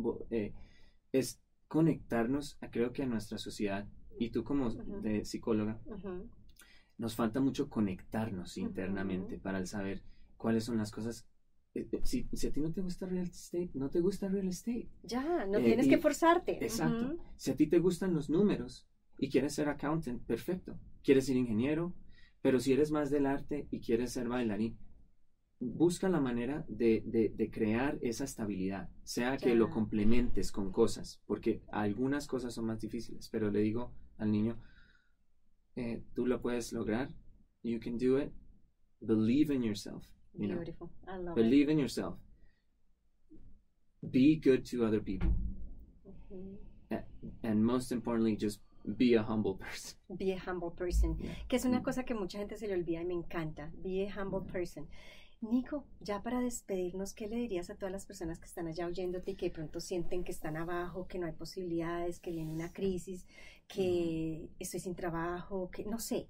es 1.14 1.40
conectarnos, 1.76 2.58
a, 2.60 2.70
creo 2.70 2.92
que 2.92 3.04
a 3.04 3.06
nuestra 3.06 3.38
sociedad. 3.38 3.88
Y 4.20 4.30
tú 4.30 4.44
como 4.44 4.70
de 4.72 5.24
psicóloga, 5.24 5.80
nos 6.98 7.16
falta 7.16 7.40
mucho 7.40 7.70
conectarnos 7.70 8.58
internamente 8.58 9.40
para 9.40 9.58
el 9.58 9.68
saber 9.68 10.02
cuáles 10.36 10.66
son 10.66 10.78
las 10.78 10.92
cosas. 10.92 11.26
eh, 11.74 11.88
eh, 11.94 12.02
Si, 12.04 12.28
si 12.34 12.48
a 12.48 12.52
ti 12.52 12.60
no 12.60 12.74
te 12.74 12.82
gusta 12.82 13.06
real 13.06 13.28
estate, 13.28 13.72
no 13.76 13.90
te 13.90 14.02
gusta 14.02 14.28
real 14.28 14.50
estate. 14.50 14.90
Ya, 15.04 15.46
no 15.46 15.60
Eh, 15.60 15.64
tienes 15.64 15.86
y- 15.86 15.90
que 15.90 15.98
forzarte. 15.98 16.62
Exacto. 16.62 17.16
Si 17.38 17.52
a 17.52 17.56
ti 17.56 17.68
te 17.68 17.80
gustan 17.80 18.14
los 18.14 18.30
números 18.30 18.86
y 19.18 19.30
quieres 19.30 19.56
ser 19.56 19.70
accountant, 19.70 20.22
perfecto. 20.26 20.78
Quieres 21.06 21.28
ser 21.28 21.38
ingeniero, 21.38 21.94
pero 22.42 22.60
si 22.60 22.74
eres 22.74 22.92
más 22.92 23.10
del 23.10 23.26
arte 23.26 23.68
y 23.72 23.80
quieres 23.80 24.12
ser 24.12 24.28
bailarín, 24.28 24.78
busca 25.64 26.10
la 26.10 26.20
manera 26.20 26.66
de, 26.68 27.04
de- 27.06 27.30
de 27.30 27.52
crear 27.52 27.98
esa 28.02 28.24
estabilidad, 28.24 28.90
sea 29.04 29.38
que 29.38 29.50
Ya. 29.50 29.56
lo 29.56 29.70
complementes 29.70 30.52
con 30.52 30.72
cosas, 30.72 31.22
porque 31.28 31.62
algunas 31.72 32.26
cosas 32.28 32.54
son 32.54 32.66
más 32.66 32.80
difíciles, 32.80 33.30
pero 33.30 33.52
le 33.52 33.60
digo 33.62 33.94
al 34.18 34.32
niño, 34.32 34.58
eh, 35.76 36.04
tú 36.16 36.26
lo 36.26 36.42
puedes 36.42 36.74
lograr, 36.74 37.10
you 37.64 37.80
can 37.80 37.98
do 38.00 38.20
it, 38.20 38.32
believe 39.02 39.54
in 39.54 39.62
yourself, 39.64 40.04
you 40.34 40.48
know, 40.48 40.58
Beautiful. 40.58 40.90
I 41.08 41.18
love 41.18 41.38
it. 41.38 41.44
believe 41.44 41.72
in 41.72 41.78
yourself, 41.78 42.18
be 44.02 44.36
good 44.44 44.64
to 44.72 44.84
other 44.84 45.00
people, 45.02 45.30
Ujú. 46.06 46.58
and 47.44 47.64
most 47.64 47.92
importantly, 47.92 48.36
just 48.36 48.62
be 48.98 49.14
a 49.16 49.22
humble 49.24 49.56
person. 49.58 49.96
Be 50.18 50.34
a 50.34 50.40
humble 50.40 50.72
person. 50.72 51.16
Yeah. 51.20 51.36
Que 51.48 51.58
es 51.58 51.66
una 51.66 51.80
Mm. 51.82 51.84
cosa 51.84 52.04
que 52.04 52.16
mucha 52.16 52.40
gente 52.40 52.58
se 52.58 52.68
le 52.68 52.74
olvida 52.74 53.02
y 53.02 53.06
me 53.06 53.14
encanta. 53.14 53.72
Be 53.84 54.08
a 54.08 54.12
humble 54.24 54.42
person. 54.52 54.88
Nico, 55.42 55.86
ya 56.02 56.22
para 56.22 56.40
despedirnos, 56.40 57.14
¿qué 57.14 57.28
le 57.28 57.38
dirías 57.38 57.70
a 57.72 57.76
todas 57.76 57.92
las 57.92 58.06
personas 58.06 58.38
que 58.40 58.46
están 58.46 58.68
allá 58.68 58.86
oyéndote 58.86 59.32
y 59.32 59.36
que 59.36 59.48
de 59.48 59.52
pronto 59.52 59.80
sienten 59.80 60.24
que 60.24 60.32
están 60.32 60.56
abajo, 60.56 61.08
que 61.08 61.18
no 61.18 61.26
hay 61.26 61.34
posibilidades, 61.34 62.20
que 62.20 62.32
viene 62.32 62.52
una 62.52 62.72
crisis, 62.72 63.26
que 63.68 64.50
estoy 64.60 64.80
sin 64.80 64.96
trabajo, 64.96 65.70
que 65.72 65.84
no 65.84 65.98
sé? 65.98 66.28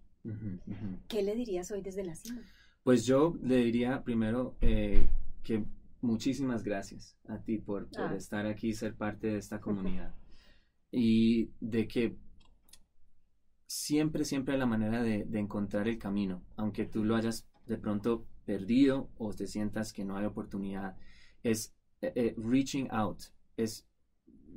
¿Qué 1.10 1.24
le 1.24 1.36
dirías 1.36 1.72
hoy 1.72 1.82
desde 1.82 2.06
la 2.06 2.16
cima? 2.16 2.42
Pues 2.84 3.06
yo 3.06 3.36
le 3.44 3.58
diría 3.58 4.02
primero 4.02 4.56
eh, 4.62 5.06
que 5.44 5.66
muchísimas 6.02 6.64
gracias 6.64 7.18
a 7.28 7.38
ti 7.40 7.58
por, 7.58 7.90
por 7.90 8.14
Ah. 8.14 8.16
estar 8.16 8.46
aquí 8.46 8.70
y 8.70 8.74
ser 8.74 8.96
parte 8.96 9.28
de 9.28 9.38
esta 9.38 9.60
comunidad. 9.62 10.14
y 10.90 11.50
de 11.60 11.88
que 11.88 12.16
siempre, 13.68 14.24
siempre 14.26 14.54
hay 14.54 14.60
la 14.60 14.66
manera 14.66 15.04
de, 15.04 15.26
de 15.26 15.40
encontrar 15.40 15.88
el 15.90 15.98
camino, 15.98 16.42
aunque 16.56 16.86
tú 16.86 17.04
lo 17.04 17.16
hayas 17.16 17.46
de 17.66 17.78
pronto 17.78 18.26
perdido 18.46 19.10
o 19.18 19.34
te 19.34 19.48
sientas 19.48 19.94
que 19.94 20.06
no 20.06 20.18
hay 20.18 20.26
oportunidad. 20.26 20.96
Es 21.44 21.76
eh, 22.02 22.12
eh, 22.16 22.36
reaching 22.38 22.88
out, 22.92 23.22
es 23.58 23.88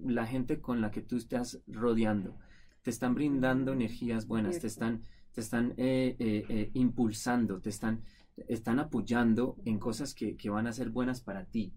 la 0.03 0.27
gente 0.27 0.61
con 0.61 0.81
la 0.81 0.91
que 0.91 1.03
tú 1.03 1.17
estás 1.17 1.61
rodeando. 1.67 2.37
Te 2.83 2.91
están 2.91 3.15
brindando 3.15 3.73
energías 3.73 4.27
buenas, 4.27 4.61
te 4.61 4.67
están, 4.67 5.03
te 5.33 5.41
están 5.41 5.75
eh, 5.77 6.71
impulsando, 6.75 7.61
te 7.61 7.71
están, 7.71 8.03
están 8.49 8.79
apoyando 8.79 9.57
en 9.65 9.79
cosas 9.79 10.15
que, 10.15 10.37
que 10.37 10.51
van 10.51 10.67
a 10.67 10.73
ser 10.73 10.91
buenas 10.91 11.21
para 11.21 11.47
ti 11.47 11.73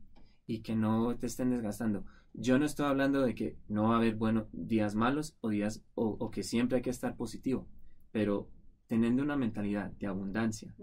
y 0.46 0.60
que 0.60 0.76
no 0.76 1.16
te 1.18 1.28
estén 1.28 1.52
desgastando. 1.52 2.06
Yo 2.34 2.60
no 2.60 2.66
estoy 2.66 2.88
hablando 2.88 3.22
de 3.22 3.36
que 3.36 3.58
no 3.68 3.84
va 3.84 3.96
a 3.96 3.98
haber 3.98 4.16
buenos 4.16 4.48
días 4.52 4.96
malos 4.96 5.38
o 5.42 5.50
días 5.50 5.84
o, 5.96 6.18
o 6.20 6.30
que 6.30 6.44
siempre 6.44 6.78
hay 6.78 6.82
que 6.82 6.90
estar 6.90 7.16
positivo, 7.16 7.68
pero 8.12 8.50
teniendo 8.88 9.22
una 9.22 9.36
mentalidad 9.36 9.92
de 9.92 10.08
abundancia, 10.08 10.74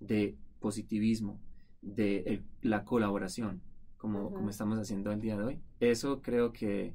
de 0.00 0.36
positivismo, 0.60 1.40
de 1.80 2.42
la 2.62 2.84
colaboración, 2.84 3.62
como, 3.96 4.32
como 4.32 4.50
estamos 4.50 4.78
haciendo 4.78 5.12
el 5.12 5.20
día 5.20 5.36
de 5.36 5.44
hoy, 5.44 5.60
eso 5.80 6.22
creo 6.22 6.52
que 6.52 6.94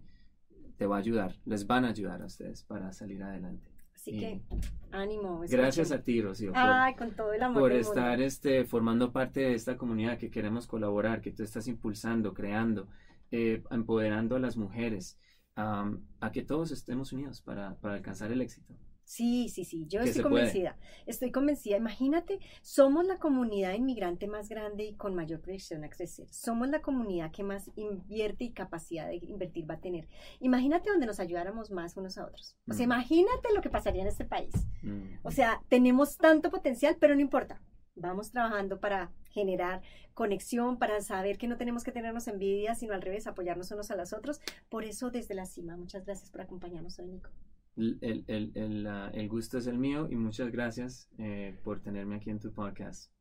te 0.78 0.86
va 0.86 0.98
a 0.98 1.00
ayudar, 1.00 1.36
les 1.46 1.68
van 1.68 1.86
a 1.86 1.90
ayudar 1.90 2.22
a 2.22 2.26
ustedes 2.26 2.64
para 2.64 2.92
salir 2.94 3.24
adelante. 3.24 3.72
Así 3.96 4.18
que 4.18 4.42
ánimo. 4.92 5.42
Gracias 5.48 5.92
a 5.92 6.02
ti, 6.02 6.22
Rocío. 6.22 6.52
Ay, 6.56 6.96
con 6.96 7.12
todo 7.16 7.32
el 7.32 7.42
amor. 7.42 7.62
Por 7.62 7.72
estar 7.72 8.20
este, 8.22 8.66
formando 8.66 9.12
parte 9.14 9.42
de 9.42 9.54
esta 9.54 9.78
comunidad 9.78 10.18
que 10.18 10.30
queremos 10.30 10.68
colaborar, 10.68 11.22
que 11.22 11.32
tú 11.32 11.44
estás 11.44 11.68
impulsando, 11.68 12.34
creando, 12.34 12.88
eh, 13.32 13.64
empoderando 13.72 14.36
a 14.36 14.40
las 14.40 14.58
mujeres, 14.58 15.20
a 15.56 16.32
que 16.34 16.42
todos 16.42 16.72
estemos 16.72 17.14
unidos 17.14 17.42
para, 17.42 17.76
para 17.76 17.94
alcanzar 17.94 18.32
el 18.32 18.42
éxito. 18.42 18.74
Sí, 19.06 19.50
sí, 19.50 19.66
sí, 19.66 19.86
yo 19.88 20.02
estoy 20.02 20.24
convencida. 20.24 20.78
Estoy 21.06 21.32
convencida. 21.32 21.78
Imagínate, 21.78 22.40
somos 22.62 23.06
la 23.06 23.20
comunidad 23.20 23.74
inmigrante 23.74 24.28
más 24.28 24.50
grande 24.50 24.86
y 24.86 24.96
con 24.96 25.14
mayor 25.14 25.42
proyección 25.42 25.84
a 25.84 25.90
crecer. 25.90 26.28
Somos 26.32 26.70
la 26.70 26.82
comunidad 26.82 27.32
que 27.32 27.44
más 27.44 27.70
invierte 27.76 28.46
y 28.46 28.52
capacidad 28.52 29.08
de 29.08 29.18
invertir 29.18 29.70
va 29.70 29.76
a 29.76 29.82
tener. 29.82 30.08
Imagínate 30.40 30.90
donde 30.90 31.06
nos 31.06 31.20
ayudáramos 31.20 31.70
más 31.70 31.98
unos 31.98 32.18
a 32.18 32.26
otros. 32.26 32.56
O 32.70 32.74
sea, 32.74 32.86
mm. 32.86 32.92
imagínate 32.92 33.54
lo 33.54 33.62
que 33.62 33.70
pasaría 33.70 34.02
en 34.02 34.08
este 34.08 34.26
país. 34.26 34.54
Mm. 34.82 35.20
O 35.24 35.32
sea, 35.32 35.62
tenemos 35.68 36.18
tanto 36.18 36.50
potencial, 36.50 36.98
pero 37.00 37.14
no 37.14 37.22
importa. 37.22 37.62
Vamos 37.96 38.32
trabajando 38.32 38.80
para 38.80 39.12
generar 39.30 39.82
conexión, 40.14 40.80
para 40.80 41.02
saber 41.02 41.38
que 41.38 41.48
no 41.48 41.58
tenemos 41.58 41.84
que 41.84 41.92
tenernos 41.92 42.28
envidia, 42.28 42.74
sino 42.74 42.94
al 42.94 43.02
revés, 43.02 43.28
apoyarnos 43.28 43.70
unos 43.72 43.92
a 43.92 43.96
los 43.96 44.14
otros. 44.14 44.42
Por 44.70 44.86
eso, 44.86 45.12
desde 45.12 45.36
la 45.36 45.46
cima, 45.46 45.78
muchas 45.78 46.06
gracias 46.06 46.32
por 46.32 46.42
acompañarnos 46.42 46.98
hoy, 46.98 47.08
Nico 47.08 47.30
el, 47.76 47.98
el, 48.28 48.52
el, 48.56 48.88
el, 49.14 49.30
gusto 49.30 49.58
es 49.58 49.68
el 49.68 49.78
mío 49.78 50.08
y 50.10 50.16
muchas 50.16 50.52
gracias 50.52 51.10
eh, 51.18 51.58
por 51.64 51.80
tenerme 51.80 52.16
aquí 52.16 52.30
en 52.30 52.40
tu 52.40 52.52
podcast. 52.52 53.12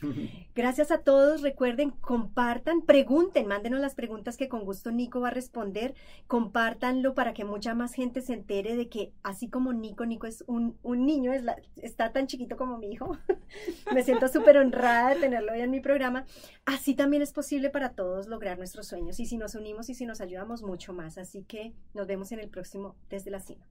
Gracias 0.54 0.90
a 0.90 0.98
todos. 0.98 1.42
Recuerden, 1.42 1.90
compartan, 1.90 2.82
pregunten, 2.82 3.46
mándenos 3.46 3.80
las 3.80 3.94
preguntas 3.94 4.36
que 4.36 4.48
con 4.48 4.64
gusto 4.64 4.90
Nico 4.90 5.20
va 5.20 5.28
a 5.28 5.32
responder. 5.32 5.94
Compártanlo 6.26 7.14
para 7.14 7.34
que 7.34 7.44
mucha 7.44 7.74
más 7.74 7.94
gente 7.94 8.20
se 8.20 8.34
entere 8.34 8.76
de 8.76 8.88
que 8.88 9.12
así 9.22 9.48
como 9.48 9.72
Nico, 9.72 10.06
Nico 10.06 10.26
es 10.26 10.44
un, 10.46 10.76
un 10.82 11.06
niño, 11.06 11.32
es 11.32 11.42
la, 11.42 11.56
está 11.76 12.12
tan 12.12 12.26
chiquito 12.26 12.56
como 12.56 12.78
mi 12.78 12.92
hijo. 12.92 13.16
Me 13.94 14.02
siento 14.02 14.28
súper 14.28 14.58
honrada 14.58 15.14
de 15.14 15.20
tenerlo 15.20 15.52
hoy 15.52 15.60
en 15.60 15.70
mi 15.70 15.80
programa. 15.80 16.26
Así 16.64 16.94
también 16.94 17.22
es 17.22 17.32
posible 17.32 17.70
para 17.70 17.90
todos 17.90 18.26
lograr 18.26 18.58
nuestros 18.58 18.86
sueños 18.86 19.20
y 19.20 19.26
si 19.26 19.36
nos 19.36 19.54
unimos 19.54 19.88
y 19.88 19.94
si 19.94 20.06
nos 20.06 20.20
ayudamos 20.20 20.62
mucho 20.62 20.92
más. 20.92 21.18
Así 21.18 21.42
que 21.42 21.72
nos 21.94 22.06
vemos 22.06 22.32
en 22.32 22.40
el 22.40 22.48
próximo 22.48 22.96
Desde 23.08 23.30
la 23.30 23.40
Cima. 23.40 23.66